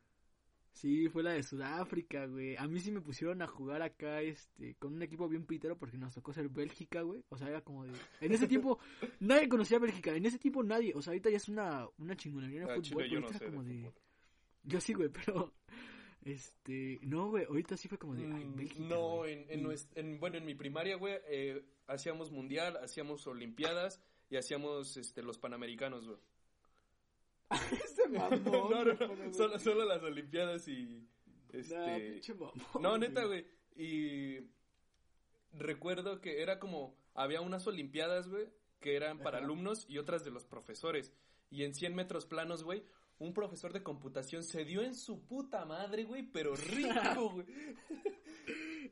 [0.78, 2.56] Sí, fue la de Sudáfrica, güey.
[2.56, 5.98] A mí sí me pusieron a jugar acá, este, con un equipo bien pitero porque
[5.98, 7.24] nos tocó ser Bélgica, güey.
[7.30, 7.94] O sea, era como de...
[8.22, 8.78] En ese tiempo,
[9.20, 10.16] nadie conocía a Bélgica.
[10.16, 10.94] En ese tiempo nadie.
[10.96, 12.84] O sea, ahorita ya es una, una chingonería en Ah, fútbol.
[12.84, 13.92] Chile, pero yo no sé de como de...
[14.64, 15.54] Yo sí, güey, pero...
[16.24, 17.00] Este...
[17.04, 18.26] No, güey, ahorita sí fue como de...
[18.26, 22.78] Ay, Mm, Bélgica, no, en, en, en- bueno, en mi primaria, güey, eh, hacíamos mundial,
[22.84, 26.20] hacíamos olimpiadas y hacíamos este, los panamericanos, güey.
[27.84, 31.08] Ese mamón, no, no, no, solo, solo las olimpiadas y,
[31.54, 31.76] Este...
[31.76, 33.46] Nah, pinche mamón, No, neta, güey.
[33.76, 34.40] Y
[35.54, 38.48] recuerdo que era como, había unas olimpiadas, güey,
[38.80, 39.46] que eran para Ajá.
[39.46, 41.14] alumnos y otras de los profesores.
[41.50, 42.84] Y en 100 metros planos, güey,
[43.20, 47.46] un profesor de computación se dio en su puta madre, güey, pero rico, güey.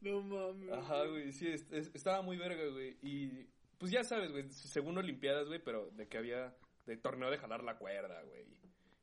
[0.02, 0.72] No mames.
[0.72, 2.98] Ajá, güey, sí, es- es- estaba muy verga, güey.
[3.02, 3.48] Y
[3.78, 6.56] pues ya sabes, güey, según olimpiadas, güey, pero de que había
[6.86, 8.46] de torneo de jalar la cuerda, güey.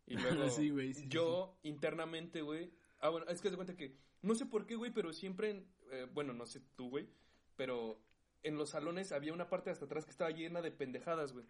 [0.06, 0.14] Y
[0.44, 3.96] luego Sí, güey, sí, sí, yo internamente, güey, ah, bueno, es que se cuenta que
[4.22, 7.08] no sé por qué, güey, pero siempre, en- eh, bueno, no sé tú, güey,
[7.56, 8.00] pero
[8.42, 11.46] en los salones había una parte hasta atrás que estaba llena de pendejadas, güey.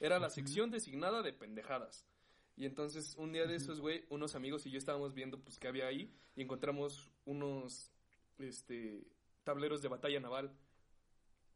[0.00, 2.06] Era la sección designada de pendejadas.
[2.56, 5.68] Y entonces un día de esos, güey, unos amigos y yo estábamos viendo pues qué
[5.68, 7.90] había ahí y encontramos unos
[8.38, 9.06] este
[9.42, 10.56] tableros de batalla naval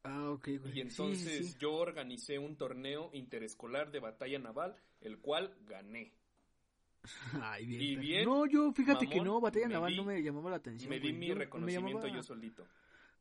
[0.05, 0.79] Ah, ok, güey.
[0.79, 1.57] y entonces sí, sí.
[1.59, 6.13] yo organicé un torneo interescolar de batalla naval, el cual gané.
[7.43, 7.83] Ay, bien.
[7.83, 10.91] y bien, no, yo fíjate que no, batalla naval no me llamaba la atención.
[10.91, 11.19] Me di güey.
[11.21, 12.67] mi Yo- reconocimiento llamaba- yo solito.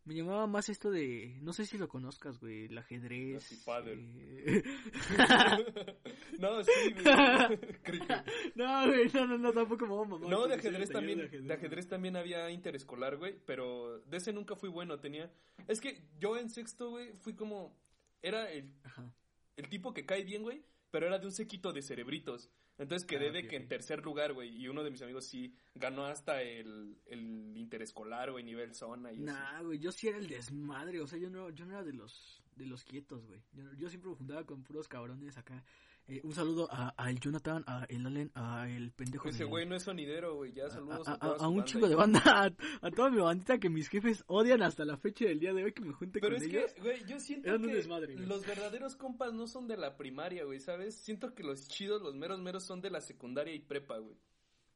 [0.07, 3.43] Me llamaba más esto de, no sé si lo conozcas, güey, el ajedrez.
[3.43, 3.97] Así, padre.
[4.45, 4.63] eh,
[6.39, 7.03] no, sí, güey.
[8.55, 11.23] No, güey, no, no, no, tampoco me voy a mamar No, de ajedrez también, de
[11.27, 15.29] de ajedrez, ajedrez también había interescolar, güey, pero de ese nunca fui bueno, tenía...
[15.67, 17.77] Es que yo en sexto, güey, fui como...
[18.21, 19.11] Era el, Ajá.
[19.57, 22.49] el tipo que cae bien, güey, pero era de un sequito de cerebritos.
[22.77, 25.53] Entonces quedé Ah, de que en tercer lugar, güey, y uno de mis amigos sí
[25.73, 29.19] ganó hasta el, el interescolar, güey, nivel zona y.
[29.19, 31.93] Nah, güey, yo sí era el desmadre, o sea, yo no, yo no era de
[31.93, 33.41] los, de los quietos, güey.
[33.53, 35.63] Yo, yo siempre me juntaba con puros cabrones acá.
[36.09, 39.65] Eh, un saludo a, a el Jonathan, a el Allen, a el pendejo Ese güey
[39.65, 41.95] no es sonidero, güey, ya saludos a, a, a- toda a su un y- de
[41.95, 42.21] banda,
[42.81, 45.73] a, toda mi bandita que mis jefes odian hasta la fecha del día de hoy
[45.73, 46.73] que me junte Pero con es ellos.
[46.73, 50.45] que, güey, yo siento Eran que desmadre, los verdaderos compas no son de la primaria,
[50.45, 50.95] güey, ¿sabes?
[50.95, 54.15] Siento que los chidos, los meros meros son de la secundaria y prepa, güey.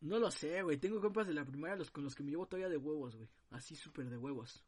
[0.02, 2.46] No lo sé, güey, tengo compas de la primaria los con los que me llevo
[2.48, 3.30] todavía de huevos, güey.
[3.52, 4.66] Así súper de huevos.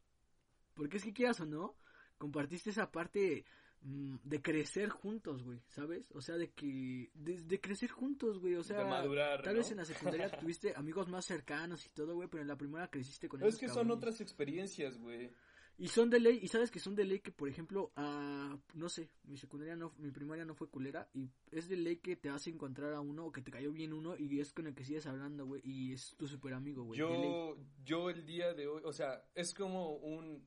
[0.72, 1.76] Porque es que quieras o no,
[2.16, 3.44] compartiste esa parte
[3.84, 6.10] de crecer juntos, güey, ¿sabes?
[6.12, 8.78] O sea, de que, de, de crecer juntos, güey, o sea...
[8.78, 9.58] de madurar, Tal ¿no?
[9.58, 12.88] vez en la secundaria tuviste amigos más cercanos y todo, güey, pero en la primaria
[12.88, 13.54] creciste con ellos.
[13.54, 15.30] Es que son otras experiencias, güey.
[15.76, 18.88] Y son de ley, y sabes que son de ley que, por ejemplo, ah, no
[18.88, 22.30] sé, mi secundaria no, mi primaria no fue culera, y es de ley que te
[22.30, 24.74] vas a encontrar a uno, o que te cayó bien uno, y es con el
[24.74, 26.98] que sigues hablando, güey, y es tu super amigo, güey.
[26.98, 30.46] Yo, yo el día de hoy, o sea, es como un,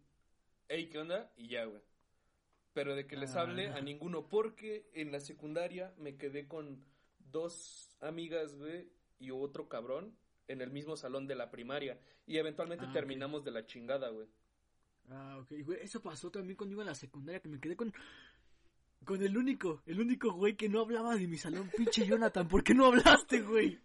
[0.70, 1.32] hey, ¿qué onda?
[1.36, 1.82] Y ya, güey.
[2.78, 3.42] Pero de que les Ah.
[3.42, 6.84] hable a ninguno, porque en la secundaria me quedé con
[7.32, 10.16] dos amigas, güey, y otro cabrón
[10.48, 12.00] en el mismo salón de la primaria.
[12.28, 14.28] Y eventualmente Ah, terminamos de la chingada, güey.
[15.10, 17.92] Ah, ok, güey, eso pasó también conmigo en la secundaria, que me quedé con...
[19.04, 22.64] Con el único, el único güey que no hablaba de mi salón, pinche Jonathan, ¿por
[22.64, 23.80] qué no hablaste, güey?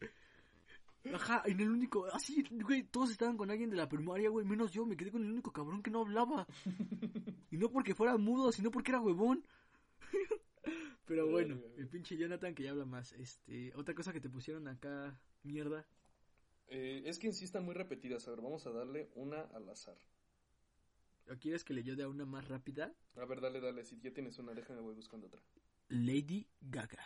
[1.14, 4.70] Ajá, en el único, así, güey, todos estaban con alguien de la primaria, güey, menos
[4.72, 6.46] yo, me quedé con el único cabrón que no hablaba.
[7.52, 9.44] Y no porque fuera mudo, sino porque era huevón.
[11.06, 13.12] Pero bueno, el pinche Jonathan que ya habla más.
[13.12, 15.86] Este, otra cosa que te pusieron acá, mierda.
[16.68, 18.26] Eh, es que en sí están muy repetidas.
[18.26, 19.98] A ver, vamos a darle una al azar.
[21.30, 22.94] ¿O quieres que le yo dé una más rápida?
[23.16, 23.84] A ver, dale, dale.
[23.84, 25.42] Si ya tienes una, déjame, voy buscando otra.
[25.90, 27.04] Lady Gaga.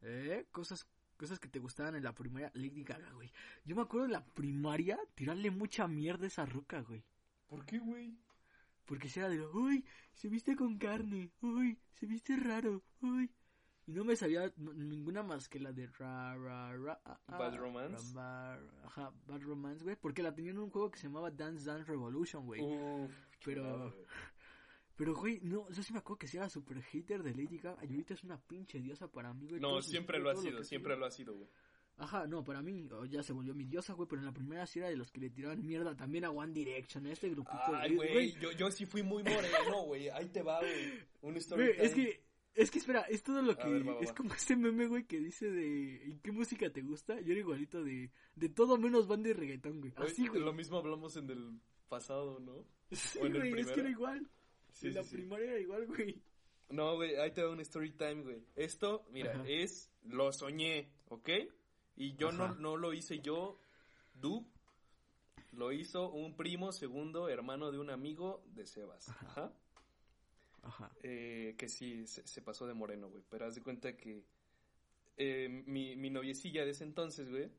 [0.00, 0.46] ¿Eh?
[0.50, 0.86] Cosas,
[1.18, 2.50] cosas que te gustaban en la primaria.
[2.54, 3.30] Lady Gaga, güey.
[3.66, 7.04] Yo me acuerdo en la primaria tirarle mucha mierda a esa roca, güey.
[7.48, 8.16] ¿Por qué, güey?
[8.84, 13.30] Porque si era de, uy, se viste con carne, uy, se viste raro, uy.
[13.86, 17.56] Y no me sabía ninguna más que la de ra, ra, ra, ah, ah, Bad
[17.56, 18.14] Romance.
[18.14, 18.54] ra,
[18.84, 19.96] ajá, Bad Romance, güey.
[19.96, 22.62] Porque la tenían en un juego que se llamaba Dance Dance Revolution, güey.
[23.44, 24.04] Pero- güey.
[24.96, 27.84] Pero, güey, no, yo sí me acuerdo que sí era super hater de Lady Gaga.
[27.84, 29.60] Y ahorita es una pinche diosa para mí, güey.
[29.60, 31.48] No, Todos sus- siempre lo ha sido, siempre lo ha sido, güey.
[31.96, 34.08] Ajá, no, para mí ya se volvió mi diosa, güey.
[34.08, 36.52] Pero en la primera sí era de los que le tiraban mierda también a One
[36.52, 37.58] Direction, a este grupito.
[37.72, 40.08] Ay, güey, yo, yo sí fui muy moreno, güey.
[40.08, 41.00] Ahí te va, güey.
[41.22, 44.00] Un story Güey, es que, es que espera, es todo lo que, ver, va, va,
[44.00, 47.20] es como ese meme, güey, que dice de, ¿y qué música te gusta?
[47.20, 49.92] Yo era igualito de, de todo menos banda y reggaetón, güey.
[49.96, 50.42] Así, güey.
[50.42, 52.64] Lo mismo hablamos en el pasado, ¿no?
[52.90, 54.28] Sí, güey, es que era igual.
[54.72, 55.16] Sí, en sí, la sí.
[55.16, 56.20] primaria era igual, güey.
[56.70, 58.44] No, güey, ahí te va un story time, güey.
[58.56, 59.44] Esto, mira, Ajá.
[59.46, 61.28] es lo soñé, ¿ok?
[61.96, 63.58] Y yo no, no lo hice yo,
[64.14, 64.46] du.
[65.52, 69.08] Lo hizo un primo segundo, hermano de un amigo de Sebas.
[69.08, 69.52] Ajá.
[70.62, 70.90] Ajá.
[71.02, 73.22] Eh, que sí, se, se pasó de moreno, güey.
[73.30, 74.24] Pero haz de cuenta que
[75.16, 77.50] eh, mi, mi noviecilla de ese entonces, güey,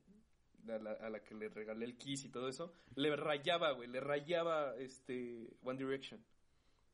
[0.67, 3.87] a la, a la que le regalé el kiss y todo eso, le rayaba, güey,
[3.87, 6.23] le rayaba este One Direction.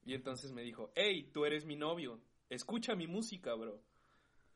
[0.03, 3.81] Y entonces me dijo, hey, tú eres mi novio, escucha mi música, bro.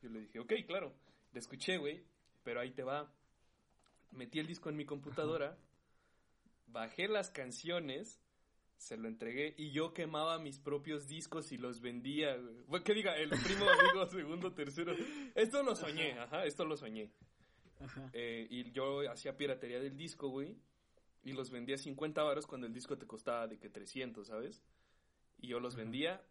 [0.02, 0.94] Yo le dije, ok, claro.
[1.32, 2.04] Le escuché, güey,
[2.46, 3.12] pero ahí te va.
[4.12, 5.58] metí el disco en mi computadora,
[6.68, 8.20] bajé las canciones,
[8.76, 12.38] se lo entregué y yo quemaba mis propios discos y los vendía.
[12.68, 14.94] Bueno, Que diga, el primo, amigo, segundo, tercero.
[15.34, 17.10] Esto lo soñé, ajá, esto lo soñé.
[17.80, 18.08] Ajá.
[18.12, 20.56] Eh, y yo hacía piratería del disco, güey.
[21.24, 24.62] Y los vendía a 50 varos cuando el disco te costaba de que 300, ¿sabes?
[25.38, 25.82] Y yo los Ajá.
[25.82, 26.22] vendía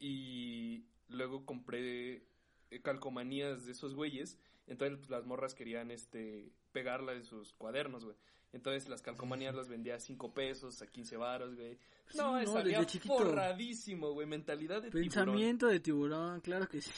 [0.00, 2.24] y luego compré
[2.72, 4.36] eh, calcomanías de esos güeyes.
[4.70, 8.16] Entonces pues, las morras querían este pegarla en sus cuadernos, güey.
[8.52, 11.76] Entonces las calcomanías las vendía a 5 pesos, a 15 varos, güey.
[12.08, 14.28] Sí, No, no, salía forradísimo, güey.
[14.28, 15.02] Mentalidad de tiburón.
[15.02, 16.90] Pensamiento de tiburón, claro que sí.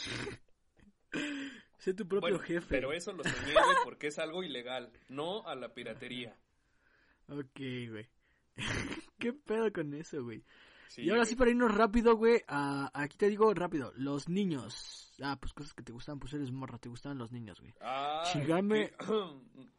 [1.78, 2.66] sé tu propio Bueno, jefe.
[2.68, 6.36] Pero eso lo soñé, güey, porque es algo ilegal, no a la piratería.
[7.28, 7.58] Ok,
[7.88, 8.06] güey.
[9.18, 10.44] ¿Qué pedo con eso, güey?
[10.92, 15.14] Sí, y ahora sí, para irnos rápido, güey, a- aquí te digo rápido, los niños.
[15.22, 17.72] Ah, pues cosas que te gustan, pues eres morra, te gustan los niños, güey.
[17.80, 19.06] Ah, Chingarme- qué-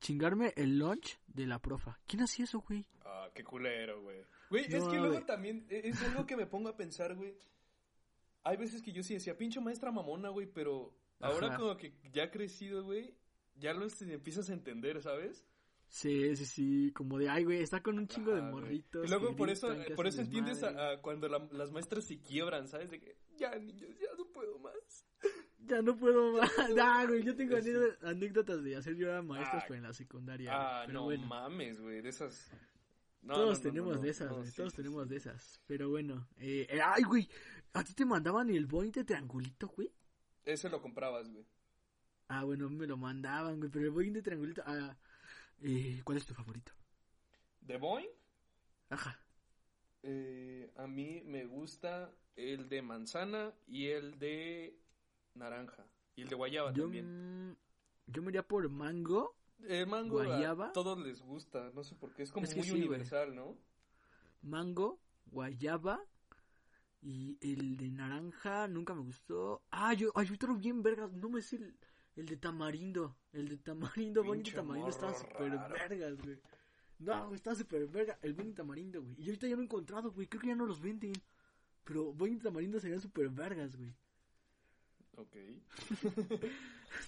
[0.00, 1.98] Chingarme el lunch de la profa.
[2.06, 2.84] ¿Quién hacía eso, güey?
[3.04, 4.18] Ah, qué culero, güey.
[4.50, 7.34] Güey, No, es que luego también e- es algo que me pongo a pensar, güey.
[8.44, 12.30] Hay veces que yo sí decía, pinche maestra mamona, güey, pero ahora como que ya
[12.30, 13.14] crecido, güey,
[13.56, 15.44] ya lo este, empiezas a entender, ¿sabes?
[15.88, 19.06] Sí, sí, sí, como de, ay, güey, está con un chingo de morritos.
[19.06, 22.90] Y luego por eso, por eso entiendes a- cuando la- las maestras se quiebran, ¿sabes?
[22.90, 25.06] De que, ya, niños, ya no puedo más.
[25.58, 26.50] Ya no puedo más.
[26.80, 29.64] Ah, güey, yo tengo anécdotas- de hacer llorar a maestros, Ah.
[29.66, 30.50] pero en la secundaria.
[30.52, 30.82] Ah.
[30.86, 31.26] Pero no bueno.
[31.26, 32.52] mames, güey, de esas...
[33.22, 35.10] No, todos no, tenemos no, de esas, güey, sí, todos sí, tenemos sí.
[35.10, 35.60] de esas.
[35.66, 37.28] Pero bueno, eh, eh, ay, güey,
[37.72, 39.90] ¿a ti te mandaban el boing de triangulito, güey?
[40.44, 41.44] Ese lo comprabas, güey.
[42.28, 44.96] Ah, bueno, me lo mandaban, güey, pero el boing de triangulito, ah,
[45.62, 46.72] eh, ¿cuál es tu favorito?
[47.60, 48.08] ¿De Boeing?
[48.90, 49.20] Ajá.
[50.02, 54.78] Eh, a mí me gusta el de manzana y el de
[55.34, 55.84] naranja.
[56.14, 57.56] Y el de guayaba Yo, también.
[58.06, 59.34] yo me iría por mango,
[59.64, 60.72] El mango a guayaba.
[60.72, 62.82] todos les gusta, no sé por qué, es como Es muy sí, güey.
[62.82, 63.56] universal, ¿no?
[64.42, 66.00] mango, guayaba
[67.02, 69.62] y el de naranja nunca me gustó.
[69.70, 71.76] Ah, yo, ay, otro bien vergas, no me sé el,
[72.16, 76.38] el de tamarindo, el de tamarindo, Pinche tamarindo estaba súper vergas, güey.
[76.98, 79.14] No, güey, estaba súper verga, el boing de tamarindo, güey.
[79.18, 81.12] Y ahorita ya no he encontrado, güey, creo que ya no los venden.
[81.84, 83.94] Pero boing de tamarindo serían súper vergas, güey.
[85.16, 85.36] Ok.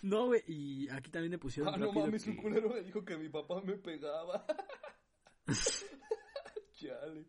[0.02, 3.02] No, güey, y aquí también me pusieron Ah, no mames, que- un culero me dijo
[3.04, 4.44] que mi papá me pegaba.
[6.74, 7.24] Chale.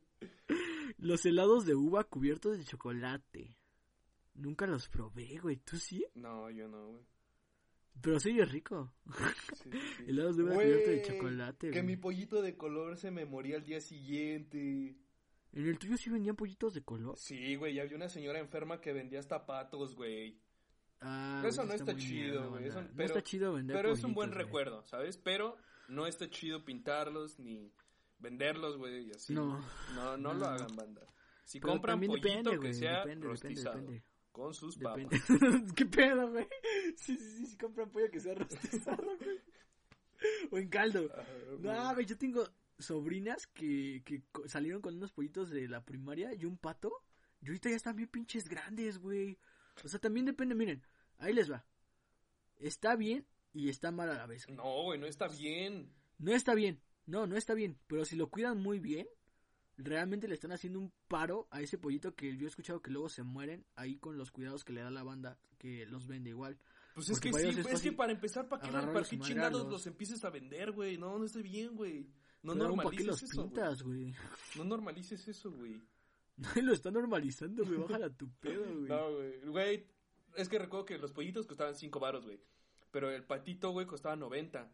[0.98, 3.58] Los helados de uva cubiertos de chocolate.
[4.34, 5.58] Nunca los probé, güey.
[5.58, 6.06] ¿Tú sí?
[6.16, 7.06] No, yo no, güey.
[8.02, 8.94] Pero sí es rico.
[9.54, 10.04] Sí, sí.
[10.08, 11.84] Helados de cubiertos de chocolate, Que güey.
[11.84, 14.96] mi pollito de color se me moría al día siguiente.
[15.52, 17.18] ¿En el tuyo sí vendían pollitos de color?
[17.18, 20.40] Sí, güey, y había una señora enferma que vendía hasta patos, güey.
[21.02, 24.14] Ah, Eso no está chido, güey, eso- no pero- está chido vender Pero es un
[24.14, 24.44] buen güey.
[24.44, 25.18] recuerdo, ¿sabes?
[25.18, 25.58] Pero
[25.88, 27.72] no está chido pintarlos ni
[28.20, 29.34] venderlos, güey, y así.
[29.34, 29.60] No.
[29.96, 30.46] No, no No, lo no.
[30.48, 31.02] hagan, banda.
[31.46, 32.74] Si Pero compran pollito depende, que güey.
[32.74, 33.78] sea depende, rostizado.
[33.80, 34.04] depende.
[34.32, 35.08] Con sus papas.
[35.76, 36.48] ¿Qué pedo, güey?
[36.98, 39.40] Sí, sí, sí, sí, compran pollo que sea rostizado, güey.
[40.52, 41.10] O en caldo.
[41.60, 42.44] No, güey, yo tengo
[42.78, 46.92] sobrinas que, que salieron con unos pollitos de la primaria y un pato.
[47.42, 49.38] Y ahorita ya están bien pinches grandes, güey.
[49.84, 50.86] O sea, también depende, miren,
[51.18, 51.66] ahí les va.
[52.58, 54.46] Está bien y está mal a la vez.
[54.46, 54.58] güey.
[54.58, 55.94] No, güey, no está bien.
[56.18, 57.80] No está bien, no, no está bien.
[57.88, 59.08] Pero si lo cuidan muy bien,
[59.80, 63.10] realmente le están haciendo un paro a ese pollito que yo he escuchado que luego
[63.10, 66.58] se mueren ahí con los cuidados que le da la banda que los vende igual.
[66.94, 69.68] Pues es Porque que sí, es es que para empezar, ¿para qué, ¿para qué chingados
[69.68, 70.98] los empieces a vender, güey?
[70.98, 72.08] No, no está bien, güey.
[72.42, 73.48] No Pero ¿para qué normalices los eso, güey.
[73.48, 74.16] pintas, güey?
[74.56, 75.82] No normalices eso, güey.
[76.56, 77.78] No lo está normalizando, güey.
[77.80, 78.88] Bájala tu pedo, güey.
[78.88, 79.40] No, güey.
[79.42, 79.88] Güey,
[80.36, 82.40] es que recuerdo que los pollitos costaban 5 baros, güey.
[82.92, 84.72] Pero el patito, güey, costaba 90.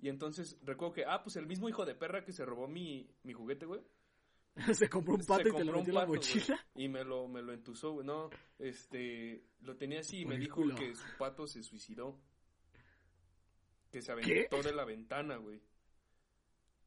[0.00, 3.10] Y entonces recuerdo que, ah, pues el mismo hijo de perra que se robó mi,
[3.22, 3.80] mi juguete, güey.
[4.74, 6.66] se compró un se pato y te lo compró un metió en la mochila.
[6.74, 8.06] y me lo, me lo entusó, güey.
[8.06, 10.74] No, este, lo tenía así y me dijo culo.
[10.74, 12.18] que su pato se suicidó.
[13.90, 14.46] Que se ¿Qué?
[14.48, 15.60] aventó de la ventana, güey.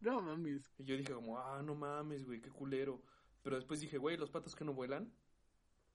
[0.02, 0.72] No mames.
[0.78, 3.02] Y yo dije como, ah, no mames, güey, qué culero.
[3.44, 5.12] Pero después dije, güey, ¿los patos que no vuelan?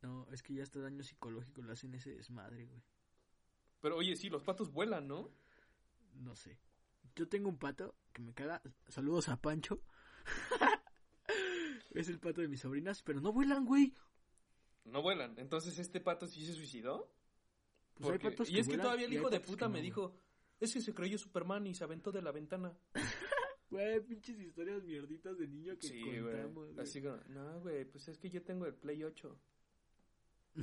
[0.03, 2.83] No, es que ya está daño psicológico le hacen ese desmadre, güey.
[3.81, 5.31] Pero oye, sí, los patos vuelan, ¿no?
[6.15, 6.59] No sé.
[7.15, 8.63] Yo tengo un pato que me caga.
[8.89, 9.81] Saludos a Pancho.
[12.01, 13.93] es el pato de mis sobrinas, pero no vuelan, güey.
[14.85, 15.35] No vuelan.
[15.39, 17.11] Entonces, ¿este pato sí se suicidó?
[17.95, 20.15] Pues hay patos y es que vuelan todavía el hijo de puta me no, dijo,
[20.61, 22.77] es que se creyó Superman y se aventó de la ventana.
[23.69, 26.79] Güey, pinches historias mierditas de niño que Sí, contamos, güey.
[26.79, 29.37] Así como, no, güey, pues es que yo tengo el Play 8.
[30.55, 30.63] Me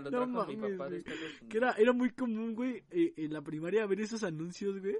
[0.00, 1.04] No trajo mi mames, papá güey.
[1.48, 4.96] Que era, era muy común, güey, eh, en la primaria ver esos anuncios, güey,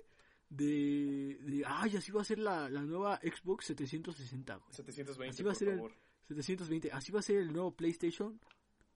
[0.56, 4.72] de, de ay, así va a ser la, la nueva Xbox 760, güey.
[4.72, 5.92] 720, Así va a por ser el- favor.
[6.28, 8.40] 720, así va a ser el nuevo PlayStation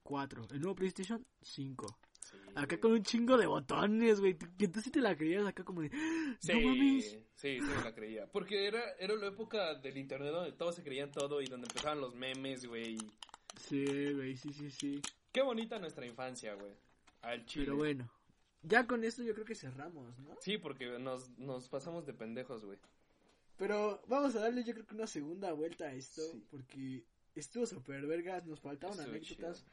[0.03, 1.99] 4, el nuevo PlayStation 5.
[2.21, 2.81] Sí, Acá güey.
[2.81, 4.37] con un chingo de botones, güey.
[4.37, 5.91] Que tú sí te la creías acá como de,
[6.41, 7.05] Sí, no mames.
[7.35, 8.27] sí, sí me la creía.
[8.31, 12.01] Porque era, era la época del internet donde todos se creían todo y donde empezaban
[12.01, 12.97] los memes, güey.
[13.57, 15.03] Sí, güey, sí, sí, sí.
[15.33, 16.73] Qué bonita nuestra infancia, güey.
[17.23, 17.65] Al chile.
[17.67, 18.11] Pero bueno,
[18.63, 20.37] ya con esto yo creo que cerramos, ¿no?
[20.41, 22.79] Sí, porque nos, nos pasamos de pendejos, güey.
[23.57, 26.45] Pero vamos a darle yo creo que una segunda vuelta a esto, Sí.
[26.51, 27.05] porque
[27.35, 29.59] estuvo super vergas, nos faltaban anécdotas.
[29.59, 29.73] chido.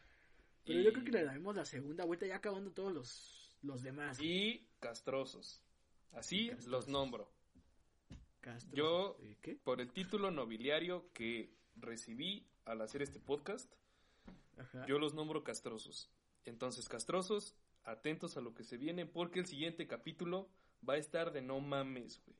[0.65, 3.83] Pero Y- yo creo que le daremos la segunda vuelta ya acabando todos los, los
[3.83, 4.19] demás.
[4.19, 5.61] Y castrosos.
[6.13, 6.71] Así Castrosos.
[6.71, 7.31] los nombro.
[8.41, 8.75] Castro.
[8.75, 9.55] yo- Eh, ¿Qué?
[9.63, 13.71] Por el título nobiliario que recibí al hacer este podcast,
[14.57, 14.85] Ajá.
[14.87, 16.09] yo los nombro castrosos.
[16.45, 17.55] Entonces, castrosos,
[17.85, 20.49] atentos a lo que se viene, porque el siguiente capítulo
[20.87, 22.37] va a estar de no mames, güey.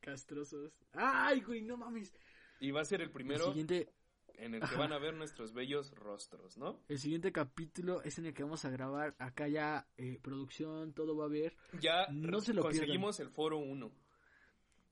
[0.00, 0.72] Castrosos.
[0.92, 2.12] ¡Ay, güey, no mames!
[2.60, 3.92] Y va a ser el El primero siguiente,
[4.34, 6.80] en el que van a ver nuestros bellos rostros, ¿no?
[6.88, 9.14] el siguiente capítulo es en el que vamos a grabar.
[9.18, 11.56] Acá ya eh, producción, todo va a ver.
[11.80, 13.90] Ya No se lo conseguimos el foro 1.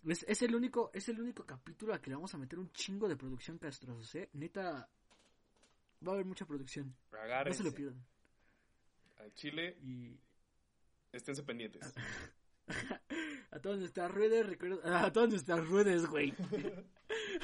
[0.06, 2.70] Es, es el único, es el único capítulo al que le vamos a meter un
[2.72, 4.28] chingo de producción castrosos, ¿eh?
[4.34, 4.88] Neta,
[6.06, 6.94] va a haber mucha producción.
[7.10, 7.58] No Agárrense.
[7.58, 8.04] se lo pierdan.
[9.16, 10.18] Al Chile, Y
[11.12, 11.94] esténse pendientes.
[13.50, 16.34] a todas nuestras redes, recuerden, a todas nuestras redes, güey.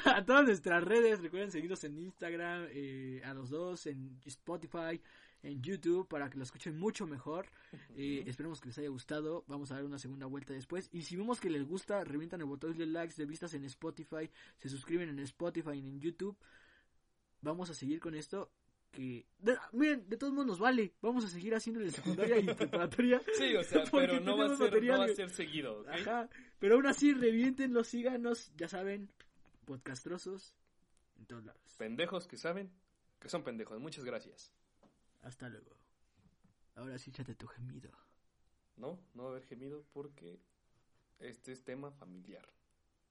[0.05, 5.01] a todas nuestras redes, recuerden seguirnos en Instagram, eh, a los dos, en Spotify,
[5.43, 7.47] en YouTube, para que lo escuchen mucho mejor.
[7.97, 9.45] Eh, esperemos que les haya gustado.
[9.47, 10.89] Vamos a dar una segunda vuelta después.
[10.93, 14.31] Y si vemos que les gusta, revientan el botón de likes, de vistas en Spotify,
[14.59, 16.37] se suscriben en Spotify y en YouTube.
[17.41, 18.51] Vamos a seguir con esto.
[18.93, 20.93] Que, de- miren, de todos modos nos vale.
[21.01, 23.21] Vamos a seguir haciendo en secundaria y preparatoria.
[23.39, 25.17] Sí, o sea, pero no va, a ser, material, no va a güey.
[25.17, 25.85] ser seguido.
[25.89, 26.29] Ajá.
[26.59, 29.11] Pero aún así, reviéntenlo, síganos, ya saben,
[29.65, 30.55] podcastrosos
[31.19, 31.63] en todos lados.
[31.79, 32.71] Pendejos que saben
[33.19, 33.81] que son pendejos.
[33.81, 34.53] Muchas gracias.
[35.23, 35.77] Hasta luego.
[36.75, 37.91] Ahora sí, échate tu gemido.
[38.77, 40.39] No, no va a haber gemido porque
[41.19, 42.47] este es tema familiar.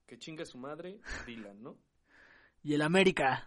[0.05, 1.77] Que chinga su madre, Dylan, ¿no?
[2.63, 3.39] Y el América.